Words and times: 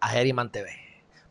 a 0.00 0.16
Herriman 0.16 0.50
TV. 0.50 0.70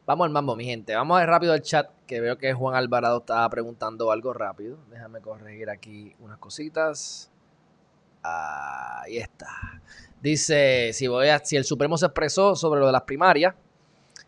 Vamos 0.06 0.26
al 0.26 0.32
mambo 0.32 0.56
mi 0.56 0.66
gente, 0.66 0.96
vamos 0.96 1.18
a 1.18 1.20
ver 1.20 1.30
rápido 1.30 1.54
el 1.54 1.62
chat 1.62 1.90
que 2.06 2.22
veo 2.22 2.38
que 2.38 2.54
Juan 2.54 2.76
Alvarado 2.76 3.20
estaba 3.20 3.50
preguntando 3.50 4.12
algo 4.12 4.34
rápido. 4.34 4.78
Déjame 4.90 5.20
corregir 5.20 5.70
aquí 5.70 6.16
unas 6.20 6.38
cositas. 6.38 7.30
Ahí 8.24 9.18
está. 9.18 9.48
Dice 10.22 10.92
si 10.94 11.08
voy 11.08 11.28
a, 11.28 11.40
si 11.40 11.58
el 11.58 11.66
Supremo 11.66 11.98
se 11.98 12.06
expresó 12.06 12.56
sobre 12.56 12.80
lo 12.80 12.86
de 12.88 12.94
las 12.94 13.04
primarias 13.04 13.54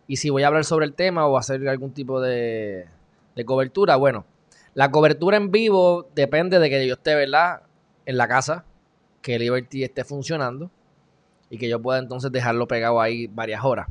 y 0.07 0.17
si 0.17 0.29
voy 0.29 0.43
a 0.43 0.47
hablar 0.47 0.65
sobre 0.65 0.85
el 0.85 0.93
tema 0.93 1.25
o 1.25 1.37
hacer 1.37 1.67
algún 1.67 1.93
tipo 1.93 2.19
de, 2.19 2.87
de 3.35 3.45
cobertura. 3.45 3.95
Bueno, 3.95 4.25
la 4.73 4.91
cobertura 4.91 5.37
en 5.37 5.51
vivo 5.51 6.09
depende 6.13 6.59
de 6.59 6.69
que 6.69 6.87
yo 6.87 6.95
esté, 6.95 7.15
¿verdad? 7.15 7.61
En 8.05 8.17
la 8.17 8.27
casa 8.27 8.65
que 9.21 9.39
Liberty 9.39 9.83
esté 9.83 10.03
funcionando 10.03 10.69
y 11.49 11.57
que 11.57 11.69
yo 11.69 11.81
pueda 11.81 11.99
entonces 11.99 12.31
dejarlo 12.31 12.67
pegado 12.67 13.01
ahí 13.01 13.27
varias 13.27 13.63
horas. 13.63 13.87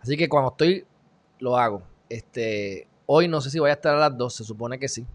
Así 0.00 0.16
que 0.16 0.28
cuando 0.28 0.50
estoy, 0.50 0.84
lo 1.38 1.56
hago. 1.56 1.82
Este, 2.08 2.88
hoy 3.06 3.28
no 3.28 3.40
sé 3.40 3.50
si 3.50 3.58
voy 3.58 3.70
a 3.70 3.74
estar 3.74 3.94
a 3.94 3.98
las 3.98 4.16
2, 4.16 4.34
se 4.34 4.44
supone 4.44 4.78
que 4.78 4.88
sí. 4.88 5.06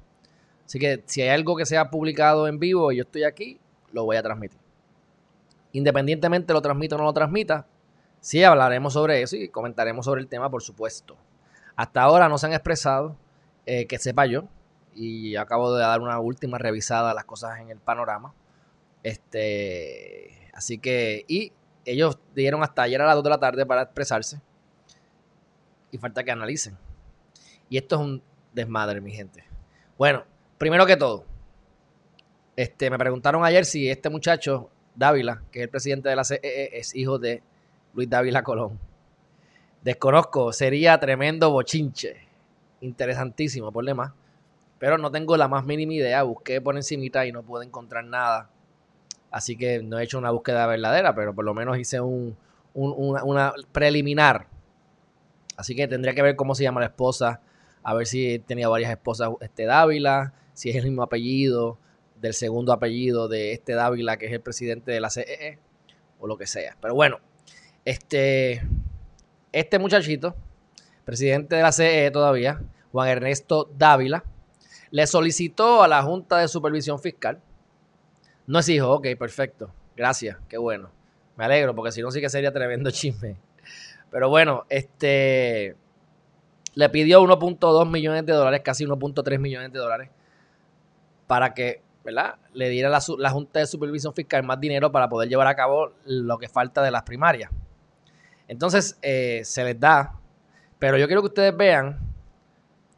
Así 0.66 0.80
que 0.80 1.03
si 1.05 1.22
hay 1.22 1.30
algo 1.30 1.55
que 1.55 1.66
sea 1.66 1.89
publicado 1.89 2.47
en 2.47 2.59
vivo 2.59 2.91
y 2.91 2.97
yo 2.97 3.03
estoy 3.03 3.23
aquí, 3.23 3.59
lo 3.91 4.06
voy 4.06 4.17
a 4.17 4.23
transmitir. 4.23 4.59
Independientemente 5.72 6.53
lo 6.53 6.61
transmita 6.61 6.95
o 6.95 6.97
no 6.97 7.03
lo 7.06 7.13
transmita, 7.13 7.67
sí 8.19 8.44
hablaremos 8.44 8.94
sobre 8.94 9.22
eso 9.22 9.36
y 9.36 9.50
comentaremos 9.50 10.06
sobre 10.06 10.22
el 10.22 10.28
tema, 10.28 10.50
por 10.50 10.63
supuesto. 10.63 11.17
Hasta 11.75 12.02
ahora 12.02 12.30
no 12.30 12.38
se 12.38 12.47
han 12.47 12.53
expresado, 12.53 13.16
eh, 13.66 13.86
que 13.86 14.00
sepa 14.00 14.25
yo, 14.25 14.45
y 14.95 15.36
acabo 15.36 15.75
de 15.75 15.81
dar 15.81 16.02
una 16.02 16.19
última 16.19 16.58
revisada 16.58 17.11
a 17.11 17.13
las 17.13 17.25
cosas 17.25 17.59
en 17.59 17.69
el 17.69 17.80
panorama. 17.80 18.33
Este, 19.03 20.50
así 20.53 20.80
que, 20.80 21.25
y 21.28 21.52
ellos 21.86 22.17
dieron 22.33 22.63
hasta 22.63 22.83
ayer 22.83 23.02
a 23.02 23.06
las 23.06 23.16
2 23.16 23.23
de 23.23 23.30
la 23.30 23.39
tarde 23.39 23.66
para 23.66 23.83
expresarse. 23.83 24.41
Y 25.95 25.97
falta 25.97 26.25
que 26.25 26.31
analicen. 26.31 26.77
Y 27.69 27.77
esto 27.77 27.95
es 27.95 28.01
un 28.01 28.21
desmadre, 28.53 28.99
mi 28.99 29.11
gente. 29.13 29.45
Bueno, 29.97 30.23
primero 30.57 30.85
que 30.85 30.97
todo, 30.97 31.23
este, 32.57 32.89
me 32.89 32.97
preguntaron 32.97 33.45
ayer 33.45 33.63
si 33.63 33.89
este 33.89 34.09
muchacho, 34.09 34.69
Dávila, 34.93 35.41
que 35.51 35.59
es 35.59 35.63
el 35.63 35.69
presidente 35.69 36.09
de 36.09 36.16
la 36.17 36.25
CEE, 36.25 36.77
es 36.77 36.93
hijo 36.95 37.17
de 37.17 37.41
Luis 37.93 38.09
Dávila 38.09 38.43
Colón. 38.43 38.77
Desconozco, 39.81 40.51
sería 40.51 40.99
tremendo 40.99 41.51
bochinche. 41.51 42.17
Interesantísimo, 42.81 43.71
por 43.71 43.85
demás. 43.85 44.11
Pero 44.79 44.97
no 44.97 45.09
tengo 45.11 45.38
la 45.38 45.47
más 45.47 45.63
mínima 45.63 45.93
idea. 45.93 46.23
Busqué 46.23 46.59
por 46.59 46.75
encimita 46.75 47.25
y 47.25 47.31
no 47.31 47.41
pude 47.41 47.66
encontrar 47.66 48.03
nada 48.03 48.49
Así 49.35 49.57
que 49.57 49.83
no 49.83 49.99
he 49.99 50.03
hecho 50.05 50.17
una 50.17 50.31
búsqueda 50.31 50.66
verdadera, 50.66 51.13
pero 51.13 51.35
por 51.35 51.43
lo 51.43 51.53
menos 51.53 51.77
hice 51.77 51.99
un, 51.99 52.38
una, 52.73 53.53
preliminar. 53.73 54.47
Así 55.58 55.75
que 55.75 55.88
tendría 55.88 56.14
que 56.14 56.22
ver 56.22 56.36
cómo 56.36 56.56
se 56.56 56.64
llama 56.64 56.81
la 56.81 56.88
esposa, 56.88 57.42
a 57.84 57.94
ver 57.94 58.08
si 58.08 58.39
tenía 58.39 58.67
varias 58.67 58.92
esposas 58.92 59.30
este 59.42 59.66
Dávila, 59.66 60.34
si 60.53 60.70
es 60.70 60.75
el 60.75 60.84
mismo 60.86 61.03
apellido 61.03 61.78
del 62.20 62.34
segundo 62.34 62.73
apellido 62.73 63.28
de 63.28 63.53
este 63.53 63.74
Dávila, 63.74 64.18
que 64.18 64.25
es 64.28 64.31
el 64.31 64.41
presidente 64.41 64.91
de 64.91 65.00
la 65.00 65.09
CEE, 65.09 65.59
o 66.19 66.28
lo 66.28 66.38
que 66.38 66.47
sea. 66.47 66.78
Pero 66.81 66.96
bueno, 66.96 67.19
este, 67.84 68.62
este 69.52 69.79
muchachito, 69.79 70.35
presidente 71.03 71.56
de 71.56 71.62
la 71.62 71.72
CEE 71.72 72.12
todavía, 72.12 72.62
Juan 72.91 73.09
Ernesto 73.09 73.69
Dávila, 73.78 74.24
le 74.91 75.08
solicitó 75.08 75.84
a 75.84 75.88
la 75.88 76.02
Junta 76.03 76.38
de 76.40 76.47
Supervisión 76.47 77.00
Fiscal 77.00 77.41
no 78.47 78.59
es 78.59 78.69
hijo, 78.69 78.91
ok, 78.91 79.08
perfecto. 79.18 79.72
Gracias, 79.96 80.38
qué 80.47 80.58
bueno. 80.58 80.91
Me 81.35 81.46
alegro, 81.46 81.75
porque 81.75 81.91
si 81.91 82.02
no 82.02 82.12
sí 82.12 82.22
que 82.22 82.29
sería 82.29 82.52
tremendo 82.52 82.91
chisme. 82.91 83.38
Pero 84.11 84.29
bueno, 84.29 84.66
este 84.69 85.75
le 86.73 86.89
pidió 86.89 87.21
1.2 87.23 87.89
millones 87.89 88.25
de 88.25 88.33
dólares, 88.33 88.61
casi 88.63 88.85
1.3 88.85 89.39
millones 89.39 89.71
de 89.71 89.79
dólares, 89.79 90.09
para 91.25 91.53
que, 91.53 91.81
¿verdad? 92.03 92.35
Le 92.53 92.69
diera 92.69 92.89
la, 92.89 92.99
la 93.17 93.29
Junta 93.29 93.59
de 93.59 93.66
Supervisión 93.66 94.13
Fiscal 94.13 94.43
más 94.43 94.59
dinero 94.59 94.91
para 94.91 95.07
poder 95.07 95.29
llevar 95.29 95.47
a 95.47 95.55
cabo 95.55 95.93
lo 96.05 96.38
que 96.38 96.49
falta 96.49 96.83
de 96.83 96.91
las 96.91 97.03
primarias. 97.03 97.49
Entonces, 98.47 98.97
eh, 99.01 99.41
se 99.43 99.63
les 99.63 99.79
da, 99.79 100.19
pero 100.77 100.97
yo 100.97 101.07
quiero 101.07 101.22
que 101.22 101.27
ustedes 101.27 101.55
vean 101.55 102.05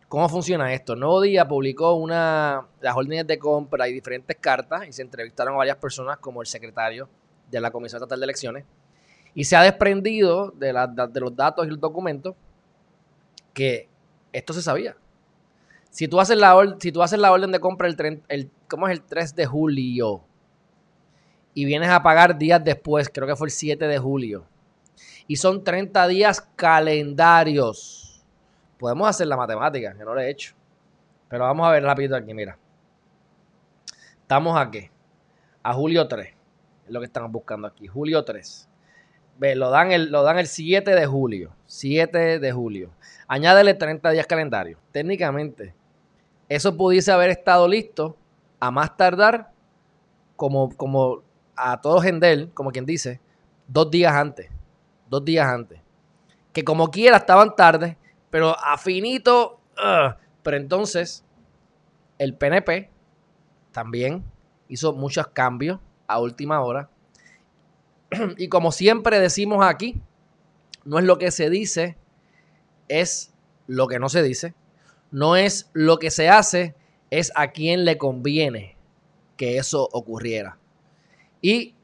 ¿Cómo 0.08 0.30
funciona 0.30 0.74
esto? 0.74 0.96
Nuevo 0.96 1.20
Día 1.20 1.46
publicó 1.46 1.96
una, 1.96 2.66
las 2.80 2.96
órdenes 2.96 3.28
de 3.28 3.38
compra 3.38 3.90
y 3.90 3.94
diferentes 3.94 4.38
cartas 4.38 4.88
y 4.88 4.94
se 4.94 5.02
entrevistaron 5.02 5.56
a 5.56 5.58
varias 5.58 5.76
personas 5.76 6.18
como 6.20 6.40
el 6.40 6.48
secretario 6.48 7.10
de 7.52 7.60
la 7.60 7.72
Comisión 7.72 7.98
Estatal 7.98 8.18
de 8.18 8.24
Elecciones 8.24 8.66
y 9.38 9.44
se 9.44 9.56
ha 9.56 9.62
desprendido 9.62 10.50
de, 10.50 10.74
de 11.12 11.20
los 11.20 11.36
datos 11.36 11.68
y 11.68 11.70
los 11.70 11.80
documentos 11.80 12.34
que 13.54 13.88
esto 14.34 14.52
se 14.52 14.64
sabía. 14.64 14.98
Si 15.92 16.08
tú 16.08 16.20
haces 16.20 16.40
la, 16.40 16.76
si 16.80 16.92
tú 16.92 17.04
haces 17.04 17.20
la 17.20 17.32
orden 17.32 17.52
de 17.52 17.60
compra 17.60 17.88
el, 17.88 18.24
el, 18.30 18.50
¿cómo 18.68 18.88
es 18.88 18.98
el 18.98 19.04
3 19.04 19.36
de 19.36 19.46
julio? 19.46 20.24
Y 21.54 21.66
vienes 21.66 21.90
a 21.90 22.02
pagar 22.02 22.40
días 22.40 22.64
después, 22.64 23.12
creo 23.14 23.28
que 23.28 23.36
fue 23.36 23.50
el 23.50 23.52
7 23.52 23.88
de 23.88 24.00
julio. 24.00 24.48
Y 25.28 25.36
son 25.36 25.64
30 25.64 26.08
días 26.08 26.42
calendarios 26.56 28.26
Podemos 28.80 29.08
hacer 29.08 29.28
la 29.28 29.38
matemática, 29.38 29.94
que 29.94 30.04
no 30.04 30.16
lo 30.16 30.20
he 30.20 30.32
hecho. 30.32 30.56
Pero 31.30 31.44
vamos 31.44 31.68
a 31.68 31.72
ver 31.74 31.84
rápido 31.84 32.16
aquí, 32.16 32.34
mira. 32.34 32.58
Estamos 34.20 34.58
aquí. 34.58 34.90
A 35.62 35.74
julio 35.74 36.08
3. 36.08 36.28
Es 36.88 36.92
lo 36.92 37.00
que 37.00 37.06
estamos 37.06 37.32
buscando 37.32 37.68
aquí. 37.68 37.86
Julio 37.86 38.26
3. 38.26 38.67
Lo 39.40 39.70
dan, 39.70 39.92
el, 39.92 40.12
lo 40.12 40.24
dan 40.24 40.40
el 40.40 40.48
7 40.48 40.96
de 40.96 41.06
julio. 41.06 41.52
7 41.68 42.40
de 42.40 42.52
julio. 42.52 42.92
Añádele 43.28 43.74
30 43.74 44.10
días 44.12 44.26
calendario. 44.26 44.80
Técnicamente, 44.92 45.76
eso 46.50 46.76
pudiese 46.76 47.12
haber 47.12 47.30
estado 47.30 47.68
listo 47.68 48.18
a 48.60 48.72
más 48.72 48.98
tardar, 48.98 49.52
como, 50.36 50.76
como 50.76 51.24
a 51.56 51.82
todos 51.82 52.04
Gendel, 52.04 52.52
como 52.54 52.72
quien 52.72 52.86
dice, 52.86 53.20
dos 53.68 53.92
días 53.92 54.14
antes. 54.14 54.50
Dos 55.10 55.24
días 55.24 55.48
antes. 55.48 55.80
Que 56.54 56.64
como 56.64 56.90
quiera 56.90 57.18
estaban 57.18 57.56
tarde 57.56 57.98
pero 58.30 58.56
afinito. 58.60 59.60
Pero 60.44 60.58
entonces, 60.58 61.26
el 62.18 62.36
PNP 62.36 62.90
también 63.72 64.24
hizo 64.68 64.94
muchos 64.94 65.28
cambios 65.28 65.80
a 66.08 66.20
última 66.20 66.62
hora. 66.62 66.90
Y 68.38 68.50
como 68.50 68.72
siempre 68.72 69.20
decimos 69.20 69.66
aquí, 69.66 70.02
no 70.86 71.00
es 71.00 71.06
lo 71.06 71.18
que 71.18 71.32
se 71.32 71.50
dice, 71.50 71.98
es 72.88 73.34
lo 73.68 73.88
que 73.88 74.00
no 74.00 74.10
se 74.10 74.24
dice. 74.24 74.54
No 75.12 75.36
es 75.36 75.70
lo 75.74 76.00
que 76.00 76.12
se 76.12 76.30
hace, 76.30 76.76
es 77.10 77.32
a 77.36 77.52
quien 77.52 77.86
le 77.86 77.98
conviene 77.98 78.78
que 79.36 79.58
eso 79.58 79.88
ocurriera. 79.92 80.58
Y 81.42 81.76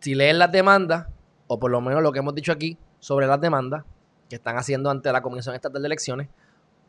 si 0.00 0.14
leen 0.14 0.38
las 0.38 0.52
demandas, 0.52 1.06
o 1.46 1.58
por 1.58 1.70
lo 1.70 1.80
menos 1.80 2.02
lo 2.02 2.12
que 2.12 2.18
hemos 2.18 2.34
dicho 2.34 2.52
aquí 2.52 2.76
sobre 2.98 3.26
las 3.26 3.40
demandas, 3.40 3.84
que 4.28 4.36
están 4.36 4.56
haciendo 4.56 4.90
ante 4.90 5.12
la 5.12 5.22
Comisión 5.22 5.54
Estatal 5.54 5.82
de 5.82 5.86
Elecciones, 5.86 6.28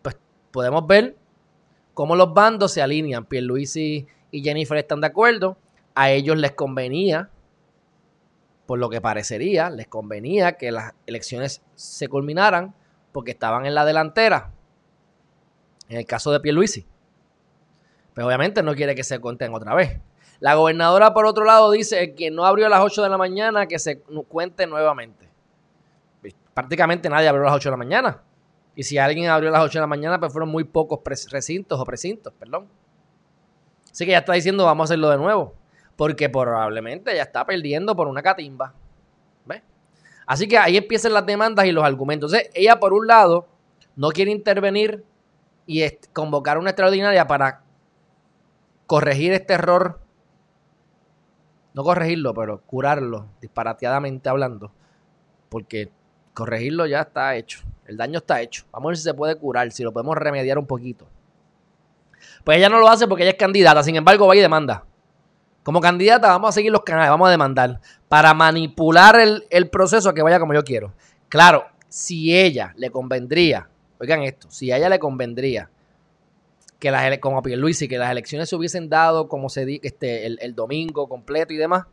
pues 0.01 0.15
podemos 0.51 0.85
ver 0.85 1.15
cómo 1.93 2.15
los 2.15 2.33
bandos 2.33 2.71
se 2.71 2.81
alinean. 2.81 3.25
Pierluisi 3.25 4.07
y 4.31 4.43
Jennifer 4.43 4.77
están 4.77 5.01
de 5.01 5.07
acuerdo. 5.07 5.57
A 5.95 6.11
ellos 6.11 6.37
les 6.37 6.51
convenía, 6.51 7.29
por 8.71 8.79
lo 8.79 8.89
que 8.89 9.01
parecería, 9.01 9.69
les 9.69 9.87
convenía 9.87 10.53
que 10.53 10.71
las 10.71 10.93
elecciones 11.05 11.61
se 11.75 12.07
culminaran 12.07 12.73
porque 13.11 13.31
estaban 13.31 13.65
en 13.65 13.75
la 13.75 13.83
delantera. 13.83 14.51
En 15.89 15.97
el 15.97 16.05
caso 16.05 16.31
de 16.31 16.39
Pierluisi. 16.39 16.87
Pero 18.13 18.27
obviamente 18.27 18.63
no 18.63 18.73
quiere 18.73 18.95
que 18.95 19.03
se 19.03 19.19
cuenten 19.19 19.53
otra 19.53 19.75
vez. 19.75 19.99
La 20.39 20.55
gobernadora, 20.55 21.13
por 21.13 21.25
otro 21.25 21.43
lado, 21.43 21.69
dice 21.71 22.15
que 22.15 22.31
no 22.31 22.45
abrió 22.45 22.67
a 22.67 22.69
las 22.69 22.79
8 22.79 23.03
de 23.03 23.09
la 23.09 23.17
mañana, 23.17 23.67
que 23.67 23.77
se 23.77 23.99
cuente 23.99 24.65
nuevamente 24.67 25.31
prácticamente 26.53 27.09
nadie 27.09 27.27
abrió 27.27 27.43
a 27.43 27.45
las 27.47 27.55
8 27.55 27.69
de 27.69 27.71
la 27.71 27.77
mañana. 27.77 28.21
Y 28.75 28.83
si 28.83 28.97
alguien 28.97 29.29
abrió 29.29 29.49
a 29.49 29.53
las 29.53 29.63
8 29.63 29.79
de 29.79 29.81
la 29.81 29.87
mañana, 29.87 30.19
pues 30.19 30.31
fueron 30.31 30.49
muy 30.49 30.63
pocos 30.63 30.99
recintos 31.29 31.79
o 31.79 31.85
precintos, 31.85 32.33
perdón. 32.33 32.67
Así 33.91 34.05
que 34.05 34.11
ya 34.11 34.19
está 34.19 34.33
diciendo, 34.33 34.65
vamos 34.65 34.85
a 34.85 34.93
hacerlo 34.93 35.09
de 35.09 35.17
nuevo. 35.17 35.55
Porque 36.01 36.29
probablemente 36.29 37.15
ya 37.15 37.21
está 37.21 37.45
perdiendo 37.45 37.95
por 37.95 38.07
una 38.07 38.23
catimba. 38.23 38.73
¿Ves? 39.45 39.61
Así 40.25 40.47
que 40.47 40.57
ahí 40.57 40.75
empiezan 40.75 41.13
las 41.13 41.27
demandas 41.27 41.67
y 41.67 41.71
los 41.71 41.83
argumentos. 41.83 42.33
Entonces, 42.33 42.51
ella 42.55 42.79
por 42.79 42.91
un 42.91 43.05
lado 43.05 43.47
no 43.95 44.09
quiere 44.09 44.31
intervenir 44.31 45.05
y 45.67 45.87
convocar 46.11 46.57
una 46.57 46.71
extraordinaria 46.71 47.27
para 47.27 47.61
corregir 48.87 49.31
este 49.33 49.53
error, 49.53 49.99
no 51.75 51.83
corregirlo, 51.83 52.33
pero 52.33 52.61
curarlo, 52.61 53.27
disparateadamente 53.39 54.27
hablando, 54.27 54.71
porque 55.49 55.91
corregirlo 56.33 56.87
ya 56.87 57.01
está 57.01 57.35
hecho, 57.35 57.59
el 57.85 57.95
daño 57.95 58.17
está 58.17 58.41
hecho. 58.41 58.65
Vamos 58.71 58.87
a 58.87 58.89
ver 58.89 58.97
si 58.97 59.03
se 59.03 59.13
puede 59.13 59.35
curar, 59.35 59.71
si 59.71 59.83
lo 59.83 59.93
podemos 59.93 60.17
remediar 60.17 60.57
un 60.57 60.65
poquito. 60.65 61.05
Pues 62.43 62.57
ella 62.57 62.69
no 62.69 62.79
lo 62.79 62.89
hace 62.89 63.07
porque 63.07 63.21
ella 63.21 63.33
es 63.33 63.37
candidata, 63.37 63.83
sin 63.83 63.97
embargo 63.97 64.25
va 64.25 64.35
y 64.35 64.39
demanda. 64.39 64.85
Como 65.63 65.79
candidata 65.79 66.27
vamos 66.27 66.49
a 66.49 66.51
seguir 66.53 66.71
los 66.71 66.81
canales, 66.81 67.09
vamos 67.09 67.27
a 67.27 67.31
demandar 67.31 67.79
para 68.09 68.33
manipular 68.33 69.19
el, 69.19 69.45
el 69.49 69.69
proceso 69.69 70.09
a 70.09 70.13
que 70.13 70.21
vaya 70.21 70.39
como 70.39 70.53
yo 70.53 70.63
quiero. 70.63 70.93
Claro, 71.29 71.65
si 71.87 72.35
ella 72.35 72.73
le 72.77 72.89
convendría, 72.89 73.69
oigan 73.99 74.23
esto, 74.23 74.49
si 74.49 74.71
a 74.71 74.77
ella 74.77 74.89
le 74.89 74.99
convendría 74.99 75.69
que 76.81 76.89
las 76.89 77.19
como 77.19 77.43
Pierluisi, 77.43 77.87
que 77.87 77.99
las 77.99 78.11
elecciones 78.11 78.49
se 78.49 78.55
hubiesen 78.55 78.89
dado 78.89 79.27
como 79.27 79.49
se 79.49 79.65
di, 79.65 79.79
este, 79.83 80.25
el, 80.25 80.55
domingo 80.55 81.07
completo 81.07 81.53
y 81.53 81.57
demás, 81.57 81.85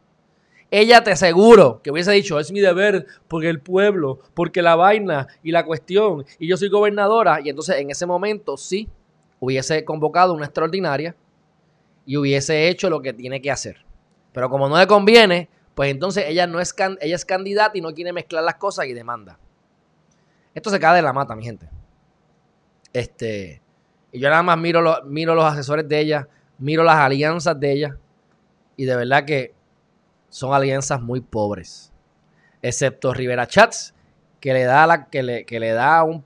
ella 0.71 1.05
te 1.05 1.11
aseguro 1.11 1.83
que 1.83 1.91
hubiese 1.91 2.11
dicho, 2.13 2.41
es 2.41 2.51
mi 2.53 2.61
deber, 2.61 3.07
porque 3.29 3.51
el 3.51 3.61
pueblo, 3.61 4.21
porque 4.33 4.63
la 4.63 4.77
vaina 4.77 5.29
y 5.43 5.51
la 5.51 5.67
cuestión, 5.67 6.25
y 6.39 6.49
yo 6.49 6.57
soy 6.57 6.71
gobernadora, 6.71 7.41
y 7.45 7.51
entonces 7.51 7.77
en 7.77 7.91
ese 7.91 8.07
momento 8.07 8.57
sí 8.57 8.89
hubiese 9.41 9.85
convocado 9.85 10.33
una 10.33 10.47
extraordinaria 10.47 11.15
y 12.09 12.17
hubiese 12.17 12.69
hecho 12.69 12.89
lo 12.89 13.03
que 13.03 13.13
tiene 13.13 13.43
que 13.43 13.51
hacer. 13.51 13.85
Pero 14.33 14.49
como 14.49 14.67
no 14.67 14.79
le 14.79 14.87
conviene, 14.87 15.51
pues 15.75 15.91
entonces 15.91 16.25
ella 16.27 16.47
no 16.47 16.59
es 16.59 16.75
ella 17.03 17.15
es 17.15 17.25
candidata 17.27 17.77
y 17.77 17.83
no 17.83 17.93
quiere 17.93 18.15
mezclar 18.15 18.43
las 18.43 18.55
cosas 18.55 18.87
y 18.87 18.95
demanda. 18.95 19.39
Esto 20.55 20.71
se 20.71 20.81
cae 20.81 20.97
de 20.97 21.03
la 21.03 21.13
mata, 21.13 21.37
mi 21.37 21.45
gente. 21.45 21.69
Este, 22.95 23.61
y 24.11 24.21
yo 24.21 24.31
nada 24.31 24.43
más 24.43 24.57
miro, 24.57 25.03
miro 25.05 25.35
los 25.35 25.45
asesores 25.45 25.87
de 25.87 26.01
ella, 26.01 26.29
miro 26.57 26.83
las 26.83 26.97
alianzas 26.97 27.61
de 27.61 27.73
ella, 27.73 27.99
y 28.75 28.87
de 28.87 28.97
verdad 28.97 29.27
que 29.27 29.53
son 30.31 30.55
alianzas 30.55 31.03
muy 31.03 31.21
pobres. 31.21 31.93
Excepto 32.63 33.13
Rivera 33.13 33.47
Chats, 33.47 33.95
que 34.41 34.55
le 34.55 34.65
da, 34.65 35.09
que 35.11 35.23
le, 35.23 35.45
que 35.45 35.61
le 35.61 35.73
da 35.73 36.03
un 36.05 36.25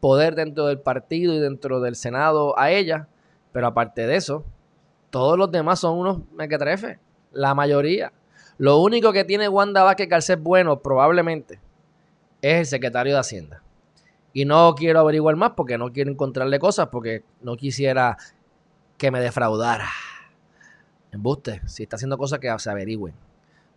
poder 0.00 0.34
dentro 0.34 0.66
del 0.66 0.80
partido 0.80 1.32
y 1.34 1.38
dentro 1.38 1.80
del 1.80 1.94
Senado 1.94 2.58
a 2.58 2.72
ella. 2.72 3.06
Pero 3.52 3.68
aparte 3.68 4.08
de 4.08 4.16
eso, 4.16 4.44
todos 5.14 5.38
los 5.38 5.48
demás 5.52 5.78
son 5.78 5.96
unos 5.96 6.18
mequetrefes. 6.32 6.98
La 7.30 7.54
mayoría. 7.54 8.12
Lo 8.58 8.80
único 8.80 9.12
que 9.12 9.22
tiene 9.22 9.48
Wanda 9.48 9.84
Vázquez 9.84 10.08
Garcés 10.08 10.42
bueno, 10.42 10.80
probablemente, 10.80 11.60
es 12.42 12.58
el 12.58 12.66
secretario 12.66 13.14
de 13.14 13.20
Hacienda. 13.20 13.62
Y 14.32 14.44
no 14.44 14.74
quiero 14.74 14.98
averiguar 14.98 15.36
más 15.36 15.52
porque 15.52 15.78
no 15.78 15.92
quiero 15.92 16.10
encontrarle 16.10 16.58
cosas, 16.58 16.88
porque 16.88 17.22
no 17.42 17.56
quisiera 17.56 18.16
que 18.98 19.12
me 19.12 19.20
defraudara. 19.20 19.88
Embuste, 21.12 21.60
si 21.68 21.84
está 21.84 21.94
haciendo 21.94 22.18
cosas 22.18 22.40
que 22.40 22.52
se 22.58 22.68
averigüen. 22.68 23.14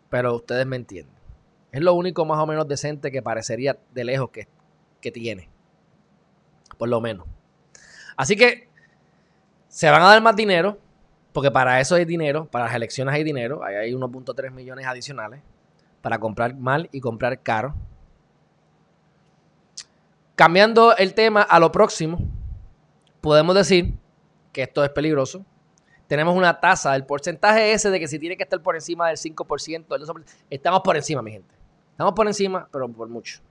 Pero 0.09 0.37
ustedes 0.37 0.65
me 0.65 0.77
entienden. 0.77 1.13
Es 1.71 1.83
lo 1.83 1.93
único 1.93 2.25
más 2.25 2.39
o 2.39 2.47
menos 2.47 2.67
decente 2.67 3.11
que 3.11 3.21
parecería 3.21 3.77
de 3.93 4.03
lejos 4.03 4.31
que, 4.31 4.47
que 5.01 5.11
tiene. 5.11 5.49
Por 6.79 6.89
lo 6.89 6.99
menos. 6.99 7.27
Así 8.15 8.35
que 8.35 8.69
se 9.67 9.87
van 9.91 10.01
a 10.01 10.07
dar 10.07 10.23
más 10.23 10.35
dinero, 10.35 10.79
porque 11.37 11.51
para 11.51 11.79
eso 11.79 11.93
hay 11.93 12.03
dinero, 12.03 12.47
para 12.47 12.65
las 12.65 12.73
elecciones 12.73 13.13
hay 13.13 13.23
dinero, 13.23 13.63
ahí 13.63 13.75
hay 13.75 13.93
1.3 13.93 14.49
millones 14.49 14.87
adicionales 14.87 15.39
para 16.01 16.17
comprar 16.17 16.55
mal 16.55 16.89
y 16.91 16.99
comprar 16.99 17.43
caro. 17.43 17.75
Cambiando 20.35 20.97
el 20.97 21.13
tema 21.13 21.43
a 21.43 21.59
lo 21.59 21.71
próximo, 21.71 22.17
podemos 23.21 23.53
decir 23.53 23.93
que 24.51 24.63
esto 24.63 24.83
es 24.83 24.89
peligroso. 24.89 25.45
Tenemos 26.07 26.35
una 26.35 26.59
tasa, 26.59 26.95
el 26.95 27.05
porcentaje 27.05 27.71
ese 27.71 27.91
de 27.91 27.99
que 27.99 28.07
si 28.07 28.17
tiene 28.17 28.35
que 28.35 28.41
estar 28.41 28.59
por 28.63 28.73
encima 28.73 29.07
del 29.09 29.17
5%, 29.17 30.25
estamos 30.49 30.81
por 30.81 30.95
encima, 30.95 31.21
mi 31.21 31.33
gente. 31.33 31.53
Estamos 31.91 32.13
por 32.13 32.25
encima, 32.25 32.67
pero 32.71 32.89
por 32.89 33.09
mucho. 33.09 33.41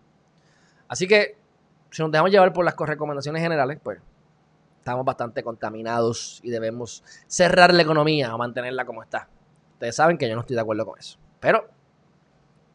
Así 0.88 1.06
que, 1.06 1.36
si 1.92 2.02
nos 2.02 2.10
dejamos 2.10 2.32
llevar 2.32 2.52
por 2.52 2.64
las 2.64 2.74
recomendaciones 2.76 3.40
generales, 3.40 3.78
pues 3.80 4.00
estamos 4.86 5.04
bastante 5.04 5.42
contaminados 5.42 6.38
y 6.44 6.50
debemos 6.50 7.02
cerrar 7.26 7.74
la 7.74 7.82
economía 7.82 8.32
o 8.32 8.38
mantenerla 8.38 8.84
como 8.84 9.02
está. 9.02 9.28
Ustedes 9.72 9.96
saben 9.96 10.16
que 10.16 10.28
yo 10.28 10.36
no 10.36 10.42
estoy 10.42 10.54
de 10.54 10.62
acuerdo 10.62 10.86
con 10.86 10.96
eso. 10.96 11.18
Pero, 11.40 11.68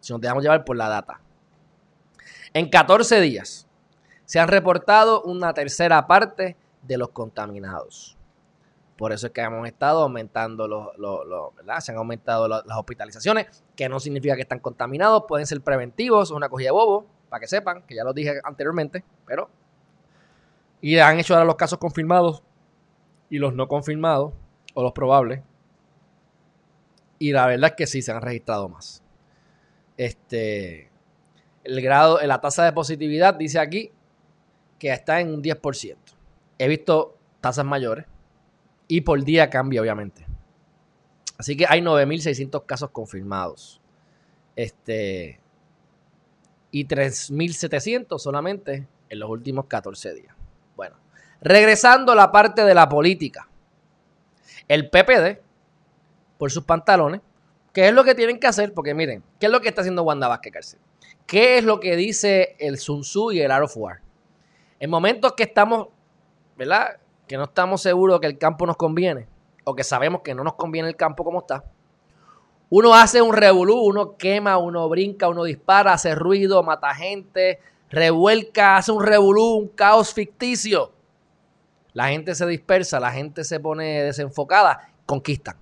si 0.02 0.12
nos 0.12 0.22
dejamos 0.22 0.44
llevar 0.44 0.66
por 0.66 0.76
la 0.76 0.90
data. 0.90 1.22
En 2.54 2.70
14 2.70 3.22
días, 3.22 3.66
se 4.26 4.42
han 4.42 4.50
reportado 4.50 5.22
una 5.24 5.54
tercera 5.54 6.06
parte 6.06 6.58
de 6.82 6.98
los 6.98 7.12
contaminados. 7.12 8.18
Por 8.98 9.14
eso 9.14 9.28
es 9.28 9.32
que 9.32 9.40
hemos 9.40 9.66
estado 9.66 10.02
aumentando 10.02 10.68
los, 10.68 11.56
¿verdad? 11.56 11.80
Se 11.80 11.94
han 11.94 11.98
aumentado 11.98 12.50
las 12.50 12.78
hospitalizaciones, 12.78 13.64
que 13.74 13.88
no 13.88 14.02
significa 14.02 14.36
que 14.36 14.42
están 14.42 14.60
contaminados, 14.60 15.24
pueden 15.30 15.48
ser 15.48 15.62
preventivos, 15.62 16.28
es 16.28 16.36
una 16.36 16.50
cogida 16.50 16.68
de 16.68 16.72
bobo, 16.74 17.06
para 17.30 17.40
que 17.40 17.48
sepan, 17.48 17.84
que 17.84 17.96
ya 17.96 18.04
lo 18.04 18.12
dije 18.12 18.42
anteriormente, 18.44 19.06
pero... 19.26 19.50
Y 20.82 20.98
han 20.98 21.20
hecho 21.20 21.34
ahora 21.34 21.46
los 21.46 21.56
casos 21.56 21.80
confirmados 21.80 22.44
y 23.30 23.38
los 23.38 23.54
no 23.54 23.68
confirmados, 23.68 24.34
o 24.74 24.84
los 24.84 24.92
probables. 24.92 25.42
Y 27.20 27.32
la 27.32 27.46
verdad 27.48 27.72
es 27.72 27.76
que 27.76 27.88
sí, 27.88 28.02
se 28.02 28.12
han 28.12 28.22
registrado 28.22 28.68
más. 28.68 29.04
Este, 29.98 30.90
el 31.64 31.82
grado, 31.82 32.20
la 32.22 32.42
tasa 32.42 32.66
de 32.66 32.74
positividad 32.74 33.36
dice 33.36 33.60
aquí 33.60 33.92
que 34.80 34.92
está 34.92 35.20
en 35.22 35.34
un 35.34 35.44
10%. 35.44 35.96
He 36.58 36.68
visto 36.68 37.18
tasas 37.40 37.66
mayores 37.66 38.06
y 38.88 39.02
por 39.02 39.24
día 39.24 39.50
cambia, 39.50 39.82
obviamente. 39.82 40.26
Así 41.38 41.56
que 41.56 41.66
hay 41.68 41.82
9.600 41.82 42.66
casos 42.66 42.90
confirmados. 42.90 43.82
Este, 44.56 45.40
y 46.72 46.86
3.700 46.86 48.20
solamente 48.20 48.88
en 49.10 49.20
los 49.20 49.30
últimos 49.30 49.66
14 49.66 50.14
días. 50.14 50.41
Bueno, 50.76 50.96
regresando 51.42 52.12
a 52.12 52.16
la 52.16 52.32
parte 52.32 52.64
de 52.64 52.74
la 52.74 52.90
política. 52.90 53.48
El 54.68 54.90
PPD, 54.90 55.40
por 56.38 56.52
sus 56.52 56.64
pantalones, 56.64 57.22
¿qué 57.74 57.88
es 57.88 57.94
lo 57.94 58.04
que 58.04 58.16
tienen 58.16 58.40
que 58.40 58.48
hacer? 58.48 58.74
Porque 58.74 58.94
miren, 58.94 59.24
¿qué 59.40 59.48
es 59.48 59.52
lo 59.52 59.62
que 59.62 59.70
está 59.70 59.82
haciendo 59.82 60.04
Wanda 60.04 60.28
Vázquez 60.28 60.54
Cárcel? 60.54 60.80
¿Qué 61.26 61.58
es 61.58 61.64
lo 61.64 61.80
que 61.80 61.96
dice 61.96 62.56
el 62.60 62.78
Sun 62.78 63.02
Tzu 63.02 63.32
y 63.32 63.42
el 63.42 63.52
Art 63.52 63.66
of 63.66 63.78
War? 63.78 64.02
En 64.80 64.90
momentos 64.90 65.34
que 65.34 65.44
estamos, 65.44 65.90
¿verdad? 66.58 66.98
Que 67.28 67.38
no 67.38 67.44
estamos 67.44 67.82
seguros 67.82 68.20
que 68.20 68.28
el 68.28 68.38
campo 68.38 68.66
nos 68.66 68.78
conviene, 68.78 69.28
o 69.64 69.76
que 69.76 69.84
sabemos 69.84 70.22
que 70.22 70.34
no 70.34 70.44
nos 70.44 70.56
conviene 70.56 70.90
el 70.90 70.96
campo 70.96 71.24
como 71.24 71.40
está, 71.40 71.64
uno 72.74 72.96
hace 72.96 73.22
un 73.22 73.34
revolú, 73.34 73.82
uno 73.82 74.16
quema, 74.16 74.58
uno 74.58 74.88
brinca, 74.88 75.28
uno 75.28 75.44
dispara, 75.44 75.92
hace 75.92 76.16
ruido, 76.16 76.64
mata 76.64 76.96
gente, 76.96 77.60
revuelca, 77.92 78.78
hace 78.78 78.92
un 78.92 79.04
revolú, 79.04 79.58
un 79.58 79.68
caos 79.68 80.14
ficticio. 80.14 80.92
La 81.94 82.08
gente 82.08 82.34
se 82.34 82.46
dispersa, 82.48 83.00
la 83.00 83.12
gente 83.12 83.44
se 83.44 83.60
pone 83.60 84.04
desenfocada, 84.04 84.90
conquistan. 85.06 85.58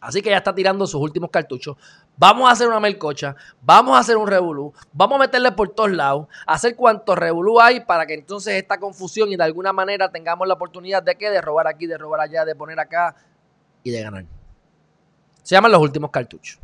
Así 0.00 0.20
que 0.20 0.28
ya 0.28 0.36
está 0.36 0.54
tirando 0.54 0.86
sus 0.86 1.00
últimos 1.00 1.30
cartuchos. 1.30 1.78
Vamos 2.16 2.48
a 2.48 2.52
hacer 2.52 2.68
una 2.68 2.78
melcocha, 2.78 3.34
vamos 3.62 3.96
a 3.96 4.00
hacer 4.00 4.18
un 4.18 4.28
revolú, 4.28 4.72
vamos 4.92 5.16
a 5.16 5.20
meterle 5.20 5.50
por 5.50 5.70
todos 5.70 5.90
lados, 5.90 6.28
hacer 6.46 6.76
cuanto 6.76 7.16
revolú 7.16 7.58
hay 7.58 7.80
para 7.80 8.06
que 8.06 8.14
entonces 8.14 8.54
esta 8.54 8.78
confusión 8.78 9.32
y 9.32 9.36
de 9.36 9.42
alguna 9.42 9.72
manera 9.72 10.12
tengamos 10.12 10.46
la 10.46 10.54
oportunidad 10.54 11.02
de 11.02 11.16
que 11.16 11.30
de 11.30 11.40
robar 11.40 11.66
aquí, 11.66 11.86
de 11.86 11.98
robar 11.98 12.20
allá, 12.20 12.44
de 12.44 12.54
poner 12.54 12.78
acá 12.78 13.16
y 13.82 13.90
de 13.90 14.02
ganar. 14.02 14.26
Se 15.42 15.56
llaman 15.56 15.72
los 15.72 15.80
últimos 15.80 16.10
cartuchos. 16.10 16.60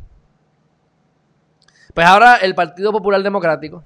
Pues 1.93 2.07
ahora 2.07 2.37
el 2.37 2.55
Partido 2.55 2.93
Popular 2.93 3.21
Democrático 3.21 3.83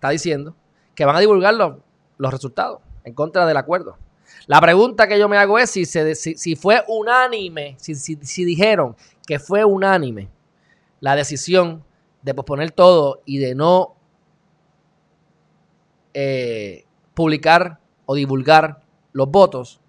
está 0.00 0.08
diciendo 0.08 0.56
que 0.94 1.04
van 1.04 1.14
a 1.14 1.20
divulgar 1.20 1.52
los, 1.52 2.32
resultados 2.32 2.80
en 3.04 3.12
contra 3.12 3.44
del 3.44 3.58
acuerdo. 3.58 3.98
La 4.46 4.58
pregunta 4.58 5.06
que 5.06 5.18
yo 5.18 5.28
me 5.28 5.36
hago 5.36 5.58
es 5.58 5.68
si, 5.68 5.84
si, 5.84 6.56
fue 6.56 6.82
unánime, 6.88 7.76
si, 7.78 7.94
si 7.94 8.44
dijeron 8.46 8.96
que 9.26 9.38
fue 9.38 9.62
unánime 9.62 10.30
la 11.00 11.14
decisión 11.16 11.84
de 12.22 12.32
posponer 12.32 12.70
todo 12.70 13.20
y 13.26 13.38
de 13.38 13.54
no 13.54 13.94
eh, 16.14 16.86
publicar 17.12 17.78
o 18.06 18.14
divulgar 18.14 18.82
los 19.12 19.30
votos, 19.30 19.80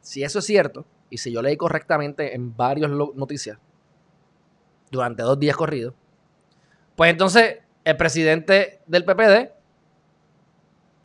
si 0.00 0.22
eso 0.22 0.38
es 0.38 0.46
cierto, 0.46 0.86
y 1.10 1.18
si 1.18 1.30
yo 1.30 1.42
leí 1.42 1.58
correctamente 1.58 2.34
en 2.34 2.56
varias 2.56 2.90
noticias 2.90 3.58
durante 4.90 5.22
dos 5.22 5.38
días 5.38 5.56
corridos, 5.56 5.92
pues 6.96 7.10
entonces 7.10 7.58
el 7.84 7.96
presidente 7.96 8.80
del 8.86 9.04
PPD, 9.04 9.52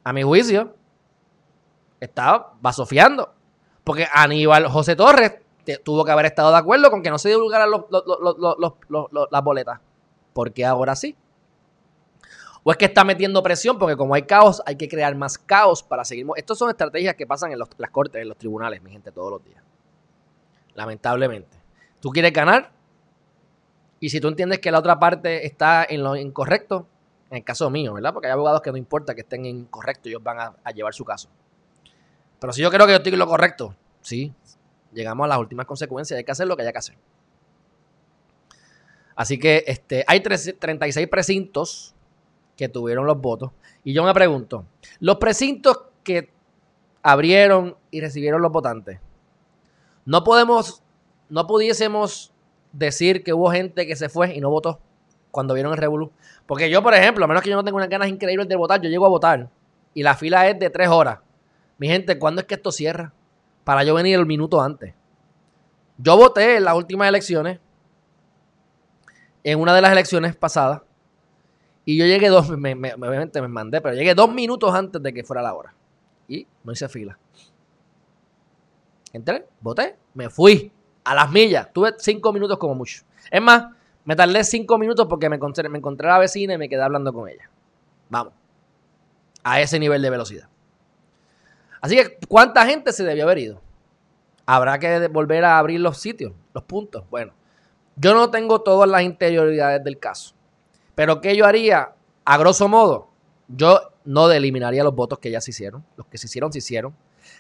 a 0.04 0.14
mi 0.14 0.24
juicio, 0.24 0.76
estaba 2.00 2.54
vasofiando. 2.62 3.34
Porque 3.84 4.08
Aníbal 4.12 4.68
José 4.68 4.96
Torres 4.96 5.38
tuvo 5.84 6.06
que 6.06 6.12
haber 6.12 6.26
estado 6.26 6.52
de 6.52 6.58
acuerdo 6.58 6.90
con 6.92 7.02
que 7.02 7.10
no 7.10 7.18
se 7.18 7.30
divulgaran 7.30 7.70
las 7.72 9.44
boletas. 9.44 9.80
Porque 10.34 10.66
ahora 10.66 10.96
sí. 10.96 11.16
¿O 12.64 12.72
es 12.72 12.78
que 12.78 12.86
está 12.86 13.04
metiendo 13.06 13.42
presión? 13.42 13.80
Porque 13.80 13.96
como 13.96 14.14
hay 14.14 14.24
caos, 14.24 14.62
hay 14.66 14.76
que 14.76 14.90
crear 14.90 15.16
más 15.16 15.38
caos 15.38 15.82
para 15.82 16.04
seguir. 16.04 16.26
Estas 16.36 16.58
son 16.58 16.70
estrategias 16.70 17.16
que 17.16 17.26
pasan 17.26 17.52
en 17.52 17.60
las 17.60 17.92
cortes, 17.92 18.22
en 18.22 18.28
los 18.28 18.38
tribunales, 18.38 18.82
mi 18.82 18.92
gente, 18.92 19.12
todos 19.12 19.32
los 19.32 19.44
días. 19.44 19.64
Lamentablemente. 20.76 21.58
Tú 22.02 22.10
quieres 22.10 22.34
ganar 22.34 22.72
y 24.00 24.10
si 24.10 24.20
tú 24.20 24.28
entiendes 24.28 24.60
que 24.60 24.72
la 24.72 24.80
otra 24.80 25.00
parte 25.00 25.46
está 25.46 25.86
en 25.88 26.04
lo 26.04 26.16
incorrecto, 26.16 26.88
en 27.30 27.38
el 27.38 27.44
caso 27.44 27.70
mío, 27.70 27.94
¿verdad? 27.94 28.14
Porque 28.14 28.28
hay 28.28 28.34
abogados 28.34 28.62
que 28.62 28.72
no 28.72 28.78
importa 28.78 29.16
que 29.16 29.22
estén 29.22 29.46
incorrectos, 29.46 30.08
ellos 30.08 30.24
van 30.24 30.40
a, 30.40 30.72
llevar 30.72 30.94
su 30.94 31.04
caso. 31.04 31.30
Pero 32.40 32.54
si 32.54 32.62
yo 32.62 32.70
creo 32.70 32.86
que 32.86 32.94
yo 32.94 32.98
estoy 32.98 33.14
en 33.14 33.20
lo 33.20 33.28
correcto, 33.28 33.76
sí, 34.02 34.34
llegamos 34.94 35.26
a 35.26 35.28
las 35.28 35.40
últimas 35.40 35.66
consecuencias, 35.66 36.18
hay 36.18 36.24
que 36.24 36.32
hacer 36.32 36.48
lo 36.48 36.56
que 36.56 36.62
haya 36.62 36.72
que 36.72 36.78
hacer. 36.78 36.98
Así 39.16 39.40
que 39.40 39.64
este, 39.66 40.06
hay 40.08 40.22
36 40.22 41.08
precintos 41.08 41.96
que 42.56 42.70
tuvieron 42.70 43.08
los 43.08 43.20
votos. 43.20 43.52
Y 43.84 43.94
yo 43.94 44.04
me 44.04 44.14
pregunto, 44.14 44.66
los 45.00 45.18
precintos 45.18 45.86
que 46.04 46.30
abrieron 47.02 47.76
y 47.90 48.00
recibieron 48.00 48.42
los 48.42 48.52
votantes, 48.52 49.00
no 50.06 50.24
podemos, 50.24 50.84
no 51.30 51.48
pudiésemos 51.48 52.32
decir 52.78 53.24
que 53.24 53.34
hubo 53.34 53.52
gente 53.52 53.88
que 53.88 53.96
se 53.96 54.08
fue 54.10 54.36
y 54.36 54.40
no 54.40 54.50
votó 54.50 54.80
cuando 55.32 55.54
vieron 55.54 55.72
el 55.74 55.78
Revolu. 55.78 56.12
Porque 56.46 56.70
yo, 56.70 56.82
por 56.82 56.94
ejemplo, 56.94 57.26
a 57.26 57.28
menos 57.28 57.44
que 57.44 57.50
yo 57.50 57.56
no 57.56 57.64
tenga 57.64 57.78
unas 57.78 57.90
ganas 57.90 58.08
increíbles 58.08 58.48
de 58.48 58.56
votar, 58.56 58.82
yo 58.82 58.90
llego 58.90 59.06
a 59.06 59.10
votar 59.10 59.50
y 59.94 60.04
la 60.04 60.16
fila 60.16 60.48
es 60.48 60.60
de 60.60 60.70
tres 60.70 60.88
horas. 60.88 61.20
Mi 61.78 61.88
gente, 61.88 62.18
¿cuándo 62.18 62.42
es 62.42 62.48
que 62.48 62.56
esto 62.56 62.72
cierra? 62.72 63.14
Para 63.64 63.84
yo 63.84 63.96
venir 63.96 64.18
el 64.18 64.26
minuto 64.26 64.62
antes. 64.62 64.94
Yo 65.98 66.16
voté 66.16 66.58
en 66.58 66.64
las 66.64 66.76
últimas 66.76 67.10
elecciones, 67.10 67.60
en 69.44 69.60
una 69.60 69.74
de 69.74 69.82
las 69.82 69.92
elecciones 69.92 70.36
pasadas, 70.36 70.82
y 71.84 71.98
yo 71.98 72.06
llegué 72.06 72.30
dos, 72.30 72.50
me, 72.50 72.74
obviamente 72.74 73.42
me 73.42 73.48
mandé, 73.48 73.82
pero 73.82 73.96
llegué 73.96 74.14
dos 74.14 74.32
minutos 74.32 74.74
antes 74.76 75.02
de 75.02 75.14
que 75.14 75.24
fuera 75.24 75.42
la 75.42 75.54
hora. 75.54 75.74
Y 76.28 76.46
no 76.64 76.74
hice 76.74 76.90
fila. 76.90 77.18
Entré, 79.14 79.48
voté, 79.62 79.96
me 80.14 80.30
fui 80.30 80.72
a 81.08 81.16
las 81.16 81.32
millas. 81.32 81.72
Tuve 81.72 81.94
cinco 81.98 82.34
minutos 82.34 82.58
como 82.58 82.76
mucho. 82.76 83.04
Es 83.32 83.42
más, 83.42 83.68
me 84.04 84.14
tardé 84.16 84.44
cinco 84.44 84.78
minutos 84.78 85.08
porque 85.08 85.30
me 85.30 85.38
encontré, 85.38 85.70
me 85.70 85.80
a 85.80 86.06
la 86.06 86.20
vecina 86.20 86.56
y 86.56 86.58
me 86.58 86.68
quedé 86.68 86.82
hablando 86.82 87.14
con 87.14 87.30
ella. 87.30 87.50
Vamos. 88.10 88.34
A 89.42 89.62
ese 89.62 89.80
nivel 89.80 90.02
de 90.02 90.10
velocidad. 90.10 90.50
Así 91.80 91.96
que, 91.96 92.18
¿cuánta 92.28 92.66
gente 92.66 92.92
se 92.92 93.06
debió 93.06 93.24
haber 93.24 93.38
ido? 93.38 93.62
Habrá 94.46 94.80
que 94.80 95.08
volver 95.08 95.46
a 95.46 95.58
abrir 95.58 95.80
los 95.80 95.98
sitios, 95.98 96.34
los 96.54 96.64
puntos. 96.66 97.06
Bueno, 97.10 97.32
yo 97.96 98.14
no 98.14 98.30
tengo 98.30 98.62
todas 98.62 98.90
las 98.90 99.04
interioridades 99.04 99.82
del 99.86 100.00
caso. 100.00 100.36
Pero 100.94 101.22
¿qué 101.22 101.38
yo 101.38 101.46
haría? 101.46 101.94
A 102.26 102.38
grosso 102.38 102.68
modo, 102.68 103.12
yo 103.48 103.80
no 104.04 104.30
eliminaría 104.30 104.84
los 104.84 104.94
votos 104.94 105.20
que 105.20 105.32
ya 105.32 105.40
se 105.40 105.52
hicieron. 105.52 105.86
Los 105.96 106.08
que 106.08 106.18
se 106.18 106.28
hicieron, 106.28 106.52
se 106.52 106.60
hicieron. 106.60 106.94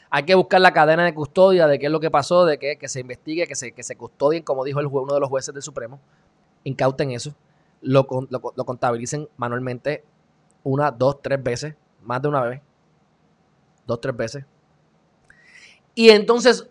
Hay 0.09 0.23
que 0.23 0.35
buscar 0.35 0.61
la 0.61 0.71
cadena 0.71 1.03
de 1.03 1.13
custodia 1.13 1.67
de 1.67 1.79
qué 1.79 1.87
es 1.87 1.91
lo 1.91 1.99
que 1.99 2.09
pasó, 2.09 2.45
de 2.45 2.57
que, 2.57 2.77
que 2.77 2.87
se 2.87 3.01
investigue, 3.01 3.47
que 3.47 3.55
se, 3.55 3.71
que 3.73 3.83
se 3.83 3.95
custodien, 3.95 4.43
como 4.43 4.63
dijo 4.63 4.79
el, 4.79 4.87
uno 4.87 5.13
de 5.13 5.19
los 5.19 5.29
jueces 5.29 5.53
del 5.53 5.63
Supremo 5.63 5.99
incauten 6.67 7.11
eso, 7.11 7.33
lo, 7.81 8.07
lo, 8.29 8.65
contabilicen 8.65 9.29
manualmente 9.37 10.03
una, 10.63 10.91
dos, 10.91 11.21
tres 11.21 11.41
veces, 11.41 11.75
más 12.03 12.21
de 12.21 12.27
una 12.27 12.41
vez, 12.41 12.61
dos, 13.85 14.01
tres 14.01 14.15
veces. 14.15 14.45
Y 15.95 16.09
entonces 16.09 16.67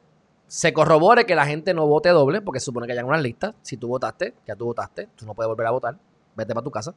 se 0.47 0.73
corrobore 0.73 1.25
que 1.27 1.35
la 1.35 1.47
gente 1.47 1.73
no 1.73 1.87
vote 1.87 2.11
doble, 2.11 2.43
porque 2.43 2.61
se 2.61 2.67
supone 2.67 2.87
que 2.87 2.93
hayan 2.93 3.07
unas 3.07 3.23
listas. 3.23 3.55
Si 3.63 3.77
tú 3.77 3.89
votaste, 3.89 4.35
ya 4.47 4.55
tú 4.55 4.67
votaste, 4.67 5.09
tú 5.17 5.25
no 5.27 5.35
puedes 5.35 5.49
volver 5.49 5.67
a 5.67 5.71
votar, 5.71 5.99
vete 6.37 6.55
para 6.55 6.65
tu 6.65 6.71
casa. 6.71 6.95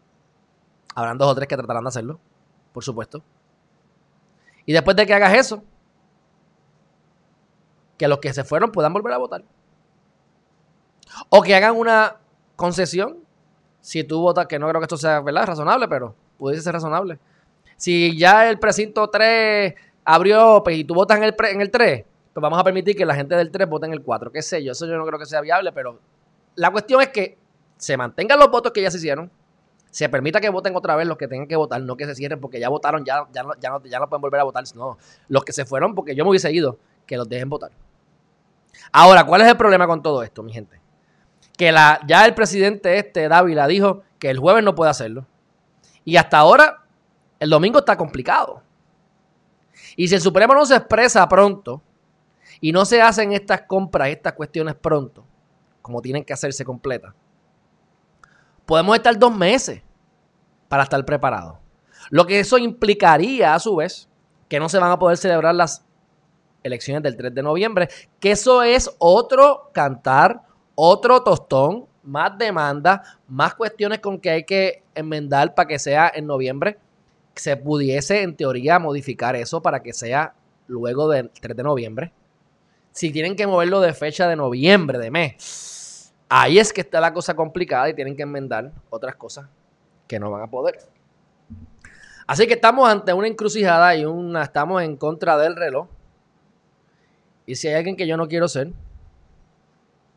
Habrán 0.94 1.18
dos 1.18 1.32
o 1.32 1.36
tres 1.36 1.48
que 1.48 1.56
tratarán 1.56 1.84
de 1.84 1.88
hacerlo, 1.88 2.20
por 2.74 2.84
supuesto. 2.84 3.24
Y 4.66 4.74
después 4.74 4.96
de 4.98 5.08
que 5.08 5.14
hagas 5.14 5.34
eso, 5.34 5.64
que 8.00 8.08
los 8.08 8.18
que 8.20 8.34
se 8.34 8.44
fueron 8.44 8.72
puedan 8.72 8.94
volver 8.94 9.14
a 9.14 9.18
votar. 9.18 9.44
O 11.28 11.44
que 11.44 11.54
hagan 11.54 11.76
una 11.76 12.16
concesión. 12.56 13.18
Si 13.82 14.04
tú 14.04 14.22
votas, 14.22 14.48
que 14.48 14.58
no 14.58 14.68
creo 14.68 14.80
que 14.82 14.86
esto 14.86 14.98
sea 14.98 15.20
¿verdad? 15.22 15.46
razonable, 15.46 15.88
pero 15.88 16.16
pudiese 16.38 16.64
ser 16.64 16.74
razonable. 16.74 17.20
Si 17.76 18.18
ya 18.18 18.50
el 18.50 18.58
precinto 18.58 19.10
3 19.10 19.74
abrió 20.06 20.62
pues, 20.64 20.78
y 20.78 20.84
tú 20.84 20.96
votas 20.96 21.18
en 21.18 21.24
el, 21.26 21.36
en 21.52 21.62
el 21.62 21.70
3, 21.70 22.06
pues 22.34 22.42
vamos 22.42 22.60
a 22.60 22.64
permitir 22.64 22.96
que 22.96 23.06
la 23.06 23.16
gente 23.16 23.36
del 23.36 23.52
3 23.52 23.70
vote 23.70 23.86
en 23.86 23.94
el 23.94 24.02
4. 24.02 24.32
¿Qué 24.32 24.42
sé 24.42 24.64
yo? 24.64 24.72
Eso 24.72 24.86
yo 24.86 24.98
no 24.98 25.06
creo 25.06 25.20
que 25.20 25.26
sea 25.26 25.42
viable, 25.42 25.72
pero 25.72 26.00
la 26.56 26.72
cuestión 26.72 27.02
es 27.02 27.10
que 27.10 27.38
se 27.78 27.98
mantengan 27.98 28.40
los 28.40 28.50
votos 28.50 28.72
que 28.72 28.82
ya 28.82 28.92
se 28.92 28.98
hicieron, 28.98 29.32
se 29.90 30.08
permita 30.08 30.40
que 30.40 30.50
voten 30.50 30.76
otra 30.76 30.96
vez 30.96 31.08
los 31.08 31.18
que 31.18 31.28
tengan 31.28 31.48
que 31.48 31.56
votar, 31.56 31.82
no 31.82 31.98
que 31.98 32.06
se 32.06 32.16
cierren 32.16 32.40
porque 32.40 32.60
ya 32.60 32.70
votaron, 32.70 33.04
ya, 33.04 33.28
ya, 33.34 33.44
no, 33.44 33.54
ya, 33.60 33.70
no, 33.70 33.84
ya 33.84 34.00
no 34.00 34.08
pueden 34.08 34.22
volver 34.22 34.40
a 34.40 34.44
votar. 34.44 34.64
No, 34.76 34.98
los 35.28 35.44
que 35.44 35.54
se 35.54 35.66
fueron 35.66 35.96
porque 35.96 36.16
yo 36.16 36.24
me 36.24 36.30
hubiese 36.30 36.52
ido, 36.52 36.78
que 37.06 37.18
los 37.18 37.28
dejen 37.28 37.50
votar. 37.50 37.72
Ahora, 38.92 39.24
¿cuál 39.26 39.42
es 39.42 39.48
el 39.48 39.58
problema 39.58 39.88
con 39.88 40.02
todo 40.02 40.24
esto, 40.24 40.44
mi 40.44 40.54
gente? 40.54 40.80
que 41.60 41.74
la, 41.74 42.00
ya 42.08 42.26
el 42.26 42.34
presidente 42.34 42.98
este, 42.98 43.28
Dávila, 43.28 43.68
dijo 43.68 44.04
que 44.18 44.30
el 44.30 44.40
jueves 44.40 44.64
no 44.64 44.76
puede 44.76 44.92
hacerlo. 44.92 45.28
Y 46.06 46.16
hasta 46.16 46.38
ahora, 46.38 46.86
el 47.38 47.50
domingo 47.50 47.80
está 47.80 47.98
complicado. 47.98 48.64
Y 49.98 50.08
si 50.08 50.16
el 50.16 50.22
Supremo 50.22 50.54
no 50.54 50.66
se 50.66 50.78
expresa 50.78 51.28
pronto 51.28 51.82
y 52.62 52.72
no 52.72 52.86
se 52.86 53.02
hacen 53.02 53.34
estas 53.34 53.64
compras, 53.64 54.08
estas 54.08 54.32
cuestiones 54.34 54.74
pronto, 54.76 55.26
como 55.82 56.02
tienen 56.02 56.24
que 56.24 56.32
hacerse 56.32 56.64
completas, 56.64 57.14
podemos 58.66 58.96
estar 58.96 59.20
dos 59.20 59.36
meses 59.36 59.82
para 60.70 60.84
estar 60.84 61.04
preparados. 61.04 61.58
Lo 62.10 62.26
que 62.26 62.40
eso 62.40 62.58
implicaría, 62.58 63.54
a 63.54 63.60
su 63.60 63.76
vez, 63.76 64.08
que 64.48 64.62
no 64.62 64.70
se 64.70 64.80
van 64.80 64.92
a 64.92 65.00
poder 65.00 65.18
celebrar 65.18 65.56
las 65.56 65.86
elecciones 66.64 67.04
del 67.04 67.16
3 67.16 67.34
de 67.34 67.44
noviembre, 67.44 67.90
que 68.20 68.32
eso 68.32 68.64
es 68.64 68.90
otro 69.00 69.70
cantar 69.74 70.42
otro 70.82 71.22
tostón, 71.24 71.88
más 72.04 72.38
demanda, 72.38 73.04
más 73.28 73.54
cuestiones 73.54 74.00
con 74.00 74.18
que 74.18 74.30
hay 74.30 74.44
que 74.46 74.82
enmendar 74.96 75.54
para 75.54 75.68
que 75.68 75.78
sea 75.78 76.10
en 76.16 76.26
noviembre. 76.26 76.78
Se 77.36 77.58
pudiese, 77.58 78.22
en 78.22 78.34
teoría, 78.38 78.80
modificar 78.80 79.36
eso 79.36 79.62
para 79.62 79.84
que 79.84 79.92
sea 79.92 80.34
luego 80.68 81.10
del 81.10 81.32
3 81.32 81.58
de 81.58 81.64
noviembre. 81.64 82.14
Si 82.94 83.12
tienen 83.12 83.36
que 83.36 83.46
moverlo 83.46 83.82
de 83.82 83.94
fecha 83.94 84.30
de 84.30 84.38
noviembre, 84.38 85.00
de 85.00 85.12
mes, 85.12 86.14
ahí 86.30 86.60
es 86.60 86.72
que 86.72 86.80
está 86.80 87.02
la 87.02 87.14
cosa 87.14 87.36
complicada 87.36 87.90
y 87.90 87.94
tienen 87.94 88.16
que 88.16 88.24
enmendar 88.24 88.72
otras 88.90 89.16
cosas 89.18 89.50
que 90.08 90.18
no 90.18 90.32
van 90.32 90.44
a 90.44 90.48
poder. 90.48 90.80
Así 92.26 92.48
que 92.48 92.54
estamos 92.54 92.90
ante 92.90 93.12
una 93.12 93.28
encrucijada 93.28 93.98
y 93.98 94.06
una, 94.06 94.44
estamos 94.44 94.82
en 94.82 94.96
contra 94.96 95.38
del 95.38 95.58
reloj. 95.58 95.90
Y 97.50 97.56
si 97.56 97.68
hay 97.68 97.74
alguien 97.74 97.96
que 97.96 98.06
yo 98.06 98.16
no 98.16 98.28
quiero 98.28 98.48
ser, 98.48 98.72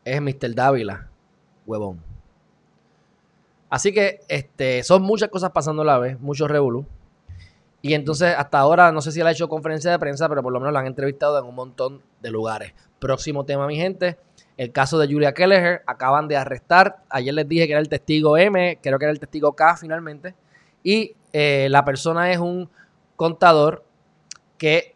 es 0.05 0.21
Mr. 0.21 0.53
Dávila, 0.53 1.09
huevón. 1.65 1.99
Así 3.71 3.91
que 3.91 4.19
este, 4.27 4.83
son 4.83 5.01
muchas 5.01 5.29
cosas 5.29 5.49
pasando 5.49 5.81
a 5.81 5.85
la 5.85 5.97
vez, 5.97 6.19
muchos 6.19 6.47
revolú. 6.47 6.85
Y 7.81 7.95
entonces, 7.95 8.35
hasta 8.37 8.59
ahora, 8.59 8.91
no 8.91 9.01
sé 9.01 9.11
si 9.11 9.19
él 9.19 9.25
ha 9.25 9.31
hecho 9.31 9.49
conferencia 9.49 9.89
de 9.89 9.97
prensa, 9.97 10.29
pero 10.29 10.43
por 10.43 10.53
lo 10.53 10.59
menos 10.59 10.73
lo 10.73 10.77
han 10.77 10.85
entrevistado 10.85 11.39
en 11.39 11.45
un 11.45 11.55
montón 11.55 12.03
de 12.21 12.29
lugares. 12.29 12.75
Próximo 12.99 13.45
tema, 13.45 13.65
mi 13.65 13.77
gente. 13.77 14.19
El 14.55 14.71
caso 14.71 14.99
de 14.99 15.11
Julia 15.11 15.33
Kelleher. 15.33 15.81
Acaban 15.87 16.27
de 16.27 16.37
arrestar. 16.37 16.97
Ayer 17.09 17.33
les 17.33 17.49
dije 17.49 17.65
que 17.65 17.71
era 17.71 17.81
el 17.81 17.89
testigo 17.89 18.37
M, 18.37 18.77
creo 18.79 18.99
que 18.99 19.05
era 19.05 19.11
el 19.11 19.19
testigo 19.19 19.53
K 19.53 19.75
finalmente. 19.77 20.35
Y 20.83 21.15
eh, 21.33 21.65
la 21.71 21.83
persona 21.83 22.31
es 22.31 22.37
un 22.37 22.69
contador 23.15 23.83
que 24.59 24.93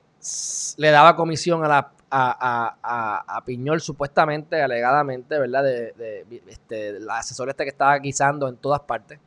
le 0.77 0.91
daba 0.91 1.15
comisión 1.15 1.65
a 1.65 1.67
la 1.67 1.96
a, 2.09 3.43
Piñol 3.45 3.81
supuestamente, 3.81 4.61
alegadamente, 4.61 5.37
¿verdad? 5.39 5.63
De, 5.63 5.93
de, 5.93 6.41
este, 6.47 6.99
la 6.99 7.19
asesora 7.19 7.51
este 7.51 7.63
que 7.63 7.69
estaba 7.69 7.97
guisando 7.99 8.47
en 8.47 8.57
todas 8.57 8.81
partes. 8.81 9.19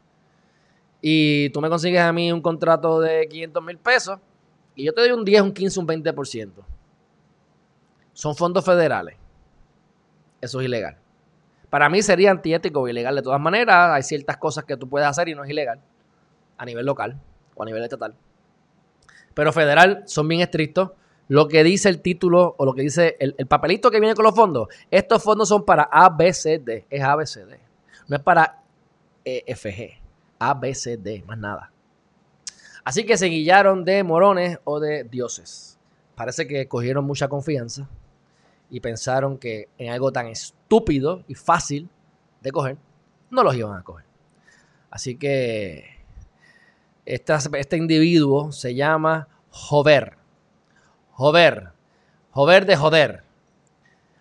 Y 1.00 1.50
tú 1.50 1.60
me 1.60 1.68
consigues 1.68 2.00
a 2.00 2.12
mí 2.12 2.30
un 2.32 2.42
contrato 2.42 3.00
de 3.00 3.26
500 3.28 3.64
mil 3.64 3.78
pesos 3.78 4.18
y 4.74 4.84
yo 4.84 4.92
te 4.92 5.00
doy 5.00 5.10
un 5.10 5.24
10, 5.24 5.42
un 5.42 5.52
15, 5.52 5.80
un 5.80 5.86
20%. 5.86 6.50
Son 8.12 8.36
fondos 8.36 8.64
federales. 8.64 9.16
Eso 10.40 10.60
es 10.60 10.66
ilegal. 10.66 10.96
Para 11.70 11.88
mí 11.88 12.02
sería 12.02 12.30
antiético 12.30 12.80
o 12.80 12.88
ilegal 12.88 13.14
de 13.14 13.22
todas 13.22 13.40
maneras. 13.40 13.90
Hay 13.92 14.02
ciertas 14.02 14.36
cosas 14.36 14.64
que 14.64 14.76
tú 14.76 14.88
puedes 14.88 15.08
hacer 15.08 15.28
y 15.28 15.34
no 15.34 15.44
es 15.44 15.50
ilegal 15.50 15.80
a 16.58 16.64
nivel 16.64 16.84
local 16.84 17.18
o 17.54 17.62
a 17.62 17.66
nivel 17.66 17.82
estatal. 17.82 18.14
Pero 19.34 19.52
federal 19.52 20.02
son 20.06 20.28
bien 20.28 20.40
estrictos 20.40 20.90
lo 21.30 21.46
que 21.46 21.62
dice 21.62 21.88
el 21.88 22.00
título 22.00 22.56
o 22.58 22.64
lo 22.64 22.74
que 22.74 22.82
dice 22.82 23.16
el, 23.20 23.34
papelito 23.46 23.88
que 23.92 24.00
viene 24.00 24.16
con 24.16 24.24
los 24.24 24.34
fondos. 24.34 24.66
Estos 24.90 25.22
fondos 25.22 25.48
son 25.48 25.64
para 25.64 25.84
ABCD, 25.84 26.86
es 26.90 27.02
ABCD. 27.04 27.54
No 28.08 28.16
es 28.16 28.22
para 28.22 28.64
EFG, 29.24 30.00
ABCD, 30.40 31.24
más 31.24 31.38
nada. 31.38 31.70
Así 32.82 33.06
que 33.06 33.16
se 33.16 33.26
guillaron 33.26 33.84
de 33.84 34.02
morones 34.02 34.58
o 34.64 34.80
de 34.80 35.04
dioses. 35.04 35.78
Parece 36.16 36.48
que 36.48 36.66
cogieron 36.66 37.04
mucha 37.04 37.28
confianza 37.28 37.88
y 38.68 38.80
pensaron 38.80 39.38
que 39.38 39.68
en 39.78 39.92
algo 39.92 40.10
tan 40.10 40.26
estúpido 40.26 41.22
y 41.28 41.36
fácil 41.36 41.88
de 42.40 42.50
coger, 42.50 42.76
no 43.30 43.44
los 43.44 43.54
iban 43.54 43.78
a 43.78 43.84
coger. 43.84 44.06
Así 44.90 45.14
que 45.14 45.84
este 47.04 47.76
individuo 47.76 48.50
se 48.50 48.74
llama 48.74 49.28
Jover. 49.50 50.19
Jover. 51.20 51.72
Jover 52.30 52.64
de 52.64 52.76
joder. 52.76 53.24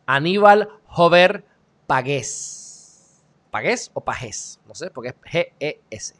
Aníbal 0.06 0.68
Jover 0.86 1.46
Pagués. 1.88 3.24
¿Pagués 3.52 3.90
o 3.94 4.02
Pagés? 4.02 4.60
No 4.68 4.76
sé, 4.76 4.92
porque 4.92 5.10
es 5.12 5.16
G-E-S. 5.22 6.16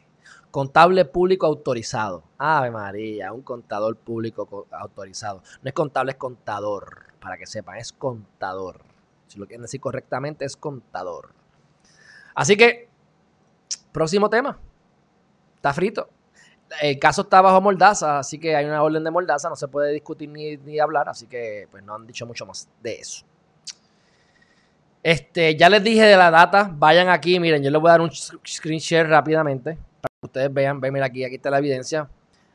Contable 0.50 1.04
público 1.04 1.44
autorizado. 1.44 2.24
Ave 2.38 2.70
María, 2.70 3.30
un 3.34 3.42
contador 3.42 3.94
público 3.94 4.66
autorizado. 4.70 5.42
No 5.60 5.68
es 5.68 5.74
contable, 5.74 6.12
es 6.12 6.16
contador. 6.16 7.12
Para 7.20 7.36
que 7.36 7.44
sepan, 7.44 7.76
es 7.76 7.92
contador. 7.92 8.80
Si 9.26 9.38
lo 9.38 9.44
quieren 9.44 9.60
decir 9.60 9.82
correctamente, 9.82 10.46
es 10.46 10.56
contador. 10.56 11.34
Así 12.34 12.56
que, 12.56 12.88
próximo 13.92 14.30
tema. 14.30 14.58
Está 15.56 15.74
frito. 15.74 16.08
El 16.80 16.98
caso 16.98 17.22
está 17.22 17.40
bajo 17.40 17.60
mordaza, 17.60 18.18
así 18.20 18.38
que 18.38 18.54
hay 18.54 18.64
una 18.64 18.82
orden 18.82 19.02
de 19.02 19.10
mordaza, 19.10 19.48
no 19.48 19.56
se 19.56 19.66
puede 19.68 19.92
discutir 19.92 20.28
ni, 20.28 20.56
ni 20.58 20.78
hablar, 20.78 21.08
así 21.08 21.26
que 21.26 21.66
pues 21.70 21.82
no 21.82 21.94
han 21.94 22.06
dicho 22.06 22.26
mucho 22.26 22.46
más 22.46 22.68
de 22.82 22.94
eso. 22.94 23.24
Este, 25.02 25.56
ya 25.56 25.68
les 25.70 25.82
dije 25.82 26.04
de 26.04 26.16
la 26.16 26.30
data, 26.30 26.70
vayan 26.72 27.08
aquí, 27.08 27.40
miren, 27.40 27.62
yo 27.62 27.70
les 27.70 27.80
voy 27.80 27.88
a 27.88 27.92
dar 27.92 28.00
un 28.02 28.10
screen 28.12 28.78
share 28.78 29.08
rápidamente 29.08 29.78
para 30.00 30.12
que 30.20 30.26
ustedes 30.26 30.52
vean, 30.52 30.80
ven, 30.80 30.92
mira 30.92 31.06
aquí, 31.06 31.24
aquí 31.24 31.36
está 31.36 31.50
la 31.50 31.58
evidencia. 31.58 32.08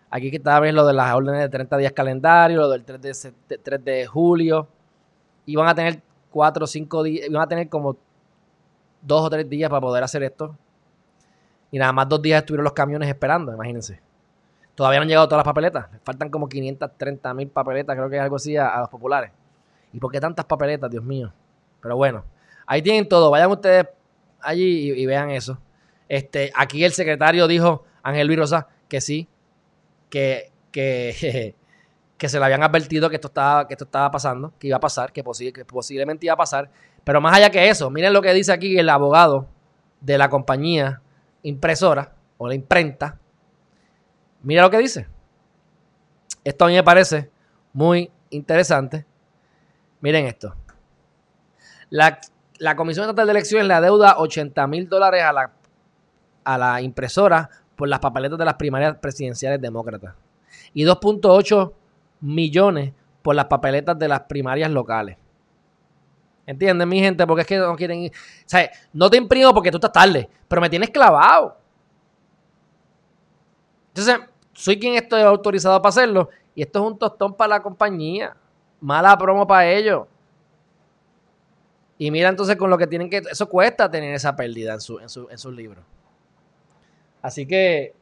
Aquí 0.10 0.30
está 0.34 0.60
ven 0.60 0.76
lo 0.76 0.86
de 0.86 0.94
las 0.94 1.14
órdenes 1.14 1.42
de 1.42 1.50
30 1.50 1.78
días 1.78 1.92
calendario, 1.92 2.62
lo 2.62 2.70
del 2.70 2.86
3 2.86 3.02
de, 3.48 3.58
3 3.58 3.84
de 3.84 4.06
julio. 4.06 4.68
Y 5.46 5.56
van 5.56 5.68
a 5.68 5.76
tener 5.76 6.02
4 6.32 6.64
o 6.64 6.68
5 6.68 7.04
días, 7.04 7.30
van 7.30 7.42
a 7.42 7.48
tener 7.48 7.68
como 7.68 7.98
2 9.02 9.22
o 9.22 9.30
3 9.30 9.50
días 9.50 9.70
para 9.70 9.82
poder 9.82 10.04
hacer 10.04 10.24
esto. 10.24 10.56
Y 11.72 11.80
nada 11.80 11.92
más 11.92 12.08
dos 12.08 12.22
días 12.22 12.40
estuvieron 12.40 12.64
los 12.64 12.74
camiones 12.74 13.10
esperando, 13.10 13.52
imagínense. 13.52 14.00
Todavía 14.76 15.00
no 15.00 15.04
han 15.04 15.08
llegado 15.08 15.28
todas 15.28 15.40
las 15.40 15.46
papeletas. 15.46 15.88
faltan 16.04 16.30
como 16.30 16.48
530 16.50 17.34
mil 17.34 17.48
papeletas, 17.48 17.96
creo 17.96 18.10
que 18.10 18.18
es 18.18 18.22
algo 18.22 18.36
así, 18.36 18.58
a, 18.58 18.80
los 18.80 18.90
populares. 18.90 19.32
¿Y 19.94 20.00
por 20.00 20.12
qué 20.12 20.20
tantas 20.20 20.46
papeletas, 20.46 20.92
Dios 20.92 21.04
mío? 21.04 21.32
Pero 21.82 21.96
bueno, 21.96 22.26
ahí 22.68 22.82
tienen 22.82 23.08
todo. 23.08 23.32
Vayan 23.32 23.50
ustedes 23.50 23.88
allí 24.42 24.92
y, 24.92 25.06
vean 25.06 25.30
eso. 25.30 25.58
Este, 26.10 26.52
aquí 26.56 26.84
el 26.84 26.92
secretario 26.92 27.48
dijo, 27.48 27.86
Ángel 28.04 28.28
Luis 28.28 28.40
Rosa, 28.40 28.68
que 28.90 29.00
sí, 29.00 29.28
que, 30.10 30.52
que, 30.72 31.56
que 32.18 32.30
se 32.30 32.40
le 32.40 32.46
habían 32.46 32.64
advertido 32.64 33.10
que 33.10 33.16
esto, 33.16 33.30
estaba, 33.30 33.68
que 33.68 33.74
esto 33.74 33.86
estaba 33.86 34.12
pasando, 34.12 34.54
que 34.60 34.68
iba 34.68 34.78
a 34.78 34.82
pasar, 34.82 35.12
que, 35.12 35.24
que 35.54 35.66
posiblemente 35.66 36.26
iba 36.26 36.34
a 36.34 36.38
pasar. 36.38 36.70
Pero 37.04 37.22
más 37.22 37.38
allá 37.38 37.50
que 37.50 37.70
eso, 37.70 37.90
miren 37.90 38.14
lo 38.14 38.22
que 38.22 38.34
dice 38.34 38.52
aquí 38.52 38.78
el 38.78 38.90
abogado 38.90 39.48
de 40.02 40.18
la 40.18 40.30
compañía 40.30 41.02
impresora 41.44 42.14
o 42.38 42.48
la 42.48 42.56
imprenta. 42.56 43.20
Mira 44.46 44.62
lo 44.62 44.70
que 44.70 44.78
dice. 44.78 45.08
Esto 46.44 46.66
a 46.66 46.68
mí 46.68 46.76
me 46.76 46.84
parece 46.84 47.32
muy 47.74 48.12
interesante. 48.30 49.06
Miren 50.02 50.28
esto. 50.28 50.56
La, 51.90 52.20
Comisión 52.76 53.06
Estatal 53.06 53.26
de 53.26 53.32
Elecciones 53.32 53.68
le 53.68 53.74
adeuda 53.74 54.20
80 54.20 54.68
mil 54.68 54.88
dólares 54.88 55.24
a 55.24 55.34
la, 55.34 55.52
a 56.44 56.58
la 56.60 56.82
impresora 56.82 57.50
por 57.76 57.90
las 57.90 58.00
papeletas 58.00 58.38
de 58.38 58.46
las 58.46 58.54
primarias 58.54 58.96
presidenciales 58.98 59.60
demócratas 59.60 60.14
y 60.74 60.84
2.8 60.84 61.74
millones 62.22 62.94
por 63.24 63.36
las 63.36 63.46
papeletas 63.46 63.98
de 63.98 64.08
las 64.08 64.22
primarias 64.22 64.70
locales. 64.70 65.18
¿Entienden, 66.46 66.88
mi 66.88 67.00
gente? 67.00 67.26
Porque 67.26 67.42
es 67.42 67.48
que 67.48 67.58
no 67.58 67.76
quieren 67.76 68.02
ir. 68.02 68.12
O 68.12 68.44
sea, 68.46 68.70
no 68.94 69.10
te 69.10 69.18
imprimo 69.18 69.52
porque 69.56 69.72
tú 69.72 69.78
estás 69.78 69.92
tarde, 69.92 70.30
pero 70.48 70.62
me 70.62 70.70
tienes 70.70 70.92
clavado. 70.92 71.58
Entonces, 73.88 74.20
soy 74.56 74.80
quien 74.80 74.96
estoy 74.96 75.22
autorizado 75.22 75.80
para 75.82 75.90
hacerlo 75.90 76.30
y 76.56 76.64
esto 76.64 76.80
es 76.80 76.92
un 76.92 76.98
tostón 76.98 77.36
para 77.36 77.50
la 77.50 77.62
compañía. 77.62 78.36
Mala 78.80 79.18
promo 79.18 79.46
para 79.46 79.70
ellos. 79.70 80.08
Y 81.98 82.10
mira 82.12 82.30
entonces 82.30 82.56
con 82.56 82.70
lo 82.70 82.78
que 82.78 82.88
tienen 82.88 83.10
que... 83.10 83.18
Eso 83.18 83.48
cuesta 83.48 83.90
tener 83.92 84.14
esa 84.14 84.36
pérdida 84.36 84.74
en, 84.74 84.82
su, 84.82 85.00
en, 85.00 85.10
su, 85.10 85.30
en 85.30 85.38
sus 85.38 85.54
libros. 85.54 85.84
Así 87.22 87.46
que... 87.46 87.94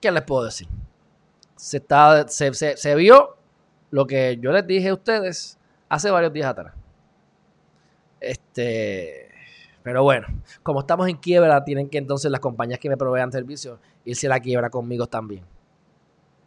¿Qué 0.00 0.10
les 0.10 0.22
puedo 0.22 0.44
decir? 0.44 0.68
Se, 1.56 1.78
está, 1.78 2.26
se, 2.28 2.52
se 2.54 2.94
vio 2.94 3.36
lo 3.90 4.06
que 4.06 4.38
yo 4.40 4.52
les 4.52 4.66
dije 4.66 4.88
a 4.88 4.94
ustedes 4.94 5.58
hace 5.88 6.10
varios 6.10 6.32
días 6.32 6.48
atrás. 6.48 6.74
Este, 8.20 9.30
pero 9.82 10.02
bueno, 10.02 10.26
como 10.62 10.80
estamos 10.80 11.08
en 11.08 11.16
quiebra, 11.16 11.64
tienen 11.64 11.88
que 11.88 11.98
entonces 11.98 12.30
las 12.30 12.40
compañías 12.40 12.78
que 12.78 12.88
me 12.88 12.96
provean 12.96 13.32
servicios 13.32 13.78
irse 14.04 14.26
a 14.26 14.30
la 14.30 14.40
quiebra 14.40 14.70
conmigo 14.70 15.06
también. 15.06 15.44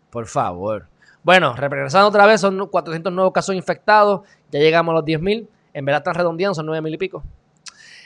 Por 0.09 0.27
favor. 0.27 0.87
Bueno, 1.23 1.55
regresando 1.55 2.07
otra 2.07 2.25
vez, 2.25 2.41
son 2.41 2.67
400 2.67 3.11
nuevos 3.11 3.33
casos 3.33 3.55
infectados. 3.55 4.21
Ya 4.51 4.59
llegamos 4.59 4.91
a 4.93 4.95
los 4.97 5.05
10.000. 5.05 5.47
En 5.73 5.85
verdad 5.85 6.01
están 6.01 6.15
redondeando, 6.15 6.53
son 6.53 6.67
9.000 6.67 6.93
y 6.93 6.97
pico. 6.97 7.23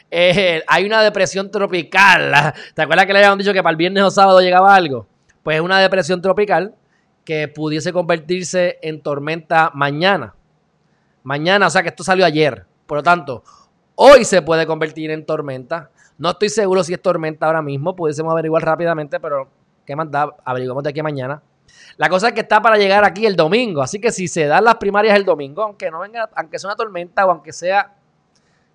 Eh, 0.10 0.64
hay 0.68 0.86
una 0.86 1.02
depresión 1.02 1.52
tropical. 1.52 2.54
¿Te 2.76 2.82
acuerdas 2.82 3.06
que 3.06 3.14
le 3.14 3.20
habían 3.20 3.38
dicho 3.38 3.54
que 3.54 3.62
para 3.62 3.72
el 3.72 3.78
viernes 3.78 4.04
o 4.04 4.12
sábado 4.12 4.40
llegaba 4.40 4.74
algo? 4.74 5.08
Pues 5.44 5.58
es 5.58 5.62
una 5.62 5.80
depresión 5.80 6.22
tropical 6.22 6.76
que 7.26 7.48
pudiese 7.48 7.92
convertirse 7.92 8.80
en 8.82 9.02
tormenta 9.02 9.72
mañana. 9.74 10.34
Mañana, 11.24 11.68
o 11.68 11.70
sea 11.70 11.84
que 11.84 11.90
esto 11.90 12.04
salió 12.04 12.26
ayer. 12.26 12.66
Por 12.86 13.00
lo 13.00 13.04
tanto, 13.04 13.44
hoy 13.96 14.24
se 14.24 14.42
puede 14.42 14.66
convertir 14.66 15.12
en 15.12 15.26
tormenta. 15.26 15.92
No 16.18 16.32
estoy 16.32 16.50
seguro 16.50 16.84
si 16.84 16.94
es 16.94 17.02
tormenta 17.02 17.46
ahora 17.46 17.62
mismo, 17.62 17.96
pudiésemos 17.96 18.32
averiguar 18.32 18.64
rápidamente, 18.64 19.20
pero 19.20 19.50
¿qué 19.86 19.96
más 19.96 20.10
da? 20.10 20.36
Averiguamos 20.44 20.84
de 20.84 20.90
aquí 20.90 21.00
a 21.00 21.04
mañana. 21.04 21.44
La 21.98 22.10
cosa 22.10 22.30
es 22.30 22.34
que 22.34 22.42
está 22.42 22.62
para 22.62 22.78
llegar 22.78 23.04
aquí 23.04 23.26
el 23.26 23.36
domingo, 23.36 23.82
así 23.82 24.00
que 24.00 24.12
si 24.12 24.28
se 24.28 24.46
dan 24.46 24.64
las 24.64 24.76
primarias 24.76 25.16
el 25.16 25.26
domingo, 25.26 25.64
aunque 25.64 25.92
no 25.92 26.00
venga, 26.00 26.30
aunque 26.36 26.60
sea 26.60 26.70
una 26.70 26.76
tormenta 26.76 27.26
o 27.26 27.32
aunque 27.32 27.54
sea 27.54 27.96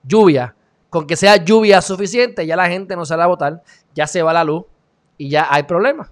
lluvia, 0.03 0.55
con 0.91 1.07
que 1.07 1.17
sea 1.17 1.37
lluvia 1.37 1.81
suficiente, 1.81 2.47
ya 2.47 2.57
la 2.57 2.69
gente 2.69 2.97
no 2.97 3.05
sale 3.05 3.23
a 3.23 3.27
votar, 3.27 3.63
ya 3.95 4.07
se 4.07 4.23
va 4.23 4.33
la 4.33 4.45
luz 4.45 4.65
y 5.17 5.31
ya 5.31 5.47
hay 5.51 5.65
problemas 5.65 6.11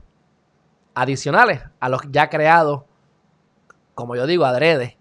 adicionales 0.94 1.62
a 1.78 1.88
los 1.88 2.02
ya 2.10 2.28
creados, 2.28 2.82
como 3.94 4.16
yo 4.16 4.26
digo, 4.26 4.44
adrede, 4.44 4.96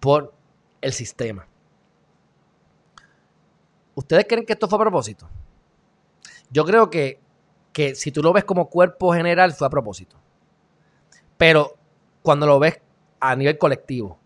por 0.00 0.34
el 0.80 0.92
sistema. 0.92 1.46
¿Ustedes 3.96 4.26
creen 4.28 4.44
que 4.44 4.52
esto 4.52 4.68
fue 4.68 4.76
a 4.76 4.82
propósito? 4.82 5.26
Yo 6.50 6.64
creo 6.64 6.90
que, 6.90 7.18
que 7.72 7.94
si 7.94 8.12
tú 8.12 8.22
lo 8.22 8.32
ves 8.32 8.44
como 8.44 8.68
cuerpo 8.68 9.12
general 9.12 9.52
fue 9.54 9.66
a 9.66 9.70
propósito. 9.70 10.16
Pero 11.38 11.74
cuando 12.22 12.46
lo 12.46 12.58
ves 12.58 12.78
a 13.18 13.34
nivel 13.34 13.56
colectivo. 13.56 14.18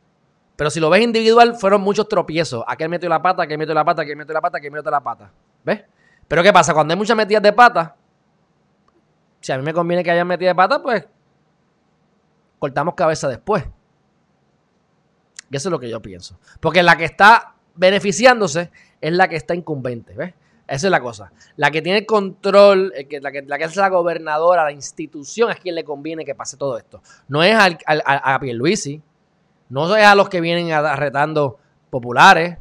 Pero 0.56 0.70
si 0.70 0.80
lo 0.80 0.90
ves 0.90 1.02
individual, 1.02 1.54
fueron 1.54 1.83
muchos 1.83 2.09
tropiezos. 2.09 2.64
Aquel 2.66 2.88
metió 2.88 3.09
la 3.09 3.22
pata, 3.22 3.44
aquel 3.44 3.59
metió 3.59 3.72
la 3.72 3.85
pata, 3.85 4.02
aquel 4.02 4.16
metió 4.16 4.35
la 4.35 4.40
pata, 4.40 4.59
aquel 4.59 4.72
metió 4.72 4.90
la 4.90 5.00
pata. 5.00 5.30
¿Ves? 5.64 5.85
Pero 6.26 6.42
¿qué 6.42 6.52
pasa? 6.52 6.74
Cuando 6.74 6.92
hay 6.92 6.98
muchas 6.98 7.16
metidas 7.16 7.42
de 7.42 7.52
pata, 7.52 7.96
si 9.40 9.52
a 9.52 9.56
mí 9.56 9.62
me 9.62 9.72
conviene 9.72 10.02
que 10.02 10.11
haya 10.11 10.24
metidas 10.24 10.50
de 10.50 10.56
pata, 10.56 10.83
pues 10.83 11.06
cortamos 12.59 12.94
cabeza 12.94 13.28
después. 13.28 13.64
Y 15.48 15.56
eso 15.56 15.68
es 15.68 15.70
lo 15.70 15.78
que 15.78 15.88
yo 15.88 16.02
pienso. 16.02 16.38
Porque 16.59 16.83
la 16.83 16.96
que 16.96 17.04
está 17.04 17.54
beneficiándose 17.74 18.70
es 19.00 19.12
la 19.12 19.28
que 19.28 19.36
está 19.36 19.54
incumbente, 19.54 20.14
¿ves? 20.14 20.34
Esa 20.66 20.86
es 20.86 20.90
la 20.90 21.00
cosa. 21.00 21.32
La 21.56 21.70
que 21.72 21.82
tiene 21.82 22.06
control, 22.06 22.92
la, 23.20 23.32
que, 23.32 23.42
la 23.44 23.58
que 23.58 23.64
es 23.64 23.76
la 23.76 23.88
gobernadora, 23.88 24.62
la 24.62 24.72
institución, 24.72 25.50
es 25.50 25.58
quien 25.58 25.74
le 25.74 25.82
conviene 25.82 26.24
que 26.24 26.36
pase 26.36 26.56
todo 26.56 26.78
esto. 26.78 27.02
No 27.26 27.42
es 27.42 27.56
al, 27.56 27.76
al, 27.86 28.02
a 28.04 28.38
Pierluisi, 28.38 29.02
no 29.68 29.96
es 29.96 30.04
a 30.04 30.14
los 30.14 30.28
que 30.28 30.40
vienen 30.40 30.70
arretando 30.70 31.58
populares, 31.90 32.56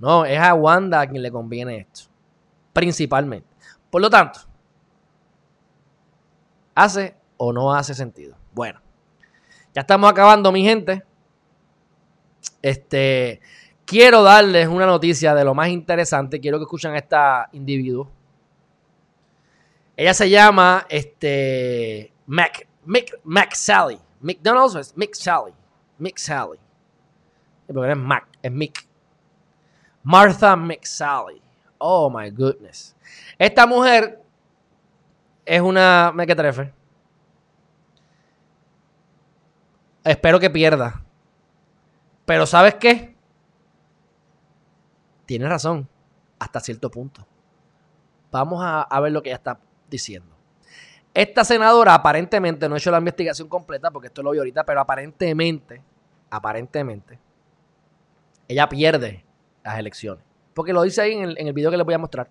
no, 0.00 0.24
es 0.24 0.38
a 0.38 0.52
Wanda 0.54 1.00
a 1.00 1.06
quien 1.06 1.22
le 1.22 1.30
conviene 1.30 1.78
esto. 1.78 2.10
Principalmente. 2.72 3.46
Por 3.88 4.02
lo 4.02 4.10
tanto, 4.10 4.40
¿hace 6.74 7.14
o 7.36 7.52
no 7.52 7.72
hace 7.72 7.94
sentido? 7.94 8.36
Bueno, 8.52 8.80
ya 9.72 9.82
estamos 9.82 10.10
acabando, 10.10 10.50
mi 10.50 10.64
gente. 10.64 11.04
Este, 12.60 13.40
Quiero 13.84 14.22
darles 14.22 14.68
una 14.68 14.86
noticia 14.86 15.34
de 15.34 15.44
lo 15.44 15.54
más 15.54 15.68
interesante. 15.68 16.40
Quiero 16.40 16.58
que 16.58 16.64
escuchen 16.64 16.92
a 16.92 16.98
esta 16.98 17.48
individuo. 17.52 18.10
Ella 19.96 20.14
se 20.14 20.28
llama 20.28 20.86
este, 20.88 22.12
Mac, 22.26 22.66
Mick, 22.84 23.20
Mac 23.24 23.54
Sally. 23.54 23.98
McDonald's 24.20 24.74
es 24.74 24.96
Mick 24.96 25.14
Sally. 25.14 25.52
Mick 25.98 26.18
Sally. 26.18 26.58
Es 27.68 27.96
Mac, 27.96 28.26
es 28.42 28.50
Mick. 28.50 28.88
Martha 30.04 30.54
McSally. 30.54 31.40
Oh 31.78 32.10
my 32.10 32.30
goodness. 32.30 32.94
Esta 33.38 33.66
mujer 33.66 34.22
es 35.44 35.60
una 35.60 36.12
mequetrefe. 36.14 36.72
Espero 40.04 40.38
que 40.38 40.50
pierda. 40.50 41.02
Pero 42.26 42.46
¿sabes 42.46 42.74
qué? 42.74 43.13
Tiene 45.26 45.48
razón 45.48 45.88
hasta 46.38 46.60
cierto 46.60 46.90
punto. 46.90 47.26
Vamos 48.30 48.60
a, 48.62 49.00
ver 49.00 49.12
lo 49.12 49.22
que 49.22 49.30
ella 49.30 49.36
está 49.36 49.60
diciendo. 49.88 50.34
Esta 51.12 51.44
senadora 51.44 51.94
aparentemente, 51.94 52.68
no 52.68 52.74
he 52.74 52.78
hecho 52.78 52.90
la 52.90 52.98
investigación 52.98 53.48
completa 53.48 53.90
porque 53.90 54.08
esto 54.08 54.22
lo 54.22 54.32
vi 54.32 54.38
ahorita, 54.38 54.64
pero 54.64 54.80
aparentemente, 54.80 55.80
aparentemente, 56.30 57.20
ella 58.48 58.68
pierde 58.68 59.24
las 59.62 59.78
elecciones. 59.78 60.24
Porque 60.52 60.72
lo 60.72 60.82
dice 60.82 61.02
ahí 61.02 61.12
en 61.12 61.22
el, 61.22 61.38
en 61.38 61.46
el 61.46 61.52
video 61.52 61.70
que 61.70 61.76
les 61.76 61.86
voy 61.86 61.94
a 61.94 61.98
mostrar. 61.98 62.28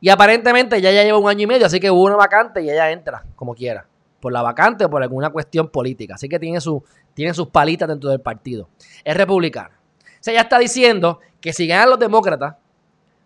Y 0.00 0.10
aparentemente 0.10 0.80
ya, 0.80 0.92
ya 0.92 1.02
lleva 1.02 1.18
un 1.18 1.28
año 1.28 1.42
y 1.42 1.46
medio, 1.46 1.66
así 1.66 1.80
que 1.80 1.90
hubo 1.90 2.04
una 2.04 2.16
vacante 2.16 2.62
y 2.62 2.70
ella 2.70 2.90
entra 2.90 3.24
como 3.34 3.54
quiera. 3.54 3.86
Por 4.20 4.32
la 4.32 4.42
vacante 4.42 4.84
o 4.84 4.90
por 4.90 5.02
alguna 5.02 5.30
cuestión 5.30 5.68
política. 5.68 6.14
Así 6.14 6.28
que 6.28 6.38
tiene, 6.38 6.60
su, 6.60 6.84
tiene 7.14 7.32
sus 7.34 7.48
palitas 7.48 7.88
dentro 7.88 8.10
del 8.10 8.20
partido. 8.20 8.68
Es 9.04 9.16
republicana. 9.16 9.80
O 10.04 10.20
sea, 10.20 10.32
ella 10.32 10.42
está 10.42 10.58
diciendo 10.58 11.20
que 11.40 11.52
si 11.52 11.66
ganan 11.66 11.90
los 11.90 11.98
demócratas 11.98 12.56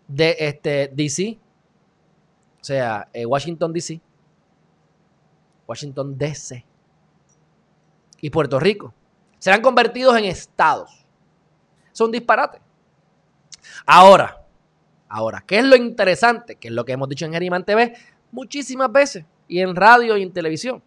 de 0.09 0.37
este, 0.38 0.90
DC, 0.94 1.38
o 2.61 2.64
sea, 2.64 3.09
eh, 3.12 3.27
Washington 3.27 3.72
DC, 3.72 4.01
Washington 5.66 6.16
DC 6.16 6.64
y 8.20 8.31
Puerto 8.31 8.61
Rico, 8.61 8.92
serán 9.38 9.62
convertidos 9.62 10.16
en 10.16 10.25
estados. 10.25 11.05
Es 11.92 12.01
un 12.01 12.11
disparate. 12.11 12.61
Ahora, 13.87 14.44
ahora, 15.09 15.42
¿qué 15.46 15.59
es 15.59 15.64
lo 15.64 15.77
interesante? 15.77 16.57
Que 16.57 16.68
es 16.68 16.75
lo 16.75 16.85
que 16.85 16.92
hemos 16.92 17.09
dicho 17.09 17.25
en 17.25 17.33
Geriman 17.33 17.64
TV 17.64 17.94
muchísimas 18.33 18.90
veces, 18.90 19.25
y 19.46 19.61
en 19.61 19.77
radio 19.77 20.16
y 20.16 20.22
en 20.22 20.33
televisión. 20.33 20.83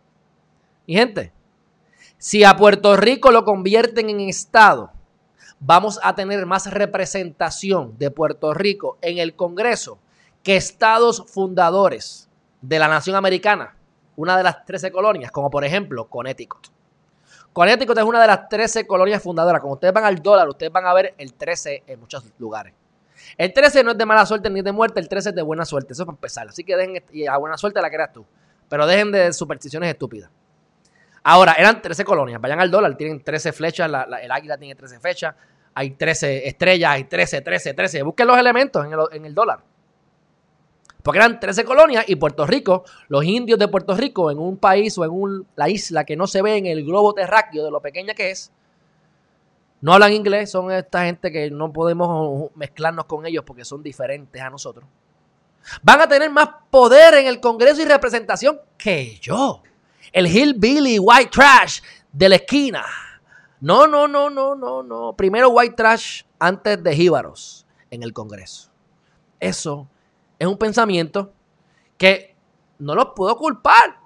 Mi 0.88 0.95
gente, 0.95 1.31
si 2.17 2.43
a 2.43 2.55
Puerto 2.57 2.97
Rico 2.97 3.31
lo 3.31 3.45
convierten 3.45 4.09
en 4.09 4.21
estado, 4.21 4.91
vamos 5.65 5.99
a 6.04 6.13
tener 6.13 6.45
más 6.45 6.71
representación 6.71 7.97
de 7.97 8.12
Puerto 8.12 8.54
Rico 8.54 8.97
en 9.01 9.17
el 9.17 9.36
Congreso 9.36 9.97
que 10.43 10.56
estados 10.56 11.23
fundadores 11.28 12.30
de 12.62 12.78
la 12.78 12.88
nación 12.88 13.15
americana, 13.15 13.75
una 14.15 14.38
de 14.38 14.43
las 14.43 14.63
13 14.63 14.91
colonias, 14.91 15.32
como 15.32 15.49
por 15.49 15.65
ejemplo 15.65 16.06
Connecticut. 16.06 16.67
Connecticut 17.51 17.97
es 17.97 18.04
una 18.04 18.21
de 18.21 18.28
las 18.28 18.47
13 18.47 18.86
colonias 18.86 19.23
fundadoras. 19.23 19.62
Como 19.62 19.73
ustedes 19.73 19.93
van 19.93 20.04
al 20.04 20.21
dólar, 20.21 20.47
ustedes 20.49 20.71
van 20.71 20.86
a 20.86 20.93
ver 20.93 21.15
el 21.17 21.34
13 21.34 21.84
en 21.88 21.99
muchos 21.99 22.23
lugares. 22.38 22.73
El 23.38 23.51
13 23.51 23.84
no 23.84 23.91
es 23.91 23.97
de 23.97 24.06
mala 24.06 24.25
suerte 24.25 24.49
ni 24.49 24.62
de 24.62 24.71
muerte, 24.71 24.99
el 24.99 25.10
13 25.10 25.30
es 25.30 25.36
de 25.36 25.41
buena 25.41 25.65
suerte. 25.65 25.93
Eso 25.93 26.04
es 26.04 26.06
para 26.06 26.15
empezar. 26.15 26.47
Así 26.49 26.63
que 26.63 26.75
dejen, 26.75 27.04
y 27.12 27.25
a 27.25 27.38
buena 27.38 27.58
suerte 27.58 27.82
la 27.82 27.89
creas 27.89 28.12
tú. 28.13 28.25
Pero 28.69 28.86
dejen 28.86 29.12
de 29.12 29.32
supersticiones 29.34 29.89
estúpidas. 29.89 30.30
Ahora, 31.23 31.54
eran 31.54 31.82
13 31.82 32.04
colonias. 32.04 32.39
Vayan 32.39 32.60
al 32.60 32.69
dólar, 32.69 32.95
tienen 32.95 33.23
13 33.23 33.51
flechas, 33.54 33.89
el 34.21 34.32
águila 34.32 34.58
tiene 34.58 34.75
13 34.75 34.99
flechas, 34.99 35.34
hay 35.75 35.91
13 35.91 36.47
estrellas, 36.47 36.91
hay 36.91 37.03
13, 37.03 37.41
13, 37.41 37.73
13. 37.73 38.03
Busquen 38.03 38.27
los 38.27 38.38
elementos 38.38 38.83
en 38.85 38.93
el, 38.93 38.99
en 39.11 39.25
el 39.25 39.35
dólar. 39.35 39.59
Porque 41.03 41.19
eran 41.19 41.39
13 41.39 41.65
colonias 41.65 42.05
y 42.07 42.15
Puerto 42.15 42.47
Rico, 42.47 42.83
los 43.09 43.23
indios 43.23 43.59
de 43.59 43.67
Puerto 43.67 43.95
Rico 43.95 44.31
en 44.31 44.39
un 44.39 44.57
país 44.57 44.97
o 44.97 45.05
en 45.05 45.11
un, 45.11 45.47
la 45.55 45.69
isla 45.69 46.03
que 46.03 46.15
no 46.15 46.25
se 46.25 46.41
ve 46.41 46.55
en 46.55 46.65
el 46.65 46.83
globo 46.83 47.13
terráqueo 47.13 47.63
de 47.63 47.69
lo 47.69 47.79
pequeña 47.79 48.15
que 48.15 48.31
es, 48.31 48.51
no 49.81 49.93
hablan 49.93 50.13
inglés, 50.13 50.49
son 50.49 50.71
esta 50.71 51.05
gente 51.05 51.31
que 51.31 51.51
no 51.51 51.71
podemos 51.71 52.49
mezclarnos 52.55 53.05
con 53.05 53.23
ellos 53.27 53.43
porque 53.45 53.63
son 53.63 53.83
diferentes 53.83 54.41
a 54.41 54.49
nosotros. 54.49 54.88
Van 55.83 56.01
a 56.01 56.07
tener 56.07 56.31
más 56.31 56.49
poder 56.71 57.13
en 57.15 57.27
el 57.27 57.39
Congreso 57.39 57.83
y 57.83 57.85
representación 57.85 58.59
que 58.75 59.19
yo. 59.21 59.61
El 60.11 60.25
Hillbilly 60.25 60.97
White 60.97 61.29
Trash 61.31 61.81
de 62.11 62.29
la 62.29 62.35
esquina. 62.35 62.83
No, 63.62 63.88
no, 63.88 64.08
no, 64.08 64.30
no, 64.30 64.56
no, 64.56 64.84
no. 64.84 65.13
Primero 65.15 65.50
White 65.50 65.76
Trash 65.76 66.24
antes 66.39 66.84
de 66.84 66.96
Jíbaros 66.96 67.65
en 67.89 68.04
el 68.04 68.13
Congreso. 68.13 68.70
Eso 69.39 69.88
es 70.38 70.48
un 70.48 70.58
pensamiento 70.58 71.34
que 71.98 72.36
no 72.80 72.96
los 72.96 73.10
puedo 73.15 73.36
culpar. 73.38 74.00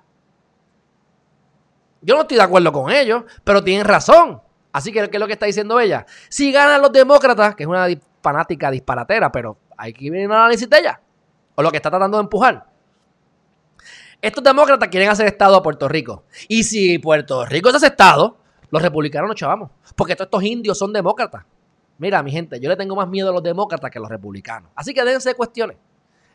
Yo 2.01 2.15
no 2.15 2.21
estoy 2.21 2.37
de 2.37 2.43
acuerdo 2.43 2.71
con 2.71 2.91
ellos, 2.91 3.23
pero 3.43 3.63
tienen 3.63 3.85
razón. 3.85 4.41
Así 4.71 4.91
que, 4.91 5.09
¿qué 5.09 5.17
es 5.17 5.19
lo 5.19 5.27
que 5.27 5.33
está 5.33 5.45
diciendo 5.45 5.79
ella? 5.79 6.05
Si 6.29 6.51
ganan 6.51 6.81
los 6.81 6.91
demócratas, 6.91 7.55
que 7.55 7.63
es 7.63 7.69
una 7.69 7.87
fanática 8.21 8.69
disparatera, 8.71 9.31
pero 9.31 9.57
hay 9.75 9.93
que 9.93 10.11
ver 10.11 10.27
un 10.27 10.33
análisis 10.33 10.69
de 10.69 10.77
ella, 10.77 11.01
o 11.55 11.63
lo 11.63 11.71
que 11.71 11.77
está 11.77 11.89
tratando 11.89 12.17
de 12.17 12.23
empujar. 12.23 12.67
Estos 14.21 14.43
demócratas 14.43 14.89
quieren 14.89 15.09
hacer 15.09 15.27
Estado 15.27 15.55
a 15.55 15.63
Puerto 15.63 15.87
Rico. 15.87 16.25
Y 16.47 16.63
si 16.63 16.99
Puerto 16.99 17.45
Rico 17.45 17.69
es 17.69 17.75
ese 17.75 17.87
Estado, 17.87 18.37
los 18.71 18.81
republicanos 18.81 19.29
nos 19.29 19.35
chavamos. 19.35 19.71
Porque 19.95 20.15
todos 20.15 20.27
estos 20.27 20.43
indios 20.43 20.77
son 20.77 20.93
demócratas. 20.93 21.43
Mira, 21.97 22.23
mi 22.23 22.31
gente, 22.31 22.59
yo 22.59 22.69
le 22.69 22.75
tengo 22.75 22.95
más 22.95 23.07
miedo 23.07 23.29
a 23.29 23.33
los 23.33 23.43
demócratas 23.43 23.91
que 23.91 23.97
a 23.97 24.01
los 24.01 24.09
republicanos. 24.09 24.71
Así 24.75 24.93
que 24.93 25.03
déjense 25.03 25.29
de 25.29 25.35
cuestiones. 25.35 25.77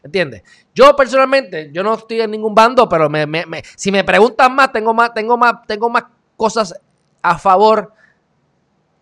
¿Entiendes? 0.03 0.43
Yo 0.75 0.95
personalmente, 0.95 1.71
yo 1.73 1.83
no 1.83 1.95
estoy 1.95 2.21
en 2.21 2.31
ningún 2.31 2.55
bando, 2.55 2.87
pero 2.87 3.09
me, 3.09 3.27
si 3.75 3.91
me 3.91 4.05
preguntan 4.05 4.55
más, 4.55 4.71
tengo 4.71 4.93
más, 4.93 5.15
tengo 5.15 5.39
más, 5.39 5.67
tengo 5.67 5.89
más 5.89 6.05
cosas 6.37 6.79
a 7.23 7.39
favor 7.39 7.95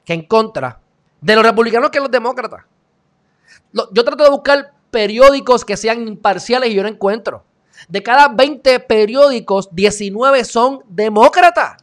que 0.04 0.12
en 0.12 0.26
contra 0.26 0.78
de 1.20 1.34
los 1.34 1.44
republicanos 1.44 1.90
que 1.90 1.98
los 1.98 2.10
demócratas. 2.10 2.64
Yo 3.72 4.04
trato 4.04 4.22
de 4.22 4.30
buscar 4.30 4.72
periódicos 4.92 5.64
que 5.64 5.76
sean 5.76 6.06
imparciales 6.06 6.70
y 6.70 6.74
yo 6.74 6.82
no 6.82 6.88
encuentro. 6.88 7.44
De 7.88 8.02
cada 8.02 8.28
20 8.28 8.78
periódicos, 8.80 9.74
19 9.74 10.44
son 10.44 10.84
demócratas. 10.88 11.81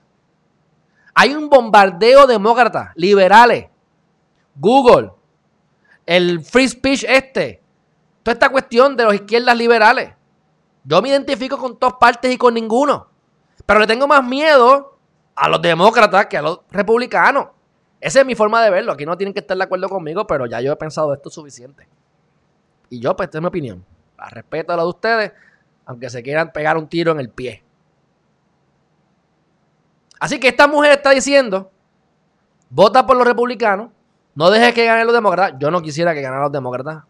Hay 1.21 1.36
un 1.36 1.49
bombardeo 1.49 2.27
demócrata, 2.27 2.93
liberales, 2.95 3.65
Google, 4.55 5.12
el 6.05 6.39
free 6.39 6.69
speech 6.69 7.03
este, 7.05 7.62
toda 8.23 8.36
esta 8.36 8.47
cuestión 8.47 8.95
de 8.95 9.03
los 9.03 9.15
izquierdas 9.15 9.58
liberales. 9.58 10.13
Yo 10.82 11.01
me 11.01 11.10
identifico 11.10 11.58
con 11.58 11.77
todas 11.77 11.95
partes 11.99 12.34
y 12.34 12.38
con 12.38 12.53
ninguno. 12.53 13.10
Pero 13.65 13.82
le 13.82 13.88
tengo 13.88 14.08
más 14.08 14.23
miedo 14.23 14.97
a 15.36 15.49
los 15.49 15.62
demócratas 15.62 16.27
que 16.27 16.38
a 16.38 16.41
los 16.41 16.62
republicanos. 16.71 17.47
Esa 17.99 18.21
es 18.21 18.25
mi 18.25 18.36
forma 18.36 18.63
de 18.63 18.69
verlo. 18.69 18.93
Aquí 18.93 19.05
no 19.05 19.17
tienen 19.17 19.34
que 19.34 19.41
estar 19.41 19.58
de 19.58 19.63
acuerdo 19.65 19.89
conmigo, 19.89 20.25
pero 20.25 20.45
ya 20.45 20.62
yo 20.62 20.71
he 20.71 20.77
pensado 20.77 21.13
esto 21.13 21.29
suficiente. 21.29 21.86
Y 22.89 23.01
yo, 23.01 23.13
pues, 23.17 23.27
esta 23.27 23.39
es 23.39 23.41
mi 23.41 23.47
opinión. 23.49 23.84
La 24.17 24.29
respeto 24.29 24.71
a 24.71 24.77
la 24.77 24.84
de 24.84 24.89
ustedes, 24.89 25.34
aunque 25.86 26.10
se 26.10 26.23
quieran 26.23 26.53
pegar 26.53 26.77
un 26.77 26.88
tiro 26.88 27.12
en 27.12 27.19
el 27.19 27.29
pie. 27.29 27.62
Así 30.19 30.39
que 30.39 30.49
esta 30.49 30.67
mujer 30.67 30.91
está 30.91 31.12
diciendo, 31.12 31.71
vota 32.69 33.05
por 33.05 33.15
los 33.17 33.25
republicanos, 33.25 33.89
no 34.36 34.49
dejes 34.49 34.73
que 34.73 34.86
ganen 34.86 35.05
los 35.05 35.15
demócratas. 35.15 35.60
Yo 35.60 35.71
no 35.71 35.82
quisiera 35.82 36.13
que 36.13 36.21
ganaran 36.21 36.43
los 36.43 36.51
demócratas. 36.51 37.03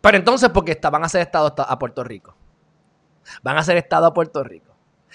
Pero 0.00 0.18
entonces, 0.18 0.50
porque 0.50 0.78
van 0.80 1.02
a 1.02 1.06
hacer 1.06 1.22
Estado 1.22 1.52
a 1.56 1.78
Puerto 1.78 2.04
Rico. 2.04 2.34
Van 3.42 3.56
a 3.56 3.60
hacer 3.60 3.76
Estado 3.76 4.06
a 4.06 4.14
Puerto 4.14 4.44
Rico. 4.44 4.72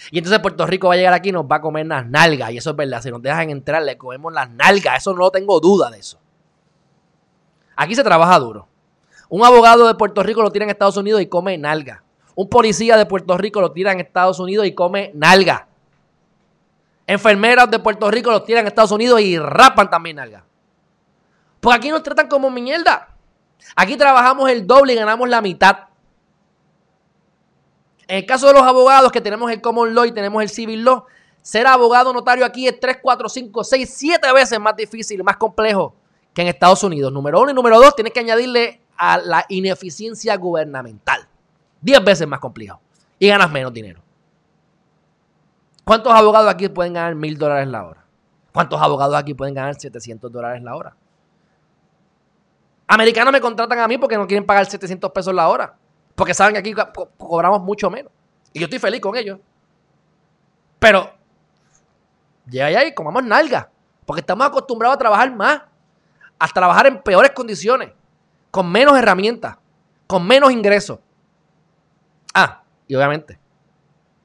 Y 0.10 0.18
entonces 0.18 0.40
Puerto 0.42 0.66
Rico 0.66 0.88
va 0.88 0.96
a 0.96 0.98
llegar 0.98 1.14
aquí 1.14 1.30
y 1.30 1.32
nos 1.32 1.46
va 1.46 1.58
a 1.58 1.62
comer 1.62 1.86
las 1.86 2.06
nalgas. 2.08 2.52
Y 2.52 2.58
eso 2.58 2.72
es 2.72 2.76
verdad. 2.76 3.02
Si 3.02 3.10
nos 3.10 3.22
dejan 3.22 3.50
entrar, 3.52 3.84
le 3.84 3.98
comemos 3.98 4.34
las 4.34 4.50
nalgas. 4.50 4.98
Eso 4.98 5.14
no 5.14 5.30
tengo 5.30 5.60
duda 5.60 5.90
de 5.90 6.00
eso. 6.00 6.20
Aquí 7.76 7.96
se 7.96 8.04
trabaja 8.04 8.38
duro. 8.40 8.68
Un 9.30 9.46
abogado 9.46 9.88
de 9.88 9.96
Puerto 9.96 10.24
Rico 10.24 10.42
lo 10.42 10.52
tira 10.52 10.66
en 10.66 10.72
Estados 10.72 10.98
Unidos 10.98 11.22
y 11.22 11.28
come 11.28 11.58
nalga. 11.58 12.04
Un 12.36 12.50
policía 12.50 12.98
de 12.98 13.06
Puerto 13.06 13.38
Rico 13.38 13.62
lo 13.62 13.72
tira 13.72 13.92
en 13.92 14.00
Estados 14.00 14.40
Unidos 14.40 14.66
y 14.66 14.74
come 14.74 15.12
nalga. 15.14 15.68
Enfermeras 17.08 17.70
de 17.70 17.80
Puerto 17.80 18.10
Rico 18.10 18.32
lo 18.32 18.44
tiran 18.44 18.62
en 18.62 18.68
Estados 18.68 18.92
Unidos 18.92 19.20
y 19.22 19.38
rapan 19.38 19.90
también 19.90 20.16
nalga. 20.16 20.46
Porque 21.60 21.78
aquí 21.78 21.90
nos 21.90 22.04
tratan 22.04 22.28
como 22.28 22.50
mierda. 22.50 23.10
Aquí 23.76 23.98
trabajamos 23.98 24.50
el 24.50 24.66
doble 24.66 24.94
y 24.94 24.96
ganamos 24.96 25.28
la 25.28 25.42
mitad. 25.42 25.78
En 28.08 28.18
el 28.18 28.26
caso 28.26 28.48
de 28.48 28.54
los 28.54 28.64
abogados, 28.64 29.12
que 29.12 29.22
tenemos 29.22 29.52
el 29.52 29.62
common 29.62 29.94
law 29.94 30.06
y 30.06 30.12
tenemos 30.12 30.42
el 30.42 30.50
civil 30.50 30.84
law, 30.84 31.06
ser 31.42 31.68
abogado 31.68 32.14
notario 32.14 32.46
aquí 32.46 32.68
es 32.68 32.80
3, 32.80 33.00
4, 33.02 33.30
5, 33.30 33.64
6, 33.64 33.94
7 33.94 34.34
veces 34.34 34.60
más 34.60 34.76
difícil, 34.76 35.24
más 35.24 35.38
complejo 35.38 35.96
que 36.34 36.42
en 36.42 36.48
Estados 36.48 36.84
Unidos. 36.84 37.12
Número 37.12 37.42
uno 37.42 37.52
y 37.52 37.54
número 37.54 37.80
dos, 37.80 37.96
tienes 37.96 38.14
que 38.14 38.20
añadirle 38.20 38.82
a 38.98 39.18
la 39.18 39.46
ineficiencia 39.50 40.36
gubernamental. 40.38 41.28
10 41.82 42.04
veces 42.04 42.28
más 42.28 42.40
complicado. 42.40 42.80
Y 43.20 43.28
ganas 43.28 43.52
menos 43.52 43.74
dinero. 43.74 44.02
¿Cuántos 45.84 46.14
abogados 46.14 46.50
aquí 46.50 46.70
pueden 46.70 46.94
ganar 46.94 47.16
mil 47.16 47.38
dólares 47.38 47.68
la 47.68 47.86
hora? 47.86 48.06
¿Cuántos 48.54 48.82
abogados 48.82 49.16
aquí 49.16 49.34
pueden 49.34 49.54
ganar 49.54 49.76
700 49.76 50.32
dólares 50.32 50.62
la 50.62 50.76
hora? 50.76 50.96
Americanos 52.88 53.32
me 53.32 53.40
contratan 53.40 53.80
a 53.80 53.88
mí 53.88 53.98
porque 53.98 54.18
no 54.18 54.28
quieren 54.28 54.46
pagar 54.46 54.66
700 54.66 55.12
pesos 55.12 55.34
la 55.34 55.48
hora. 55.48 55.76
Porque 56.16 56.34
saben 56.34 56.54
que 56.54 56.60
aquí 56.60 56.74
cobramos 57.18 57.62
mucho 57.62 57.90
menos. 57.90 58.12
Y 58.54 58.60
yo 58.60 58.66
estoy 58.66 58.80
feliz 58.80 59.00
con 59.00 59.16
ellos. 59.16 59.40
Pero 60.78 61.10
llega 62.50 62.66
allá 62.66 62.86
y 62.86 62.94
comamos 62.94 63.24
nalga. 63.24 63.70
Porque 64.06 64.20
estamos 64.20 64.46
acostumbrados 64.46 64.96
a 64.96 65.00
trabajar 65.00 65.34
más. 65.34 65.62
A 66.38 66.48
trabajar 66.50 66.88
en 66.88 67.02
peores 67.02 67.32
condiciones. 67.32 67.92
Con 68.52 68.70
menos 68.70 68.98
herramientas. 68.98 69.58
Con 70.06 70.28
menos 70.28 70.52
ingresos. 70.52 71.00
Ah, 72.34 72.64
y 72.88 72.96
obviamente, 72.96 73.40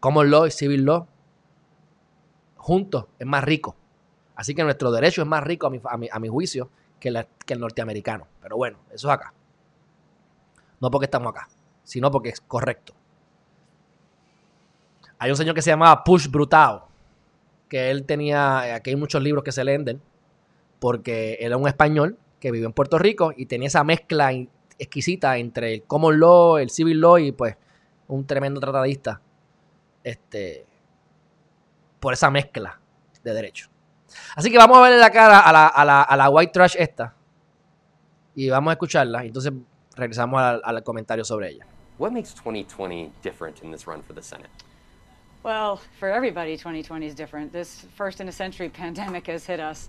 como 0.01 0.25
law 0.25 0.47
y 0.47 0.51
civil 0.51 0.85
law, 0.85 1.07
juntos 2.57 3.07
es 3.19 3.27
más 3.27 3.45
rico. 3.45 3.77
Así 4.35 4.55
que 4.55 4.63
nuestro 4.65 4.91
derecho 4.91 5.23
es 5.23 5.29
más 5.29 5.43
rico 5.43 5.67
a 5.67 5.71
mi, 5.71 5.81
a 6.11 6.19
mi, 6.19 6.29
juicio 6.29 6.71
que, 7.01 7.27
que, 7.45 7.55
el 7.55 7.61
norteamericano. 7.61 8.27
Pero 8.43 8.57
bueno, 8.57 8.79
eso 8.93 9.09
es 9.09 9.15
acá. 9.15 9.33
No 10.81 10.91
porque 10.91 11.07
estamos 11.07 11.31
acá. 11.31 11.49
sino 11.85 12.11
porque 12.11 12.31
es 12.31 12.41
correcto. 12.41 12.93
Hay 15.19 15.31
un 15.31 15.37
señor 15.37 15.55
que 15.55 15.63
se 15.63 15.71
llamaba 15.71 16.05
Push 16.05 16.29
Brutao, 16.29 16.89
que 17.69 17.91
él 17.91 18.05
tenía, 18.05 18.75
aquí 18.75 18.91
hay 18.91 18.97
muchos 18.97 19.23
libros 19.23 19.43
que 19.43 19.53
se 19.53 19.65
leen 19.65 20.03
porque 20.79 21.35
él 21.35 21.47
era 21.47 21.57
un 21.57 21.67
español 21.67 22.19
que 22.39 22.51
vivió 22.51 22.67
en 22.67 22.73
Puerto 22.73 22.99
Rico 22.99 23.33
y 23.35 23.47
tenía 23.47 23.69
esa 23.69 23.83
mezcla 23.83 24.31
exquisita 24.79 25.39
entre 25.39 25.73
el 25.75 25.83
common 25.85 26.21
law, 26.21 26.59
el 26.59 26.69
civil 26.69 27.01
law 27.01 27.19
y 27.19 27.33
pues 27.33 27.57
un 28.09 28.27
tremendo 28.27 28.61
tratadista. 28.61 29.21
Este, 30.05 30.65
por 32.01 32.13
esa 32.13 32.31
mezcla 32.31 32.79
de 33.25 33.35
derecho. 33.35 33.69
Así 34.37 34.51
que 34.51 34.59
vamos 34.59 34.79
a 34.79 34.83
verle 34.83 34.99
la 34.99 35.11
cara 35.11 35.41
a 35.41 35.53
la, 35.53 35.67
a 35.67 35.85
la, 35.85 36.03
a 36.03 36.17
la 36.17 36.31
white 36.31 36.53
trash 36.53 36.77
esta 36.79 37.15
y 38.35 38.49
vamos 38.49 38.71
a 38.71 38.75
escucharla 38.75 39.25
y 39.25 39.29
entonces 39.29 39.53
regresamos 39.97 40.41
al, 40.41 40.63
al 40.65 40.83
comentario 40.85 41.25
sobre 41.25 41.51
ella. 41.51 41.67
What 41.99 42.13
makes 42.13 42.33
2020 42.35 43.11
different 43.23 43.63
in 43.65 43.73
this 43.73 43.87
run 43.87 44.03
for 44.03 44.15
the 44.15 44.23
Senate? 44.23 44.51
Well, 45.43 45.81
for 45.99 46.09
everybody, 46.09 46.57
2020 46.57 47.07
is 47.07 47.15
different. 47.15 47.53
This 47.53 47.87
first 47.97 48.21
in 48.21 48.29
a 48.29 48.33
century 48.33 48.69
pandemic 48.83 49.27
has 49.27 49.45
hit 49.47 49.59
us. 49.59 49.89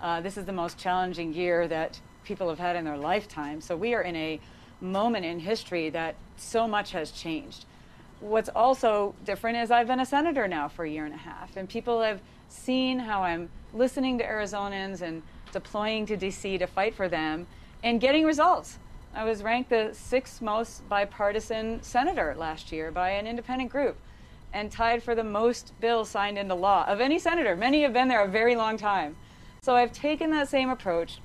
Uh, 0.00 0.20
this 0.20 0.38
is 0.38 0.44
the 0.44 0.52
most 0.52 0.78
challenging 0.78 1.34
year 1.34 1.68
that 1.68 2.00
people 2.24 2.48
have 2.48 2.58
had 2.58 2.76
in 2.76 2.84
their 2.84 2.96
lifetime. 2.96 3.60
So 3.60 3.76
we 3.76 3.94
are 3.94 4.02
in 4.02 4.14
a 4.16 4.40
moment 4.80 5.24
in 5.24 5.40
history 5.40 5.90
that 5.90 6.14
so 6.36 6.68
much 6.68 6.92
has 6.92 7.10
changed. 7.10 7.64
What's 8.20 8.48
also 8.48 9.14
different 9.24 9.58
is 9.58 9.70
I've 9.70 9.86
been 9.86 10.00
a 10.00 10.06
senator 10.06 10.48
now 10.48 10.68
for 10.68 10.84
a 10.84 10.90
year 10.90 11.04
and 11.04 11.14
a 11.14 11.18
half, 11.18 11.56
and 11.56 11.68
people 11.68 12.00
have 12.00 12.20
seen 12.48 12.98
how 12.98 13.22
I'm 13.22 13.48
listening 13.72 14.18
to 14.18 14.24
Arizonans 14.24 15.02
and 15.02 15.22
deploying 15.52 16.06
to 16.06 16.16
DC 16.16 16.58
to 16.58 16.66
fight 16.66 16.94
for 16.94 17.08
them 17.08 17.46
and 17.82 18.00
getting 18.00 18.24
results. 18.24 18.78
I 19.14 19.24
was 19.24 19.42
ranked 19.42 19.70
the 19.70 19.90
sixth 19.92 20.42
most 20.42 20.88
bipartisan 20.88 21.82
senator 21.82 22.34
last 22.36 22.72
year 22.72 22.90
by 22.90 23.10
an 23.10 23.26
independent 23.26 23.70
group 23.70 23.96
and 24.52 24.70
tied 24.70 25.02
for 25.02 25.14
the 25.14 25.24
most 25.24 25.72
bills 25.80 26.08
signed 26.08 26.38
into 26.38 26.54
law 26.54 26.84
of 26.86 27.00
any 27.00 27.18
senator. 27.18 27.54
Many 27.54 27.82
have 27.82 27.92
been 27.92 28.08
there 28.08 28.22
a 28.22 28.28
very 28.28 28.56
long 28.56 28.76
time. 28.76 29.16
So 29.62 29.74
I've 29.74 29.92
taken 29.92 30.30
that 30.30 30.48
same 30.48 30.70
approach, 30.70 31.20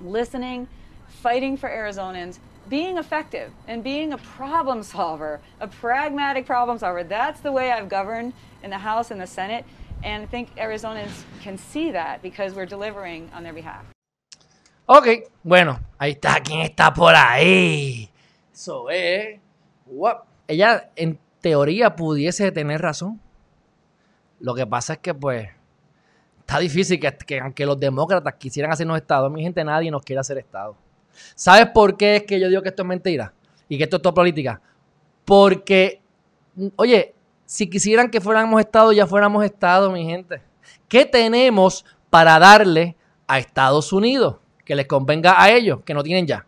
listening, 0.00 0.68
fighting 1.08 1.56
for 1.56 1.68
Arizonans, 1.68 2.38
being 2.68 2.98
effective, 2.98 3.50
and 3.68 3.82
being 3.82 4.12
a 4.12 4.18
problem 4.18 4.82
solver, 4.82 5.40
a 5.60 5.68
pragmatic 5.68 6.46
problem 6.46 6.78
solver. 6.78 7.04
That's 7.04 7.40
the 7.40 7.52
way 7.52 7.70
I've 7.70 7.88
governed 7.88 8.32
in 8.62 8.70
the 8.70 8.78
House 8.78 9.10
and 9.10 9.20
the 9.20 9.26
Senate. 9.26 9.64
And 10.02 10.22
I 10.22 10.26
think 10.26 10.54
Arizonans 10.56 11.24
can 11.42 11.56
see 11.56 11.90
that 11.92 12.22
because 12.22 12.54
we're 12.54 12.66
delivering 12.66 13.30
on 13.34 13.42
their 13.42 13.54
behalf. 13.54 13.84
Ok, 14.86 15.30
bueno, 15.42 15.80
ahí 15.98 16.12
está. 16.12 16.40
¿Quién 16.42 16.60
está 16.60 16.92
por 16.92 17.14
ahí? 17.14 18.10
Eso 18.52 18.90
es. 18.90 19.40
What? 19.86 20.24
Ella, 20.46 20.90
en 20.94 21.18
teoría, 21.40 21.96
pudiese 21.96 22.52
tener 22.52 22.82
razón. 22.82 23.18
Lo 24.40 24.54
que 24.54 24.66
pasa 24.66 24.94
es 24.94 24.98
que, 24.98 25.14
pues, 25.14 25.48
está 26.40 26.58
difícil 26.58 27.00
que, 27.00 27.16
que 27.16 27.40
aunque 27.40 27.64
los 27.64 27.80
demócratas 27.80 28.34
quisieran 28.34 28.72
hacernos 28.72 28.98
Estado, 28.98 29.30
mi 29.30 29.42
gente, 29.42 29.64
nadie 29.64 29.90
nos 29.90 30.02
quiere 30.02 30.20
hacer 30.20 30.36
Estado. 30.36 30.76
¿Sabes 31.34 31.68
por 31.74 31.96
qué 31.96 32.16
es 32.16 32.22
que 32.24 32.38
yo 32.38 32.48
digo 32.48 32.62
que 32.62 32.68
esto 32.68 32.82
es 32.82 32.88
mentira? 32.88 33.32
Y 33.68 33.78
que 33.78 33.84
esto 33.84 33.96
es 33.96 34.02
todo 34.02 34.14
política. 34.14 34.60
Porque, 35.24 36.02
oye, 36.76 37.14
si 37.46 37.68
quisieran 37.68 38.10
que 38.10 38.20
fuéramos 38.20 38.60
Estado, 38.60 38.92
ya 38.92 39.06
fuéramos 39.06 39.44
Estado, 39.44 39.90
mi 39.90 40.04
gente. 40.04 40.42
¿Qué 40.88 41.04
tenemos 41.04 41.84
para 42.10 42.38
darle 42.38 42.96
a 43.26 43.38
Estados 43.38 43.92
Unidos? 43.92 44.36
Que 44.64 44.74
les 44.74 44.86
convenga 44.86 45.42
a 45.42 45.50
ellos, 45.50 45.80
que 45.84 45.94
no 45.94 46.02
tienen 46.02 46.26
ya. 46.26 46.46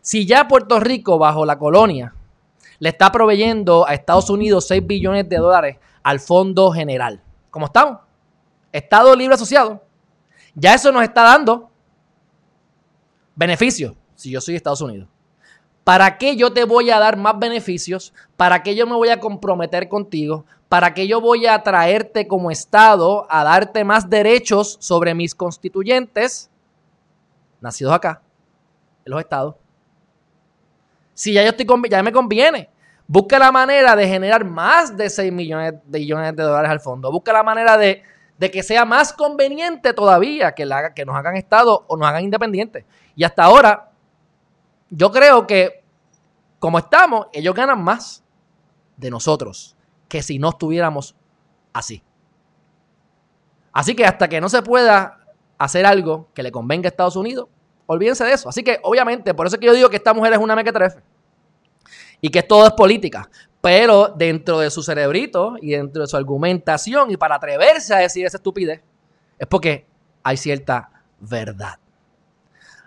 Si 0.00 0.26
ya 0.26 0.48
Puerto 0.48 0.80
Rico, 0.80 1.18
bajo 1.18 1.44
la 1.44 1.58
colonia, 1.58 2.14
le 2.78 2.88
está 2.88 3.10
proveyendo 3.10 3.86
a 3.86 3.94
Estados 3.94 4.30
Unidos 4.30 4.66
6 4.68 4.86
billones 4.86 5.28
de 5.28 5.36
dólares 5.36 5.76
al 6.02 6.20
Fondo 6.20 6.70
General. 6.70 7.20
¿Cómo 7.50 7.66
estamos? 7.66 7.98
Estado 8.72 9.14
Libre 9.16 9.34
Asociado. 9.34 9.82
Ya 10.54 10.74
eso 10.74 10.92
nos 10.92 11.02
está 11.02 11.22
dando 11.22 11.70
beneficios 13.34 13.94
si 14.18 14.32
yo 14.32 14.40
soy 14.40 14.56
Estados 14.56 14.80
Unidos. 14.80 15.08
¿Para 15.84 16.18
qué 16.18 16.36
yo 16.36 16.52
te 16.52 16.64
voy 16.64 16.90
a 16.90 16.98
dar 16.98 17.16
más 17.16 17.38
beneficios? 17.38 18.12
¿Para 18.36 18.62
qué 18.64 18.74
yo 18.74 18.84
me 18.84 18.94
voy 18.94 19.10
a 19.10 19.20
comprometer 19.20 19.88
contigo? 19.88 20.44
¿Para 20.68 20.92
qué 20.92 21.06
yo 21.06 21.20
voy 21.20 21.46
a 21.46 21.62
traerte 21.62 22.26
como 22.26 22.50
Estado 22.50 23.26
a 23.30 23.44
darte 23.44 23.84
más 23.84 24.10
derechos 24.10 24.76
sobre 24.80 25.14
mis 25.14 25.34
constituyentes 25.36 26.50
nacidos 27.60 27.94
acá, 27.94 28.20
en 29.04 29.12
los 29.12 29.20
estados? 29.20 29.54
Si 31.14 31.32
ya 31.32 31.42
yo 31.42 31.50
estoy 31.50 31.66
ya 31.88 32.02
me 32.02 32.12
conviene. 32.12 32.68
Busca 33.06 33.38
la 33.38 33.52
manera 33.52 33.94
de 33.94 34.06
generar 34.06 34.44
más 34.44 34.94
de 34.96 35.08
6 35.08 35.32
millones 35.32 35.74
de, 35.86 35.98
millones 36.00 36.34
de 36.36 36.42
dólares 36.42 36.70
al 36.70 36.80
fondo. 36.80 37.10
Busca 37.10 37.32
la 37.32 37.44
manera 37.44 37.78
de, 37.78 38.02
de 38.36 38.50
que 38.50 38.64
sea 38.64 38.84
más 38.84 39.12
conveniente 39.12 39.94
todavía 39.94 40.52
que, 40.54 40.66
la, 40.66 40.92
que 40.92 41.04
nos 41.06 41.16
hagan 41.16 41.36
Estado 41.36 41.84
o 41.86 41.96
nos 41.96 42.08
hagan 42.08 42.24
independientes. 42.24 42.84
Y 43.16 43.24
hasta 43.24 43.44
ahora, 43.44 43.88
yo 44.90 45.10
creo 45.10 45.46
que 45.46 45.84
como 46.58 46.78
estamos, 46.78 47.26
ellos 47.32 47.54
ganan 47.54 47.82
más 47.82 48.24
de 48.96 49.10
nosotros 49.10 49.76
que 50.08 50.22
si 50.22 50.38
no 50.38 50.50
estuviéramos 50.50 51.14
así. 51.72 52.02
Así 53.72 53.94
que 53.94 54.04
hasta 54.04 54.28
que 54.28 54.40
no 54.40 54.48
se 54.48 54.62
pueda 54.62 55.18
hacer 55.58 55.86
algo 55.86 56.28
que 56.34 56.42
le 56.42 56.50
convenga 56.50 56.88
a 56.88 56.90
Estados 56.90 57.16
Unidos, 57.16 57.48
olvídense 57.86 58.24
de 58.24 58.32
eso. 58.32 58.48
Así 58.48 58.62
que, 58.62 58.80
obviamente, 58.82 59.34
por 59.34 59.46
eso 59.46 59.56
es 59.56 59.60
que 59.60 59.66
yo 59.66 59.74
digo 59.74 59.88
que 59.88 59.96
esta 59.96 60.14
mujer 60.14 60.32
es 60.32 60.38
una 60.38 60.56
mequetrefe 60.56 61.00
y 62.20 62.30
que 62.30 62.42
todo 62.42 62.66
es 62.66 62.72
política. 62.72 63.28
Pero 63.60 64.08
dentro 64.16 64.60
de 64.60 64.70
su 64.70 64.82
cerebrito 64.82 65.56
y 65.60 65.72
dentro 65.72 66.02
de 66.02 66.08
su 66.08 66.16
argumentación 66.16 67.10
y 67.10 67.16
para 67.16 67.36
atreverse 67.36 67.94
a 67.94 67.98
decir 67.98 68.24
esa 68.24 68.36
estupidez, 68.36 68.82
es 69.38 69.46
porque 69.46 69.86
hay 70.22 70.36
cierta 70.36 70.90
verdad. 71.20 71.78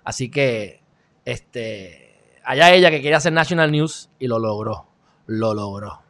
Así 0.04 0.30
que, 0.30 0.81
este, 1.26 2.40
allá 2.44 2.74
ella 2.74 2.90
que 2.90 3.02
quería 3.02 3.18
hacer 3.18 3.34
National 3.34 3.72
News 3.72 4.10
y 4.20 4.28
lo 4.28 4.40
logró. 4.40 4.88
Lo 5.28 5.54
logró. 5.54 6.02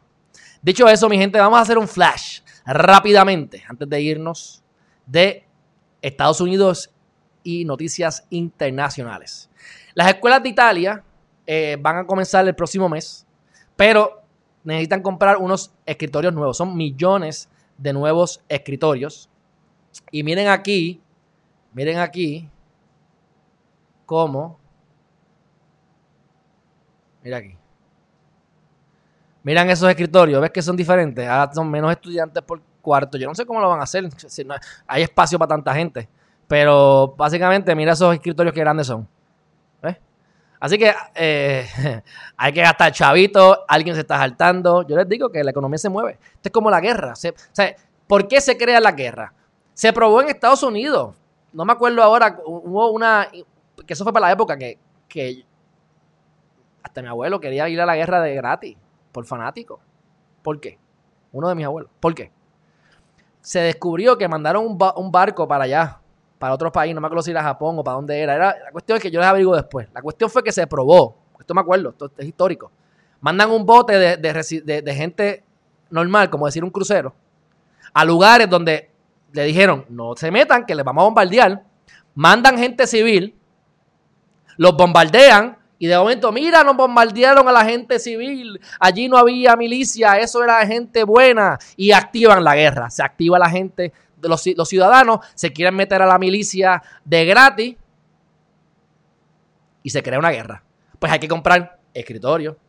Dicho 0.62 0.88
eso, 0.88 1.10
mi 1.10 1.18
gente, 1.18 1.40
vamos 1.40 1.58
a 1.58 1.62
hacer 1.62 1.78
un 1.78 1.88
flash 1.88 2.42
rápidamente 2.66 3.64
antes 3.68 3.90
de 3.90 4.02
irnos 4.02 4.64
de 5.06 5.46
Estados 6.02 6.40
Unidos 6.42 6.92
y 7.44 7.66
noticias 7.66 8.26
internacionales. 8.30 9.50
Las 9.94 10.08
escuelas 10.08 10.44
de 10.44 10.50
Italia 10.50 11.04
eh, 11.46 11.78
van 11.80 11.98
a 11.98 12.06
comenzar 12.06 12.48
el 12.48 12.56
próximo 12.56 12.88
mes, 12.88 13.26
pero 13.76 14.22
necesitan 14.64 15.02
comprar 15.02 15.38
unos 15.38 15.74
escritorios 15.86 16.34
nuevos. 16.34 16.58
Son 16.58 16.76
millones 16.76 17.50
de 17.78 17.94
nuevos 17.94 18.42
escritorios. 18.48 19.30
Y 20.12 20.24
miren 20.24 20.48
aquí, 20.48 21.02
miren 21.74 21.98
aquí, 21.98 22.48
cómo. 24.06 24.61
Mira 27.24 27.38
aquí. 27.38 27.58
Miran 29.44 29.70
esos 29.70 29.90
escritorios, 29.90 30.40
ves 30.42 30.52
que 30.52 30.62
son 30.62 30.76
diferentes. 30.76 31.28
Son 31.54 31.70
menos 31.70 31.92
estudiantes 31.92 32.44
por 32.44 32.62
cuarto. 32.82 33.18
Yo 33.18 33.28
no 33.28 33.36
sé 33.36 33.46
cómo 33.46 33.60
lo 33.60 33.70
van 33.70 33.80
a 33.80 33.84
hacer. 33.84 34.08
hay 34.88 35.04
espacio 35.04 35.40
para 35.40 35.50
tanta 35.50 35.74
gente. 35.74 36.08
Pero 36.48 37.16
básicamente, 37.18 37.74
mira 37.76 37.94
esos 37.94 38.14
escritorios 38.14 38.54
que 38.54 38.60
grandes 38.60 38.88
son. 38.88 39.08
¿Ves? 39.82 39.98
Así 40.60 40.78
que 40.78 40.94
eh, 41.16 41.68
hay 42.38 42.54
que 42.54 42.62
gastar 42.62 42.92
chavito, 42.92 43.66
alguien 43.68 43.96
se 43.96 44.02
está 44.02 44.18
saltando. 44.18 44.86
Yo 44.86 44.96
les 44.96 45.08
digo 45.08 45.30
que 45.30 45.44
la 45.44 45.52
economía 45.52 45.78
se 45.78 45.90
mueve. 45.90 46.20
Esto 46.22 46.50
es 46.50 46.52
como 46.52 46.70
la 46.70 46.82
guerra. 46.82 47.14
¿Por 48.06 48.28
qué 48.28 48.42
se 48.42 48.58
crea 48.58 48.80
la 48.80 48.92
guerra? 48.92 49.34
Se 49.74 49.92
probó 49.94 50.22
en 50.22 50.30
Estados 50.30 50.62
Unidos. 50.62 51.16
No 51.54 51.66
me 51.66 51.74
acuerdo 51.74 52.04
ahora, 52.04 52.40
hubo 52.46 52.92
una, 52.92 53.28
que 53.86 53.94
eso 53.94 54.04
fue 54.04 54.14
para 54.14 54.28
la 54.28 54.34
época 54.34 54.58
que, 54.58 54.78
que 55.08 55.46
hasta 56.84 57.02
mi 57.02 57.08
abuelo 57.08 57.40
quería 57.40 57.68
ir 57.70 57.80
a 57.82 57.86
la 57.86 57.96
guerra 57.96 58.22
de 58.22 58.36
gratis, 58.36 58.78
por 59.12 59.26
fanático. 59.26 59.80
¿Por 60.42 60.60
qué? 60.60 60.78
Uno 61.32 61.50
de 61.50 61.56
mis 61.56 61.66
abuelos. 61.66 61.92
¿Por 62.00 62.16
qué? 62.16 62.32
Se 63.42 63.60
descubrió 63.60 64.18
que 64.18 64.28
mandaron 64.28 64.66
un, 64.66 65.12
barco 65.12 65.48
para 65.48 65.64
allá, 65.64 66.00
para 66.38 66.54
otro 66.54 66.72
país, 66.72 66.94
no 66.94 67.02
me 67.02 67.08
acuerdo 67.08 67.24
si 67.24 67.32
era 67.32 67.44
Japón 67.44 67.78
o 67.80 67.84
para 67.84 67.96
dónde 67.96 68.20
era. 68.20 68.36
era. 68.36 68.56
La 68.66 68.72
cuestión 68.72 68.98
es 68.98 69.02
que 69.02 69.12
yo 69.12 69.20
les 69.20 69.28
averiguo 69.28 69.56
después. 69.56 69.88
La 69.94 70.02
cuestión 70.02 70.30
fue 70.30 70.44
que 70.44 70.52
se 70.52 70.68
probó. 70.68 71.18
Esto 71.40 71.54
me 71.54 71.62
acuerdo, 71.62 71.90
esto 71.90 72.12
es 72.18 72.28
histórico. 72.28 72.72
Mandan 73.20 73.52
un 73.52 73.66
bote 73.66 74.18
de 74.18 74.96
gente 74.96 75.44
normal, 75.92 76.30
como 76.30 76.46
decir 76.46 76.64
un 76.64 76.72
crucero, 76.72 77.14
a 77.94 78.06
lugares 78.06 78.50
donde 78.50 78.90
le 79.32 79.44
dijeron, 79.44 79.86
no 79.90 80.16
se 80.16 80.32
metan, 80.32 80.66
que 80.66 80.76
les 80.76 80.84
vamos 80.84 81.02
a 81.04 81.06
bombardear. 81.06 81.64
Mandan 82.16 82.58
gente 82.58 82.88
civil, 82.88 83.36
los 84.58 84.76
bombardean 84.76 85.58
y 85.82 85.88
de 85.88 85.98
momento, 85.98 86.32
mira, 86.32 86.64
nos 86.64 86.78
bombardearon 86.78 87.48
a 87.48 87.52
la 87.52 87.66
gente 87.66 87.98
civil. 87.98 88.62
Allí 88.80 89.10
no 89.10 89.18
había 89.18 89.56
milicia, 89.56 90.20
eso 90.20 90.44
era 90.44 90.64
gente 90.68 91.04
buena. 91.04 91.58
Y 91.76 91.92
activan 91.92 92.44
la 92.44 92.56
guerra. 92.56 92.92
Se 92.92 93.02
activa 93.02 93.40
la 93.40 93.50
gente 93.50 93.92
los, 94.22 94.46
los 94.56 94.70
ciudadanos 94.70 95.26
se 95.34 95.52
quieren 95.52 95.76
meter 95.76 96.00
a 96.04 96.06
la 96.06 96.20
milicia 96.20 96.84
de 97.04 97.26
gratis 97.26 97.76
y 99.82 99.90
se 99.90 100.04
crea 100.04 100.20
una 100.20 100.30
guerra. 100.30 100.64
Pues 101.00 101.12
hay 101.12 101.18
que 101.18 101.28
comprar 101.28 101.80
escritorio, 101.96 102.60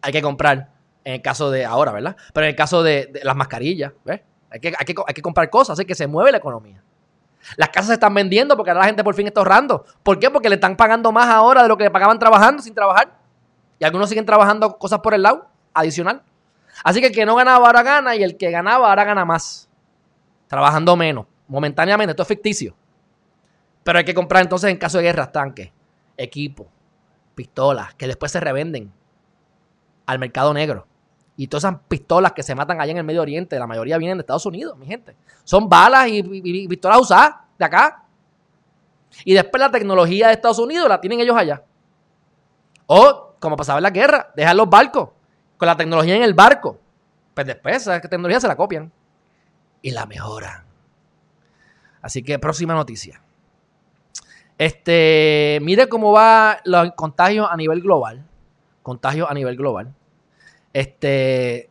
Hay 0.00 0.10
que 0.10 0.22
comprar, 0.22 0.70
en 1.04 1.16
el 1.16 1.20
caso 1.20 1.50
de 1.50 1.66
ahora, 1.66 1.92
¿verdad? 1.92 2.16
Pero 2.32 2.46
en 2.46 2.50
el 2.50 2.56
caso 2.56 2.82
de, 2.82 3.10
de 3.12 3.24
las 3.24 3.36
mascarillas, 3.36 3.92
¿ves? 4.06 4.22
Hay 4.48 4.60
que, 4.60 4.68
hay, 4.68 4.86
que, 4.86 4.94
hay 5.06 5.12
que 5.12 5.20
comprar 5.20 5.50
cosas, 5.50 5.78
así 5.78 5.84
que 5.84 5.94
se 5.94 6.06
mueve 6.06 6.32
la 6.32 6.38
economía. 6.38 6.82
Las 7.56 7.70
casas 7.70 7.88
se 7.88 7.92
están 7.94 8.14
vendiendo 8.14 8.56
porque 8.56 8.70
ahora 8.70 8.80
la 8.80 8.86
gente 8.86 9.04
por 9.04 9.14
fin 9.14 9.26
está 9.26 9.40
ahorrando. 9.40 9.84
¿Por 10.02 10.18
qué? 10.18 10.30
Porque 10.30 10.48
le 10.48 10.56
están 10.56 10.76
pagando 10.76 11.10
más 11.12 11.28
ahora 11.28 11.62
de 11.62 11.68
lo 11.68 11.76
que 11.76 11.84
le 11.84 11.90
pagaban 11.90 12.18
trabajando 12.18 12.62
sin 12.62 12.74
trabajar. 12.74 13.18
Y 13.78 13.84
algunos 13.84 14.08
siguen 14.08 14.26
trabajando 14.26 14.76
cosas 14.78 15.00
por 15.00 15.14
el 15.14 15.22
lado, 15.22 15.48
adicional. 15.72 16.22
Así 16.84 17.00
que 17.00 17.08
el 17.08 17.12
que 17.12 17.26
no 17.26 17.34
ganaba 17.34 17.66
ahora 17.66 17.82
gana 17.82 18.16
y 18.16 18.22
el 18.22 18.36
que 18.36 18.50
ganaba 18.50 18.88
ahora 18.88 19.04
gana 19.04 19.24
más. 19.24 19.68
Trabajando 20.48 20.96
menos, 20.96 21.26
momentáneamente. 21.48 22.12
Esto 22.12 22.22
es 22.22 22.28
ficticio. 22.28 22.74
Pero 23.82 23.98
hay 23.98 24.04
que 24.04 24.14
comprar 24.14 24.42
entonces 24.42 24.70
en 24.70 24.76
caso 24.76 24.98
de 24.98 25.04
guerras 25.04 25.32
tanques, 25.32 25.70
equipo, 26.16 26.68
pistolas, 27.34 27.94
que 27.94 28.06
después 28.06 28.30
se 28.30 28.40
revenden 28.40 28.92
al 30.06 30.18
mercado 30.18 30.52
negro. 30.52 30.86
Y 31.40 31.46
todas 31.46 31.64
esas 31.64 31.80
pistolas 31.88 32.32
que 32.32 32.42
se 32.42 32.54
matan 32.54 32.82
allá 32.82 32.90
en 32.92 32.98
el 32.98 33.04
Medio 33.04 33.22
Oriente, 33.22 33.58
la 33.58 33.66
mayoría 33.66 33.96
vienen 33.96 34.18
de 34.18 34.20
Estados 34.20 34.44
Unidos, 34.44 34.76
mi 34.76 34.84
gente. 34.84 35.16
Son 35.42 35.70
balas 35.70 36.06
y, 36.06 36.68
pistolas 36.68 37.00
usadas 37.00 37.36
de 37.58 37.64
acá. 37.64 38.04
Y 39.24 39.32
después 39.32 39.58
la 39.58 39.70
tecnología 39.70 40.26
de 40.26 40.34
Estados 40.34 40.58
Unidos 40.58 40.86
la 40.86 41.00
tienen 41.00 41.18
ellos 41.18 41.34
allá. 41.34 41.64
O, 42.84 43.36
como 43.40 43.56
pasaba 43.56 43.78
en 43.78 43.84
la 43.84 43.90
guerra, 43.90 44.30
dejan 44.36 44.54
los 44.54 44.68
barcos 44.68 45.08
con 45.56 45.64
la 45.64 45.78
tecnología 45.78 46.14
en 46.14 46.24
el 46.24 46.34
barco. 46.34 46.78
Pues 47.32 47.46
después 47.46 47.76
esa 47.76 47.98
tecnología 48.02 48.38
se 48.38 48.46
la 48.46 48.54
copian 48.54 48.92
y 49.80 49.92
la 49.92 50.04
mejoran. 50.04 50.66
Así 52.02 52.22
que 52.22 52.38
próxima 52.38 52.74
noticia. 52.74 53.22
Este, 54.58 55.58
mire 55.62 55.88
cómo 55.88 56.12
va 56.12 56.58
los 56.66 56.92
contagios 56.96 57.48
a 57.50 57.56
nivel 57.56 57.80
global. 57.80 58.26
Contagios 58.82 59.26
a 59.30 59.32
nivel 59.32 59.56
global. 59.56 59.94
Este, 60.72 61.68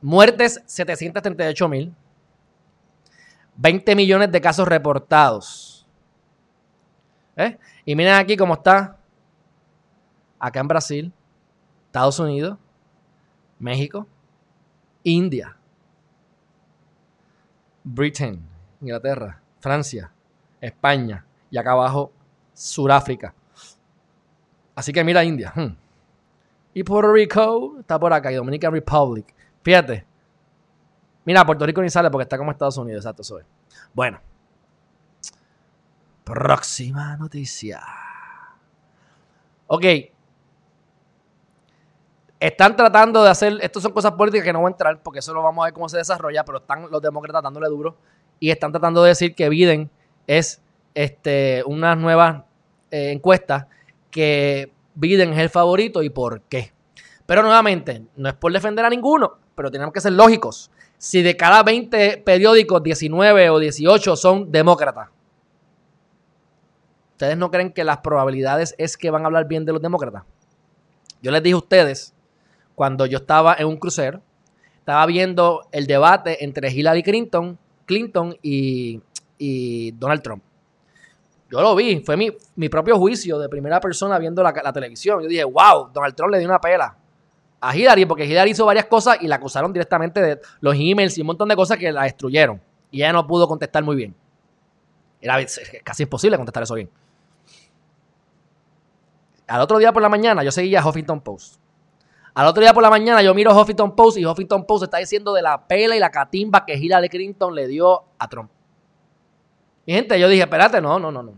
muertes 0.00 0.62
738 0.66 1.68
mil. 1.68 1.94
20 3.56 3.94
millones 3.94 4.32
de 4.32 4.40
casos 4.40 4.66
reportados. 4.66 5.86
¿Eh? 7.36 7.58
Y 7.84 7.94
miren 7.94 8.14
aquí 8.14 8.36
cómo 8.36 8.54
está. 8.54 8.98
Acá 10.38 10.60
en 10.60 10.68
Brasil, 10.68 11.12
Estados 11.86 12.18
Unidos, 12.18 12.58
México, 13.58 14.06
India, 15.02 15.56
Britain, 17.82 18.40
Inglaterra, 18.80 19.40
Francia, 19.60 20.12
España 20.60 21.24
y 21.50 21.56
acá 21.56 21.72
abajo 21.72 22.12
Suráfrica. 22.52 23.34
Así 24.74 24.92
que 24.92 25.04
mira 25.04 25.24
India. 25.24 25.52
hmm. 25.54 25.83
Y 26.74 26.82
Puerto 26.82 27.12
Rico 27.12 27.76
está 27.78 27.98
por 27.98 28.12
acá 28.12 28.32
y 28.32 28.34
Dominican 28.34 28.72
Republic. 28.72 29.32
Fíjate. 29.62 30.04
Mira, 31.24 31.46
Puerto 31.46 31.64
Rico 31.64 31.80
ni 31.80 31.88
sale 31.88 32.10
porque 32.10 32.24
está 32.24 32.36
como 32.36 32.50
Estados 32.50 32.76
Unidos, 32.76 33.04
exacto, 33.04 33.22
es. 33.38 33.46
Bueno. 33.94 34.20
Próxima 36.24 37.16
noticia. 37.16 37.80
Ok. 39.68 39.84
Están 42.40 42.76
tratando 42.76 43.22
de 43.22 43.30
hacer. 43.30 43.58
Estas 43.62 43.82
son 43.82 43.92
cosas 43.92 44.12
políticas 44.12 44.44
que 44.44 44.52
no 44.52 44.60
voy 44.60 44.68
a 44.68 44.72
entrar 44.72 45.00
porque 45.02 45.20
eso 45.20 45.32
lo 45.32 45.42
vamos 45.42 45.62
a 45.62 45.66
ver 45.66 45.74
cómo 45.74 45.88
se 45.88 45.98
desarrolla, 45.98 46.44
pero 46.44 46.58
están 46.58 46.90
los 46.90 47.00
demócratas 47.00 47.42
dándole 47.42 47.68
duro 47.68 47.96
y 48.40 48.50
están 48.50 48.72
tratando 48.72 49.02
de 49.02 49.10
decir 49.10 49.34
que 49.34 49.48
Biden 49.48 49.90
es 50.26 50.60
este, 50.92 51.62
unas 51.66 51.96
nuevas 51.96 52.42
eh, 52.90 53.12
encuestas 53.12 53.66
que 54.10 54.72
Biden 54.94 55.32
es 55.32 55.38
el 55.38 55.50
favorito 55.50 56.02
y 56.02 56.10
por 56.10 56.42
qué. 56.42 56.72
Pero 57.26 57.42
nuevamente, 57.42 58.02
no 58.16 58.28
es 58.28 58.34
por 58.34 58.52
defender 58.52 58.84
a 58.84 58.90
ninguno, 58.90 59.38
pero 59.54 59.70
tenemos 59.70 59.92
que 59.92 60.00
ser 60.00 60.12
lógicos. 60.12 60.70
Si 60.98 61.22
de 61.22 61.36
cada 61.36 61.62
20 61.62 62.18
periódicos, 62.18 62.82
19 62.82 63.50
o 63.50 63.58
18 63.58 64.16
son 64.16 64.50
demócratas, 64.52 65.08
¿ustedes 67.12 67.36
no 67.36 67.50
creen 67.50 67.72
que 67.72 67.84
las 67.84 67.98
probabilidades 67.98 68.74
es 68.78 68.96
que 68.96 69.10
van 69.10 69.22
a 69.22 69.26
hablar 69.26 69.46
bien 69.46 69.64
de 69.64 69.72
los 69.72 69.82
demócratas? 69.82 70.24
Yo 71.22 71.30
les 71.30 71.42
dije 71.42 71.54
a 71.54 71.58
ustedes, 71.58 72.14
cuando 72.74 73.06
yo 73.06 73.18
estaba 73.18 73.54
en 73.58 73.66
un 73.66 73.76
crucero, 73.76 74.20
estaba 74.78 75.06
viendo 75.06 75.66
el 75.72 75.86
debate 75.86 76.44
entre 76.44 76.70
Hillary 76.70 77.02
Clinton, 77.02 77.58
Clinton 77.86 78.36
y, 78.42 79.00
y 79.38 79.92
Donald 79.92 80.22
Trump. 80.22 80.42
Yo 81.50 81.60
lo 81.60 81.74
vi, 81.74 82.00
fue 82.00 82.16
mi, 82.16 82.30
mi 82.56 82.68
propio 82.68 82.98
juicio 82.98 83.38
de 83.38 83.48
primera 83.48 83.80
persona 83.80 84.18
viendo 84.18 84.42
la, 84.42 84.52
la 84.52 84.72
televisión. 84.72 85.22
Yo 85.22 85.28
dije, 85.28 85.44
wow, 85.44 85.90
Donald 85.92 86.14
Trump 86.14 86.32
le 86.32 86.38
dio 86.38 86.48
una 86.48 86.60
pela 86.60 86.96
a 87.64 87.74
Hillary 87.74 88.04
porque 88.04 88.26
Hillary 88.26 88.50
hizo 88.50 88.66
varias 88.66 88.84
cosas 88.86 89.18
y 89.22 89.26
la 89.26 89.36
acusaron 89.36 89.72
directamente 89.72 90.20
de 90.20 90.40
los 90.60 90.74
emails 90.78 91.16
y 91.16 91.22
un 91.22 91.28
montón 91.28 91.48
de 91.48 91.56
cosas 91.56 91.78
que 91.78 91.90
la 91.90 92.02
destruyeron. 92.02 92.60
Y 92.90 92.98
ella 92.98 93.12
no 93.12 93.26
pudo 93.26 93.48
contestar 93.48 93.82
muy 93.82 93.96
bien. 93.96 94.14
Era 95.20 95.38
casi 95.82 96.02
imposible 96.02 96.36
contestar 96.36 96.62
eso 96.62 96.74
bien. 96.74 96.90
Al 99.46 99.60
otro 99.62 99.78
día 99.78 99.92
por 99.92 100.02
la 100.02 100.10
mañana 100.10 100.42
yo 100.42 100.52
seguía 100.52 100.86
Huffington 100.86 101.22
Post. 101.22 101.58
Al 102.34 102.46
otro 102.46 102.60
día 102.62 102.74
por 102.74 102.82
la 102.82 102.90
mañana 102.90 103.22
yo 103.22 103.32
miro 103.34 103.58
Huffington 103.58 103.96
Post 103.96 104.18
y 104.18 104.26
Huffington 104.26 104.66
Post 104.66 104.84
está 104.84 104.98
diciendo 104.98 105.32
de 105.32 105.40
la 105.40 105.66
pela 105.66 105.96
y 105.96 106.00
la 106.00 106.10
catimba 106.10 106.66
que 106.66 106.74
Hillary 106.74 107.08
Clinton 107.08 107.54
le 107.54 107.66
dio 107.66 108.04
a 108.18 108.28
Trump. 108.28 108.50
Mi 109.86 109.94
gente, 109.94 110.18
yo 110.18 110.28
dije, 110.28 110.42
espérate, 110.42 110.80
no, 110.80 110.98
no, 110.98 111.10
no, 111.10 111.22
no. 111.22 111.32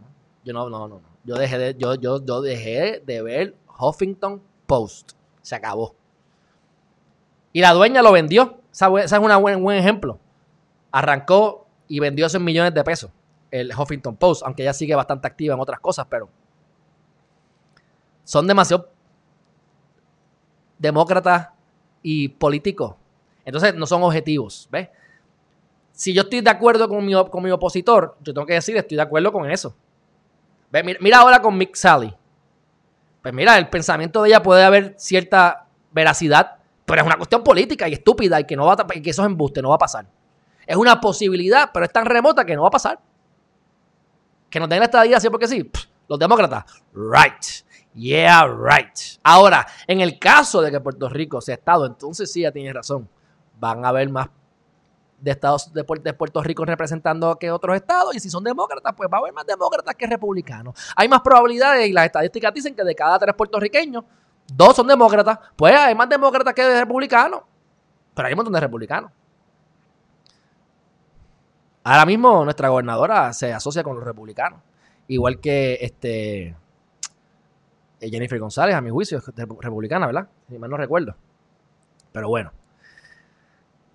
Yo 0.45 0.53
no, 0.53 0.71
no, 0.71 0.87
no. 0.87 1.01
Yo 1.25 1.35
dejé 1.37 1.59
de, 1.59 1.75
yo, 1.75 1.95
yo, 1.97 2.25
yo 2.25 2.41
dejé 2.41 3.03
de 3.05 3.23
ver 3.23 3.57
Huffington 3.79 4.41
Post. 4.67 5.13
Se 5.43 5.55
acabó. 5.55 5.95
Y 7.53 7.61
la 7.61 7.73
dueña 7.73 8.03
lo 8.03 8.13
vendió. 8.13 8.61
Esa, 8.73 8.87
esa 9.01 9.17
es 9.17 9.23
un 9.23 9.43
buen, 9.43 9.63
buen 9.63 9.79
ejemplo. 9.79 10.19
Arrancó 10.93 11.67
y 11.89 11.99
vendió 11.99 12.27
esos 12.27 12.41
millones 12.41 12.75
de 12.75 12.85
pesos. 12.85 13.11
El 13.51 13.73
Huffington 13.77 14.17
Post, 14.17 14.43
aunque 14.45 14.63
ella 14.63 14.73
sigue 14.73 14.95
bastante 14.95 15.27
activa 15.27 15.55
en 15.55 15.61
otras 15.61 15.81
cosas, 15.81 16.07
pero 16.09 16.29
son 18.25 18.47
demasiado 18.47 18.91
demócratas 20.79 21.49
y 22.03 22.29
políticos. 22.29 22.95
Entonces 23.45 23.75
no 23.75 23.87
son 23.87 24.03
objetivos, 24.03 24.69
¿ves? 24.71 24.89
Si 25.97 26.13
yo 26.13 26.23
estoy 26.23 26.43
de 26.43 26.51
acuerdo 26.51 26.91
con 26.91 27.05
mi, 27.07 27.15
con 27.31 27.43
mi 27.43 27.51
opositor, 27.51 28.19
yo 28.21 28.35
tengo 28.35 28.47
que 28.47 28.53
decir, 28.53 28.77
estoy 28.77 28.97
de 28.97 29.03
acuerdo 29.03 29.33
con 29.33 29.51
eso. 29.51 29.75
¿Ves? 30.71 30.85
Mira, 31.01 31.21
ahora 31.21 31.41
con 31.41 31.57
Mick 31.57 31.75
Sally. 31.75 32.15
Pues 33.23 33.33
mira, 33.33 33.57
el 33.57 33.71
pensamiento 33.71 34.23
de 34.23 34.29
ella 34.29 34.43
puede 34.43 34.63
haber 34.63 34.95
cierta 34.99 35.69
veracidad, 35.93 36.59
pero 36.85 37.01
es 37.01 37.07
una 37.07 37.17
cuestión 37.17 37.43
política 37.43 37.89
y 37.89 37.95
estúpida 37.95 38.39
y 38.39 38.45
que, 38.45 38.57
no 38.57 38.67
va 38.67 38.75
a, 38.75 38.87
y 38.95 39.01
que 39.01 39.09
eso 39.09 39.23
es 39.23 39.27
embuste, 39.27 39.63
no 39.63 39.71
va 39.71 39.77
a 39.77 39.79
pasar. 39.79 40.07
Es 40.67 40.77
una 40.77 41.01
posibilidad, 41.01 41.71
pero 41.73 41.87
es 41.87 41.93
tan 41.93 42.05
remota 42.05 42.45
que 42.45 42.55
no 42.55 42.63
va 42.63 42.69
a 42.69 42.73
pasar. 42.73 43.01
Que 44.51 44.61
nos 44.61 44.69
den 44.69 44.81
la 44.81 44.85
estadía 44.85 45.17
así 45.17 45.31
porque 45.31 45.49
sí. 45.49 45.71
Los 46.09 46.19
demócratas, 46.19 46.65
right. 46.93 47.43
Yeah, 47.95 48.47
right. 48.47 49.19
Ahora, 49.23 49.67
en 49.87 50.03
el 50.03 50.19
caso 50.19 50.61
de 50.61 50.71
que 50.71 50.79
Puerto 50.79 51.09
Rico 51.09 51.41
sea 51.41 51.55
Estado, 51.55 51.87
entonces 51.87 52.31
sí, 52.31 52.43
ya 52.43 52.53
tienes 52.53 52.75
razón. 52.75 53.09
Van 53.59 53.83
a 53.83 53.89
haber 53.89 54.11
más 54.11 54.29
de 55.19 55.31
estados 55.31 55.73
de, 55.73 55.85
Puerto 55.85 56.43
Rico 56.43 56.65
representando 56.65 57.37
que 57.37 57.51
otros 57.51 57.77
estados. 57.77 58.15
Y 58.15 58.21
si 58.21 58.31
son 58.31 58.45
demócratas, 58.45 58.95
pues 58.97 59.09
va 59.13 59.19
a 59.19 59.21
haber 59.21 59.33
más 59.33 59.47
demócratas 59.47 59.95
que 59.95 60.07
republicanos. 60.07 60.75
Hay 60.95 61.09
más 61.09 61.21
probabilidades 61.21 61.89
y 61.89 61.93
las 61.93 62.07
estadísticas 62.07 62.53
dicen 62.55 62.75
que 62.75 62.85
de 62.85 62.95
cada 62.95 63.19
tres 63.19 63.35
puertorriqueños, 63.35 64.05
dos 64.55 64.77
son 64.77 64.87
demócratas. 64.87 65.39
Pues 65.57 65.75
hay 65.75 65.95
más 65.95 66.09
demócratas 66.09 66.55
que 66.55 66.81
republicanos. 66.81 67.43
Pero 68.15 68.27
hay 68.27 68.33
un 68.35 68.37
montón 68.37 68.55
de 68.55 68.61
republicanos. 68.61 69.11
Ahora 71.85 72.05
mismo 72.05 72.45
nuestra 72.45 72.69
gobernadora 72.69 73.33
se 73.33 73.53
asocia 73.53 73.85
con 73.85 73.97
los 73.97 74.05
republicanos. 74.05 74.61
Igual 75.09 75.41
que 75.41 75.79
este 75.81 76.57
Jennifer 78.01 78.39
González, 78.39 78.75
a 78.75 78.81
mi 78.81 78.91
juicio, 78.91 79.19
es 79.19 79.25
republicana, 79.61 80.07
¿verdad? 80.07 80.29
Si 80.49 80.59
mal 80.59 80.71
no 80.71 80.77
recuerdo. 80.77 81.15
Pero 82.13 82.29
bueno. 82.29 82.53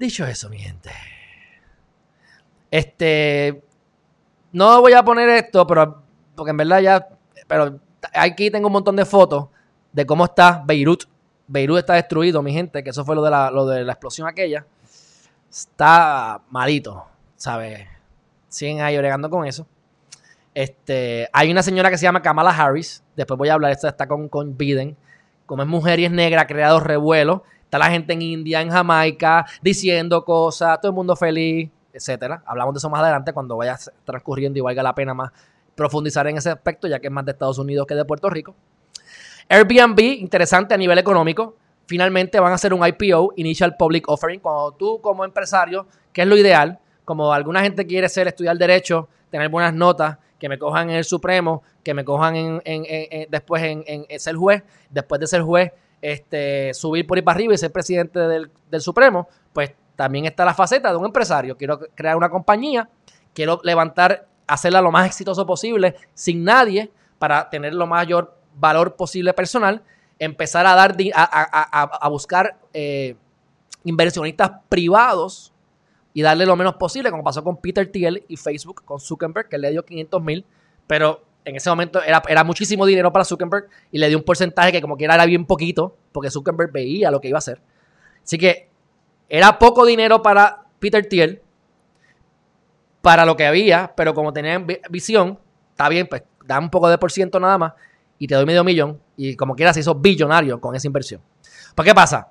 Dicho 0.01 0.25
eso, 0.25 0.49
mi 0.49 0.57
gente. 0.57 0.89
Este. 2.71 3.63
No 4.51 4.81
voy 4.81 4.93
a 4.93 5.03
poner 5.03 5.29
esto, 5.29 5.67
pero. 5.67 6.01
Porque 6.35 6.49
en 6.49 6.57
verdad 6.57 6.79
ya. 6.79 7.07
Pero 7.47 7.79
aquí 8.11 8.49
tengo 8.49 8.65
un 8.65 8.73
montón 8.73 8.95
de 8.95 9.05
fotos 9.05 9.49
de 9.91 10.03
cómo 10.07 10.25
está 10.25 10.63
Beirut. 10.65 11.03
Beirut 11.45 11.77
está 11.77 11.93
destruido, 11.93 12.41
mi 12.41 12.51
gente, 12.51 12.83
que 12.83 12.89
eso 12.89 13.05
fue 13.05 13.13
lo 13.13 13.21
de 13.21 13.29
la, 13.29 13.51
lo 13.51 13.67
de 13.67 13.83
la 13.83 13.91
explosión 13.91 14.27
aquella. 14.27 14.65
Está 15.51 16.41
malito, 16.49 17.05
¿sabes? 17.35 17.87
Siguen 18.47 18.81
ahí 18.81 18.97
bregando 18.97 19.29
con 19.29 19.45
eso. 19.45 19.67
Este, 20.55 21.29
hay 21.31 21.51
una 21.51 21.61
señora 21.61 21.91
que 21.91 21.99
se 21.99 22.05
llama 22.05 22.23
Kamala 22.23 22.49
Harris. 22.49 23.03
Después 23.15 23.37
voy 23.37 23.49
a 23.49 23.53
hablar, 23.53 23.71
esta 23.71 23.89
está 23.89 24.07
con, 24.07 24.29
con 24.29 24.57
Biden. 24.57 24.97
Como 25.45 25.61
es 25.61 25.67
mujer 25.67 25.99
y 25.99 26.05
es 26.05 26.11
negra, 26.11 26.41
ha 26.41 26.47
creado 26.47 26.79
revuelo. 26.79 27.43
Está 27.71 27.79
la 27.79 27.89
gente 27.89 28.11
en 28.11 28.21
India, 28.21 28.59
en 28.59 28.69
Jamaica, 28.69 29.45
diciendo 29.61 30.25
cosas, 30.25 30.77
todo 30.81 30.89
el 30.91 30.93
mundo 30.95 31.15
feliz, 31.15 31.69
etcétera. 31.93 32.43
Hablamos 32.45 32.73
de 32.73 32.79
eso 32.79 32.89
más 32.89 33.01
adelante 33.01 33.31
cuando 33.31 33.55
vaya 33.55 33.77
transcurriendo 34.03 34.59
y 34.59 34.61
valga 34.61 34.83
la 34.83 34.93
pena 34.93 35.13
más 35.13 35.31
profundizar 35.73 36.27
en 36.27 36.35
ese 36.35 36.49
aspecto, 36.49 36.89
ya 36.89 36.99
que 36.99 37.07
es 37.07 37.13
más 37.13 37.23
de 37.23 37.31
Estados 37.31 37.57
Unidos 37.59 37.87
que 37.87 37.95
de 37.95 38.03
Puerto 38.03 38.29
Rico. 38.29 38.53
Airbnb, 39.47 39.99
interesante 40.01 40.73
a 40.73 40.77
nivel 40.77 40.97
económico. 40.97 41.55
finalmente 41.87 42.41
van 42.41 42.51
a 42.51 42.55
hacer 42.55 42.73
un 42.73 42.85
IPO, 42.85 43.35
Initial 43.37 43.77
Public 43.77 44.09
Offering, 44.09 44.41
cuando 44.41 44.73
tú 44.73 44.99
como 45.01 45.23
empresario, 45.23 45.87
que 46.11 46.23
es 46.23 46.27
lo 46.27 46.35
ideal, 46.35 46.77
como 47.05 47.31
alguna 47.31 47.61
gente 47.61 47.87
quiere 47.87 48.09
ser 48.09 48.27
estudiar 48.27 48.57
derecho, 48.57 49.07
tener 49.29 49.47
buenas 49.47 49.73
notas, 49.73 50.17
que 50.37 50.49
me 50.49 50.59
cojan 50.59 50.89
en 50.89 50.97
el 50.97 51.05
Supremo, 51.05 51.63
que 51.83 51.93
me 51.93 52.03
cojan 52.03 52.35
en, 52.35 52.61
en- 52.65 53.29
después 53.31 53.63
en 53.63 54.05
ser 54.19 54.35
juez, 54.35 54.61
después 54.89 55.21
de 55.21 55.27
ser 55.27 55.41
juez, 55.41 55.71
este, 56.01 56.73
subir 56.73 57.05
por 57.05 57.17
ahí 57.17 57.21
para 57.21 57.35
arriba 57.35 57.53
y 57.53 57.57
ser 57.57 57.71
presidente 57.71 58.19
del, 58.19 58.49
Supremo, 58.79 59.27
pues 59.53 59.73
también 59.95 60.25
está 60.25 60.45
la 60.45 60.53
faceta 60.53 60.89
de 60.89 60.97
un 60.97 61.05
empresario. 61.05 61.57
Quiero 61.57 61.79
crear 61.93 62.15
una 62.15 62.29
compañía, 62.29 62.89
quiero 63.33 63.59
levantar, 63.63 64.27
hacerla 64.47 64.81
lo 64.81 64.91
más 64.91 65.05
exitoso 65.05 65.45
posible, 65.45 65.95
sin 66.13 66.43
nadie, 66.43 66.91
para 67.19 67.49
tener 67.49 67.73
lo 67.73 67.85
mayor 67.85 68.35
valor 68.55 68.95
posible 68.95 69.33
personal, 69.33 69.83
empezar 70.17 70.65
a 70.65 70.75
dar, 70.75 70.95
a 71.13 72.09
buscar 72.09 72.57
eh, 72.73 73.15
inversionistas 73.83 74.51
privados 74.69 75.51
y 76.13 76.21
darle 76.21 76.45
lo 76.45 76.55
menos 76.55 76.75
posible, 76.75 77.11
como 77.11 77.23
pasó 77.23 77.43
con 77.43 77.57
Peter 77.57 77.89
Thiel 77.89 78.25
y 78.27 78.37
Facebook, 78.37 78.83
con 78.83 78.99
Zuckerberg, 78.99 79.47
que 79.47 79.57
le 79.57 79.71
dio 79.71 79.85
500 79.85 80.21
mil, 80.21 80.45
pero 80.87 81.23
en 81.43 81.55
ese 81.55 81.69
momento 81.69 82.01
era, 82.03 82.21
era 82.27 82.43
muchísimo 82.43 82.85
dinero 82.85 83.11
para 83.11 83.25
Zuckerberg 83.25 83.67
y 83.91 83.97
le 83.97 84.09
dio 84.09 84.17
un 84.17 84.23
porcentaje 84.23 84.71
que 84.71 84.81
como 84.81 84.95
quiera 84.97 85.15
era 85.15 85.25
bien 85.25 85.45
poquito, 85.45 85.95
porque 86.11 86.29
Zuckerberg 86.29 86.71
veía 86.71 87.09
lo 87.11 87.19
que 87.19 87.29
iba 87.29 87.37
a 87.37 87.39
hacer. 87.39 87.61
Así 88.23 88.37
que 88.37 88.69
era 89.27 89.57
poco 89.57 89.85
dinero 89.85 90.21
para 90.21 90.65
Peter 90.79 91.05
Thiel, 91.07 91.41
para 93.01 93.25
lo 93.25 93.35
que 93.35 93.45
había, 93.45 93.93
pero 93.95 94.13
como 94.13 94.31
tenían 94.33 94.67
vi- 94.67 94.79
visión, 94.89 95.39
está 95.71 95.89
bien, 95.89 96.07
pues 96.07 96.23
da 96.45 96.59
un 96.59 96.69
poco 96.69 96.89
de 96.89 96.97
por 96.97 97.11
ciento 97.11 97.39
nada 97.39 97.57
más 97.57 97.73
y 98.19 98.27
te 98.27 98.35
doy 98.35 98.45
medio 98.45 98.63
millón 98.63 99.01
y 99.17 99.35
como 99.35 99.55
quiera 99.55 99.73
se 99.73 99.79
hizo 99.79 99.95
billonario 99.95 100.61
con 100.61 100.75
esa 100.75 100.87
inversión. 100.87 101.21
¿Pues 101.73 101.87
qué 101.87 101.95
pasa? 101.95 102.29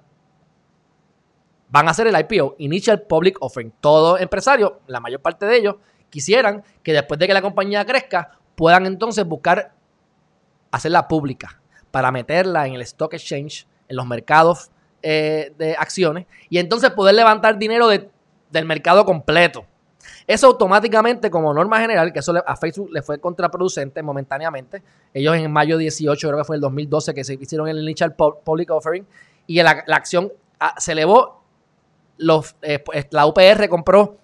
Van 1.68 1.86
a 1.88 1.92
hacer 1.92 2.06
el 2.08 2.18
IPO, 2.18 2.56
Initial 2.58 3.02
Public 3.02 3.36
Offering. 3.40 3.72
Todo 3.80 4.18
empresario, 4.18 4.80
la 4.86 5.00
mayor 5.00 5.20
parte 5.20 5.46
de 5.46 5.56
ellos, 5.56 5.76
quisieran 6.10 6.64
que 6.82 6.92
después 6.92 7.18
de 7.18 7.26
que 7.28 7.34
la 7.34 7.42
compañía 7.42 7.84
crezca, 7.86 8.38
puedan 8.60 8.84
entonces 8.84 9.24
buscar 9.24 9.72
hacerla 10.70 11.08
pública 11.08 11.58
para 11.90 12.10
meterla 12.12 12.66
en 12.66 12.74
el 12.74 12.82
stock 12.82 13.14
exchange, 13.14 13.66
en 13.88 13.96
los 13.96 14.04
mercados 14.06 14.70
eh, 15.02 15.54
de 15.56 15.74
acciones 15.78 16.26
y 16.50 16.58
entonces 16.58 16.90
poder 16.90 17.14
levantar 17.14 17.56
dinero 17.56 17.88
de- 17.88 18.10
del 18.50 18.66
mercado 18.66 19.06
completo. 19.06 19.64
Eso 20.26 20.48
automáticamente, 20.48 21.30
como 21.30 21.54
norma 21.54 21.80
general, 21.80 22.12
que 22.12 22.18
eso 22.18 22.34
a 22.46 22.54
Facebook 22.54 22.90
le 22.92 23.00
fue 23.00 23.18
contraproducente 23.18 24.02
momentáneamente. 24.02 24.82
Ellos 25.14 25.36
en 25.36 25.50
mayo 25.50 25.78
18, 25.78 26.28
creo 26.28 26.38
que 26.38 26.44
fue 26.44 26.56
el 26.56 26.60
2012, 26.60 27.14
que 27.14 27.24
se 27.24 27.34
hicieron 27.40 27.66
el 27.66 27.78
Initial 27.82 28.14
Pu- 28.14 28.40
Public 28.44 28.70
Offering 28.72 29.06
y 29.46 29.62
la, 29.62 29.82
la 29.86 29.96
acción 29.96 30.30
ah, 30.58 30.74
se 30.76 30.92
elevó. 30.92 31.40
Los, 32.18 32.54
eh, 32.60 32.84
la 33.10 33.24
UPR 33.24 33.70
compró 33.70 34.18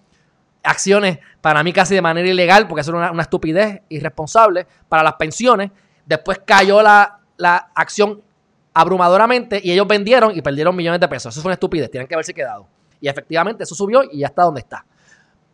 acciones 0.66 1.18
para 1.40 1.62
mí 1.62 1.72
casi 1.72 1.94
de 1.94 2.02
manera 2.02 2.28
ilegal, 2.28 2.66
porque 2.68 2.82
eso 2.82 2.90
era 2.90 2.98
una, 2.98 3.12
una 3.12 3.22
estupidez 3.22 3.82
irresponsable 3.88 4.66
para 4.88 5.02
las 5.02 5.14
pensiones. 5.14 5.70
Después 6.04 6.40
cayó 6.44 6.82
la, 6.82 7.20
la 7.36 7.70
acción 7.74 8.22
abrumadoramente 8.74 9.60
y 9.62 9.72
ellos 9.72 9.86
vendieron 9.86 10.36
y 10.36 10.42
perdieron 10.42 10.76
millones 10.76 11.00
de 11.00 11.08
pesos. 11.08 11.34
Eso 11.34 11.40
fue 11.40 11.48
una 11.48 11.54
estupidez, 11.54 11.90
tienen 11.90 12.06
que 12.06 12.14
haberse 12.14 12.34
quedado. 12.34 12.66
Y 13.00 13.08
efectivamente 13.08 13.64
eso 13.64 13.74
subió 13.74 14.02
y 14.04 14.18
ya 14.18 14.26
está 14.26 14.42
donde 14.42 14.60
está. 14.60 14.84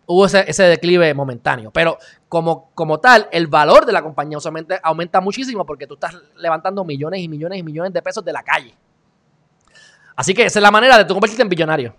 Hubo 0.07 0.27
ese, 0.27 0.45
ese 0.49 0.65
declive 0.65 1.15
momentáneo. 1.15 1.71
Pero 1.71 1.99
como, 2.29 2.71
como 2.75 2.99
tal, 2.99 3.29
el 3.31 3.47
valor 3.47 3.87
de 3.87 3.93
la 3.93 4.03
compañía 4.03 4.39
usualmente 4.39 4.81
aumenta 4.83 5.21
muchísimo 5.21 5.65
porque 5.65 5.87
tú 5.87 5.95
estás 5.95 6.17
levantando 6.37 6.85
millones 6.85 7.21
y 7.21 7.29
millones 7.29 7.61
y 7.61 7.63
millones 7.63 7.93
de 7.93 8.03
pesos 8.03 8.25
de 8.25 8.33
la 8.33 8.43
calle. 8.43 8.75
Así 10.17 10.35
que 10.35 10.45
esa 10.45 10.59
es 10.59 10.63
la 10.63 10.71
manera 10.71 10.99
de 10.99 11.05
tú 11.05 11.15
convertirte 11.15 11.43
en 11.43 11.49
billonario. 11.49 11.95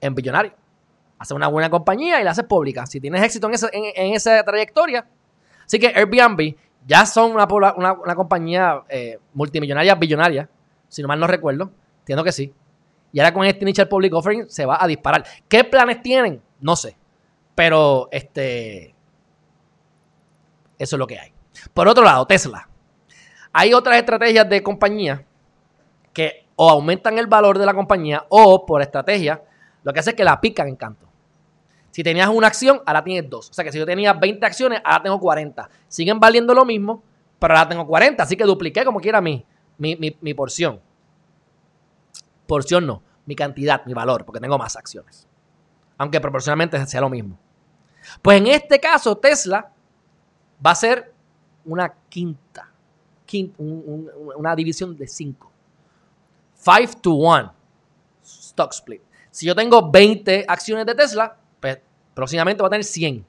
En 0.00 0.14
billonario. 0.14 0.52
Haces 1.22 1.34
una 1.36 1.48
buena 1.48 1.70
compañía 1.70 2.20
y 2.20 2.24
la 2.24 2.32
haces 2.32 2.44
pública. 2.44 2.84
Si 2.86 3.00
tienes 3.00 3.22
éxito 3.22 3.46
en 3.46 3.54
esa, 3.54 3.68
en, 3.72 4.12
esa 4.14 4.42
trayectoria. 4.44 5.06
Así 5.64 5.78
que 5.78 5.86
Airbnb 5.88 6.54
ya 6.86 7.06
son 7.06 7.32
una- 7.32 7.46
una 7.92 8.14
compañía 8.14 8.82
eh, 8.88 9.18
multimillonaria, 9.32 9.94
billonaria. 9.94 10.48
Si 10.88 11.00
no 11.00 11.08
mal 11.08 11.20
no 11.20 11.26
recuerdo. 11.26 11.70
Entiendo 12.00 12.24
que 12.24 12.32
sí. 12.32 12.52
Y 13.12 13.20
ahora 13.20 13.32
con 13.32 13.44
este 13.44 13.62
Initial 13.62 13.88
Public 13.88 14.12
Offering 14.14 14.50
se 14.50 14.66
va 14.66 14.78
a 14.82 14.86
disparar. 14.86 15.24
¿Qué 15.48 15.64
planes 15.64 16.02
tienen? 16.02 16.42
No 16.60 16.74
sé. 16.76 16.96
Pero 17.54 18.08
este. 18.10 18.94
Eso 20.78 20.96
es 20.96 20.98
lo 20.98 21.06
que 21.06 21.18
hay. 21.18 21.32
Por 21.72 21.86
otro 21.86 22.02
lado, 22.02 22.26
Tesla. 22.26 22.68
Hay 23.52 23.72
otras 23.74 23.96
estrategias 23.96 24.48
de 24.48 24.62
compañía 24.62 25.24
que 26.12 26.46
o 26.56 26.68
aumentan 26.68 27.18
el 27.18 27.26
valor 27.26 27.58
de 27.58 27.66
la 27.66 27.74
compañía 27.74 28.24
o 28.28 28.66
por 28.66 28.82
estrategia 28.82 29.42
lo 29.84 29.92
que 29.92 30.00
hace 30.00 30.10
es 30.10 30.16
que 30.16 30.24
la 30.24 30.40
pican 30.40 30.68
en 30.68 30.76
canto. 30.76 31.06
Si 31.92 32.02
tenías 32.02 32.28
una 32.28 32.48
acción, 32.48 32.82
ahora 32.84 33.04
tienes 33.04 33.30
dos. 33.30 33.48
O 33.50 33.52
sea 33.52 33.64
que 33.64 33.70
si 33.70 33.78
yo 33.78 33.86
tenía 33.86 34.12
20 34.14 34.44
acciones, 34.44 34.80
ahora 34.84 35.02
tengo 35.04 35.20
40. 35.20 35.68
Siguen 35.88 36.18
valiendo 36.18 36.52
lo 36.54 36.64
mismo, 36.64 37.04
pero 37.38 37.54
ahora 37.54 37.68
tengo 37.68 37.86
40. 37.86 38.20
Así 38.22 38.36
que 38.36 38.42
dupliqué 38.44 38.84
como 38.84 38.98
quiera 38.98 39.20
mi, 39.20 39.46
mi, 39.78 39.94
mi- 39.96 40.16
mi 40.20 40.34
porción. 40.34 40.80
Porción 42.46 42.86
no, 42.86 43.02
mi 43.26 43.34
cantidad, 43.36 43.84
mi 43.86 43.94
valor, 43.94 44.24
porque 44.24 44.40
tengo 44.40 44.58
más 44.58 44.76
acciones. 44.76 45.28
Aunque 45.98 46.20
proporcionalmente 46.20 46.84
sea 46.86 47.00
lo 47.00 47.08
mismo. 47.08 47.38
Pues 48.20 48.38
en 48.40 48.48
este 48.48 48.80
caso, 48.80 49.16
Tesla 49.16 49.70
va 50.64 50.70
a 50.72 50.74
ser 50.74 51.12
una 51.64 51.92
quinta. 52.08 52.68
quin- 53.26 53.52
un- 53.56 53.82
un- 53.86 54.32
una 54.36 54.54
división 54.54 54.94
de 54.96 55.06
5. 55.06 55.50
5 56.54 56.92
to 57.00 57.12
1 57.14 57.54
stock 58.22 58.72
split. 58.72 59.00
Si 59.30 59.46
yo 59.46 59.54
tengo 59.54 59.90
20 59.90 60.44
acciones 60.46 60.84
de 60.84 60.94
Tesla, 60.94 61.36
próximamente 62.14 62.62
va 62.62 62.66
a 62.68 62.70
tener 62.70 62.84
100. 62.84 63.24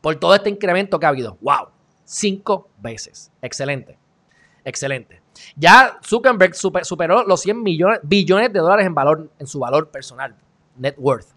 Por 0.00 0.16
todo 0.16 0.34
este 0.34 0.50
incremento 0.50 0.98
que 0.98 1.06
ha 1.06 1.10
habido. 1.10 1.38
¡Wow! 1.40 1.68
Cinco 2.04 2.68
veces. 2.78 3.32
Excelente. 3.40 3.98
Excelente. 4.64 5.22
Ya 5.56 5.98
Zuckerberg 6.04 6.54
super- 6.54 6.84
superó 6.84 7.24
los 7.24 7.40
100 7.40 7.62
millones, 7.62 8.00
billones 8.02 8.52
de 8.52 8.60
dólares 8.60 8.86
en 8.86 8.94
valor, 8.94 9.30
en 9.38 9.46
su 9.46 9.58
valor 9.58 9.90
personal. 9.90 10.34
Net 10.76 10.94
worth. 10.98 11.28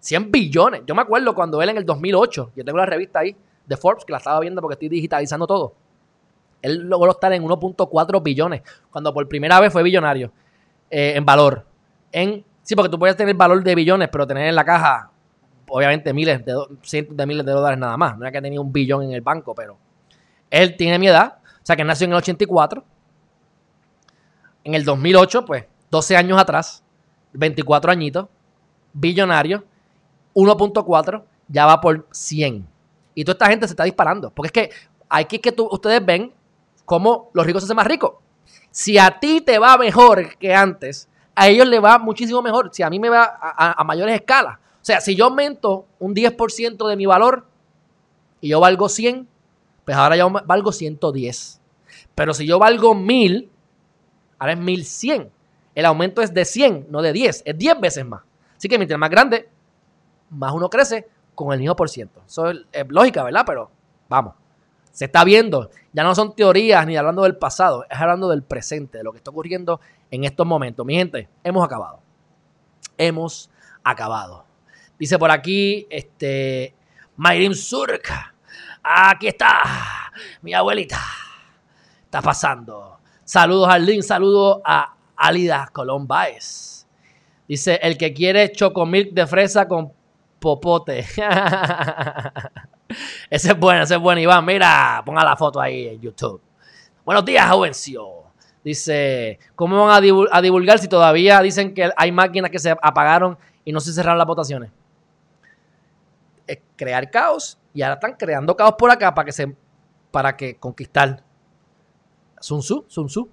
100 0.00 0.30
billones. 0.30 0.82
Yo 0.86 0.94
me 0.94 1.02
acuerdo 1.02 1.34
cuando 1.34 1.60
él 1.62 1.68
en 1.70 1.76
el 1.78 1.84
2008, 1.84 2.52
yo 2.54 2.64
tengo 2.64 2.78
la 2.78 2.86
revista 2.86 3.20
ahí 3.20 3.36
de 3.66 3.76
Forbes, 3.76 4.04
que 4.04 4.12
la 4.12 4.18
estaba 4.18 4.40
viendo 4.40 4.60
porque 4.60 4.74
estoy 4.74 4.88
digitalizando 4.88 5.46
todo. 5.46 5.74
Él 6.62 6.88
logró 6.88 7.12
estar 7.12 7.32
en 7.32 7.42
1.4 7.44 8.22
billones, 8.22 8.62
cuando 8.90 9.12
por 9.12 9.28
primera 9.28 9.60
vez 9.60 9.72
fue 9.72 9.82
billonario 9.82 10.32
eh, 10.90 11.12
en 11.16 11.24
valor. 11.24 11.66
En, 12.10 12.44
sí, 12.68 12.76
porque 12.76 12.90
tú 12.90 12.98
puedes 12.98 13.16
tener 13.16 13.34
valor 13.34 13.62
de 13.64 13.74
billones, 13.74 14.10
pero 14.12 14.26
tener 14.26 14.46
en 14.46 14.54
la 14.54 14.62
caja, 14.62 15.10
obviamente, 15.68 16.12
miles 16.12 16.44
de 16.44 16.54
cientos 16.82 17.16
de 17.16 17.24
miles 17.24 17.46
de 17.46 17.52
dólares 17.52 17.78
nada 17.78 17.96
más. 17.96 18.18
No 18.18 18.26
es 18.26 18.32
que 18.32 18.42
tenía 18.42 18.60
un 18.60 18.70
billón 18.70 19.04
en 19.04 19.12
el 19.12 19.22
banco, 19.22 19.54
pero 19.54 19.78
él 20.50 20.76
tiene 20.76 20.98
mi 20.98 21.08
edad, 21.08 21.38
o 21.44 21.60
sea 21.66 21.76
que 21.76 21.82
nació 21.84 22.04
en 22.04 22.10
el 22.10 22.18
84. 22.18 22.84
En 24.64 24.74
el 24.74 24.84
2008, 24.84 25.46
pues, 25.46 25.64
12 25.90 26.14
años 26.14 26.38
atrás, 26.38 26.82
24 27.32 27.90
añitos, 27.90 28.26
billonario, 28.92 29.64
1.4, 30.34 31.24
ya 31.48 31.64
va 31.64 31.80
por 31.80 32.06
100. 32.10 32.66
Y 33.14 33.24
toda 33.24 33.32
esta 33.32 33.46
gente 33.46 33.66
se 33.66 33.72
está 33.72 33.84
disparando. 33.84 34.30
Porque 34.30 34.46
es 34.48 34.52
que 34.52 34.70
hay 35.08 35.24
que 35.24 35.40
que 35.40 35.52
tú- 35.52 35.68
ustedes 35.72 36.04
ven 36.04 36.34
cómo 36.84 37.30
los 37.32 37.46
ricos 37.46 37.62
se 37.62 37.64
hacen 37.66 37.76
más 37.76 37.86
ricos. 37.86 38.12
Si 38.70 38.98
a 38.98 39.18
ti 39.18 39.40
te 39.40 39.58
va 39.58 39.78
mejor 39.78 40.36
que 40.36 40.54
antes, 40.54 41.08
a 41.38 41.46
ellos 41.48 41.68
les 41.68 41.82
va 41.82 41.98
muchísimo 41.98 42.42
mejor. 42.42 42.70
Si 42.72 42.82
a 42.82 42.90
mí 42.90 42.98
me 42.98 43.08
va 43.08 43.38
a, 43.40 43.84
mayores 43.84 44.16
escalas. 44.16 44.58
O 44.58 44.84
sea, 44.88 45.00
si 45.00 45.14
yo 45.14 45.26
aumento 45.26 45.86
un 46.00 46.12
10% 46.12 46.88
de 46.88 46.96
mi 46.96 47.06
valor 47.06 47.46
y 48.40 48.48
yo 48.48 48.58
valgo 48.58 48.88
100, 48.88 49.28
pues 49.84 49.96
ahora 49.96 50.16
yo 50.16 50.30
valgo 50.30 50.72
110. 50.72 51.60
Pero 52.16 52.34
si 52.34 52.44
yo 52.44 52.58
valgo 52.58 52.94
1000, 52.96 53.48
ahora 54.40 54.52
es 54.54 54.58
1100. 54.58 55.30
El 55.76 55.84
aumento 55.86 56.22
es 56.22 56.34
de 56.34 56.44
100, 56.44 56.88
no 56.90 57.02
de 57.02 57.12
10. 57.12 57.42
Es 57.46 57.56
10 57.56 57.80
veces 57.80 58.04
más. 58.04 58.22
Así 58.56 58.68
que 58.68 58.76
mientras 58.76 58.98
más 58.98 59.10
grande, 59.10 59.48
más 60.30 60.52
uno 60.52 60.68
crece 60.68 61.06
con 61.36 61.52
el 61.52 61.60
mismo 61.60 61.76
por 61.76 61.88
ciento. 61.88 62.20
Eso 62.26 62.50
es, 62.50 62.58
es 62.72 62.84
lógica, 62.88 63.22
¿verdad? 63.22 63.44
Pero 63.46 63.70
vamos. 64.08 64.34
Se 64.90 65.04
está 65.04 65.22
viendo. 65.22 65.70
Ya 65.92 66.02
no 66.02 66.16
son 66.16 66.34
teorías 66.34 66.84
ni 66.84 66.96
hablando 66.96 67.22
del 67.22 67.36
pasado, 67.36 67.84
es 67.88 67.96
hablando 67.96 68.28
del 68.28 68.42
presente, 68.42 68.98
de 68.98 69.04
lo 69.04 69.12
que 69.12 69.18
está 69.18 69.30
ocurriendo 69.30 69.80
en 70.10 70.24
estos 70.24 70.46
momentos. 70.46 70.84
Mi 70.84 70.94
gente, 70.94 71.28
hemos 71.44 71.64
acabado. 71.64 72.00
Hemos 72.96 73.50
acabado. 73.82 74.44
Dice 74.98 75.18
por 75.18 75.30
aquí, 75.30 75.86
este, 75.90 76.74
Mayrim 77.16 77.54
Surk. 77.54 78.10
Aquí 78.82 79.28
está, 79.28 80.12
mi 80.42 80.54
abuelita. 80.54 81.00
Está 82.04 82.22
pasando. 82.22 82.98
Saludos 83.24 83.68
al 83.68 83.84
link, 83.84 84.02
saludos 84.02 84.60
a 84.64 84.94
Alida 85.16 85.68
Colón 85.72 86.06
Baez. 86.06 86.86
Dice, 87.46 87.78
el 87.82 87.98
que 87.98 88.12
quiere 88.12 88.50
chocomilk 88.52 89.12
de 89.12 89.26
fresa 89.26 89.68
con 89.68 89.92
popote. 90.38 91.00
ese 93.30 93.48
es 93.50 93.58
bueno, 93.58 93.82
ese 93.82 93.94
es 93.94 94.00
bueno, 94.00 94.20
Iván. 94.20 94.44
Mira, 94.44 95.02
ponga 95.04 95.24
la 95.24 95.36
foto 95.36 95.60
ahí 95.60 95.88
en 95.88 96.00
YouTube. 96.00 96.40
Buenos 97.04 97.24
días, 97.24 97.50
Jovencio. 97.50 98.17
Dice, 98.68 99.38
¿cómo 99.54 99.86
van 99.86 99.96
a, 99.96 100.06
divul- 100.06 100.28
a 100.30 100.42
divulgar 100.42 100.78
si 100.78 100.88
todavía 100.88 101.40
dicen 101.40 101.72
que 101.72 101.90
hay 101.96 102.12
máquinas 102.12 102.50
que 102.50 102.58
se 102.58 102.70
apagaron 102.70 103.38
y 103.64 103.72
no 103.72 103.80
se 103.80 103.94
cerraron 103.94 104.18
las 104.18 104.26
votaciones? 104.26 104.70
Es 106.46 106.58
crear 106.76 107.10
caos 107.10 107.56
y 107.72 107.80
ahora 107.80 107.94
están 107.94 108.12
creando 108.18 108.54
caos 108.54 108.74
por 108.76 108.90
acá 108.90 109.14
para 109.14 109.30
que 109.30 109.56
para 110.10 110.36
que 110.36 110.56
conquistar 110.56 111.24
Sun 112.40 112.60
Tzu, 112.60 112.84
Sun 112.88 113.06
Tzu. 113.06 113.30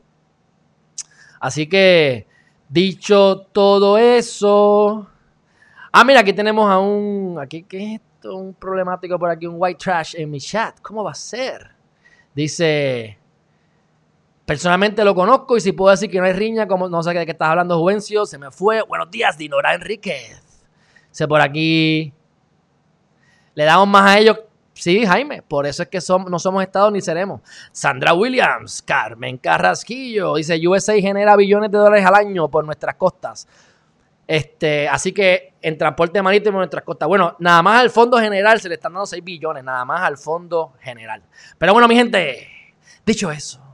Así 1.42 1.68
que 1.68 2.28
dicho 2.70 3.42
todo 3.52 3.98
eso, 3.98 5.06
ah 5.92 6.06
mira 6.06 6.22
aquí 6.22 6.32
tenemos 6.32 6.72
a 6.72 6.80
un 6.80 7.40
aquí 7.42 7.64
qué 7.64 7.84
es 7.84 8.00
esto, 8.00 8.38
un 8.38 8.54
problemático 8.54 9.20
por 9.20 9.30
aquí, 9.30 9.48
un 9.48 9.56
white 9.58 9.80
trash 9.84 10.16
en 10.16 10.32
mi 10.32 10.40
chat. 10.40 10.80
¿Cómo 10.80 11.04
va 11.04 11.12
a 11.12 11.16
ser? 11.16 11.76
Dice 12.34 13.18
Personalmente 14.46 15.04
lo 15.04 15.16
conozco 15.16 15.58
y 15.58 15.62
si 15.62 15.72
puedo 15.72 15.90
decir 15.90 16.10
que 16.10 16.20
no 16.20 16.26
hay 16.26 16.34
riña, 16.34 16.68
como 16.68 16.88
no 16.88 17.02
sé 17.02 17.14
de 17.14 17.26
qué 17.26 17.32
estás 17.32 17.50
hablando, 17.50 17.80
Juvencio, 17.80 18.28
se 18.28 18.38
me 18.38 18.52
fue. 18.52 18.84
Buenos 18.84 19.10
días, 19.10 19.38
Dinora 19.38 19.74
Enríquez. 19.74 20.44
Dice 21.10 21.28
por 21.28 21.42
aquí. 21.42 22.14
Le 23.56 23.64
damos 23.64 23.88
más 23.88 24.12
a 24.12 24.20
ellos. 24.20 24.40
Sí, 24.74 25.06
Jaime, 25.06 25.42
por 25.42 25.66
eso 25.66 25.82
es 25.82 25.90
que 25.90 26.00
no 26.30 26.38
somos 26.38 26.62
Estados 26.62 26.92
ni 26.92 27.02
seremos. 27.02 27.42
Sandra 27.72 28.14
Williams, 28.14 28.82
Carmen 28.84 29.38
Carrasquillo, 29.38 30.36
dice 30.36 30.68
USA 30.68 30.94
genera 31.00 31.36
billones 31.38 31.72
de 31.72 31.78
dólares 31.78 32.06
al 32.06 32.14
año 32.14 32.50
por 32.50 32.66
nuestras 32.66 32.96
costas. 32.96 33.48
Este, 34.28 34.88
así 34.90 35.12
que 35.12 35.54
en 35.62 35.78
transporte 35.78 36.22
marítimo 36.22 36.58
nuestras 36.58 36.84
costas. 36.84 37.08
Bueno, 37.08 37.36
nada 37.40 37.64
más 37.64 37.82
al 37.82 37.90
fondo 37.90 38.20
general 38.20 38.60
se 38.60 38.70
le 38.70 38.76
están 38.76 38.94
dando 38.94 39.06
6 39.06 39.24
billones, 39.24 39.64
nada 39.64 39.86
más 39.86 40.02
al 40.02 40.18
fondo 40.18 40.74
general. 40.82 41.24
Pero 41.58 41.74
bueno, 41.74 41.88
mi 41.88 41.96
gente, 41.96 42.48
dicho 43.06 43.32
eso, 43.32 43.65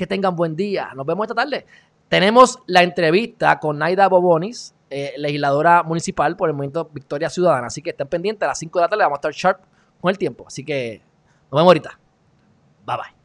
que 0.00 0.06
tengan 0.06 0.34
buen 0.34 0.56
día. 0.56 0.92
Nos 0.96 1.04
vemos 1.04 1.24
esta 1.24 1.34
tarde. 1.34 1.66
Tenemos 2.08 2.58
la 2.66 2.82
entrevista 2.82 3.58
con 3.58 3.76
Naida 3.76 4.08
Bobonis, 4.08 4.74
eh, 4.88 5.12
legisladora 5.18 5.82
municipal 5.82 6.36
por 6.36 6.48
el 6.48 6.54
movimiento 6.54 6.88
Victoria 6.90 7.28
Ciudadana. 7.28 7.66
Así 7.66 7.82
que 7.82 7.90
estén 7.90 8.08
pendientes, 8.08 8.42
a 8.44 8.48
las 8.48 8.58
5 8.58 8.78
de 8.78 8.82
la 8.82 8.88
tarde 8.88 9.04
vamos 9.04 9.16
a 9.16 9.28
estar 9.28 9.32
sharp 9.32 9.60
con 10.00 10.10
el 10.10 10.16
tiempo. 10.16 10.46
Así 10.46 10.64
que 10.64 11.02
nos 11.50 11.58
vemos 11.58 11.66
ahorita. 11.66 12.00
Bye 12.86 12.96
bye. 12.96 13.19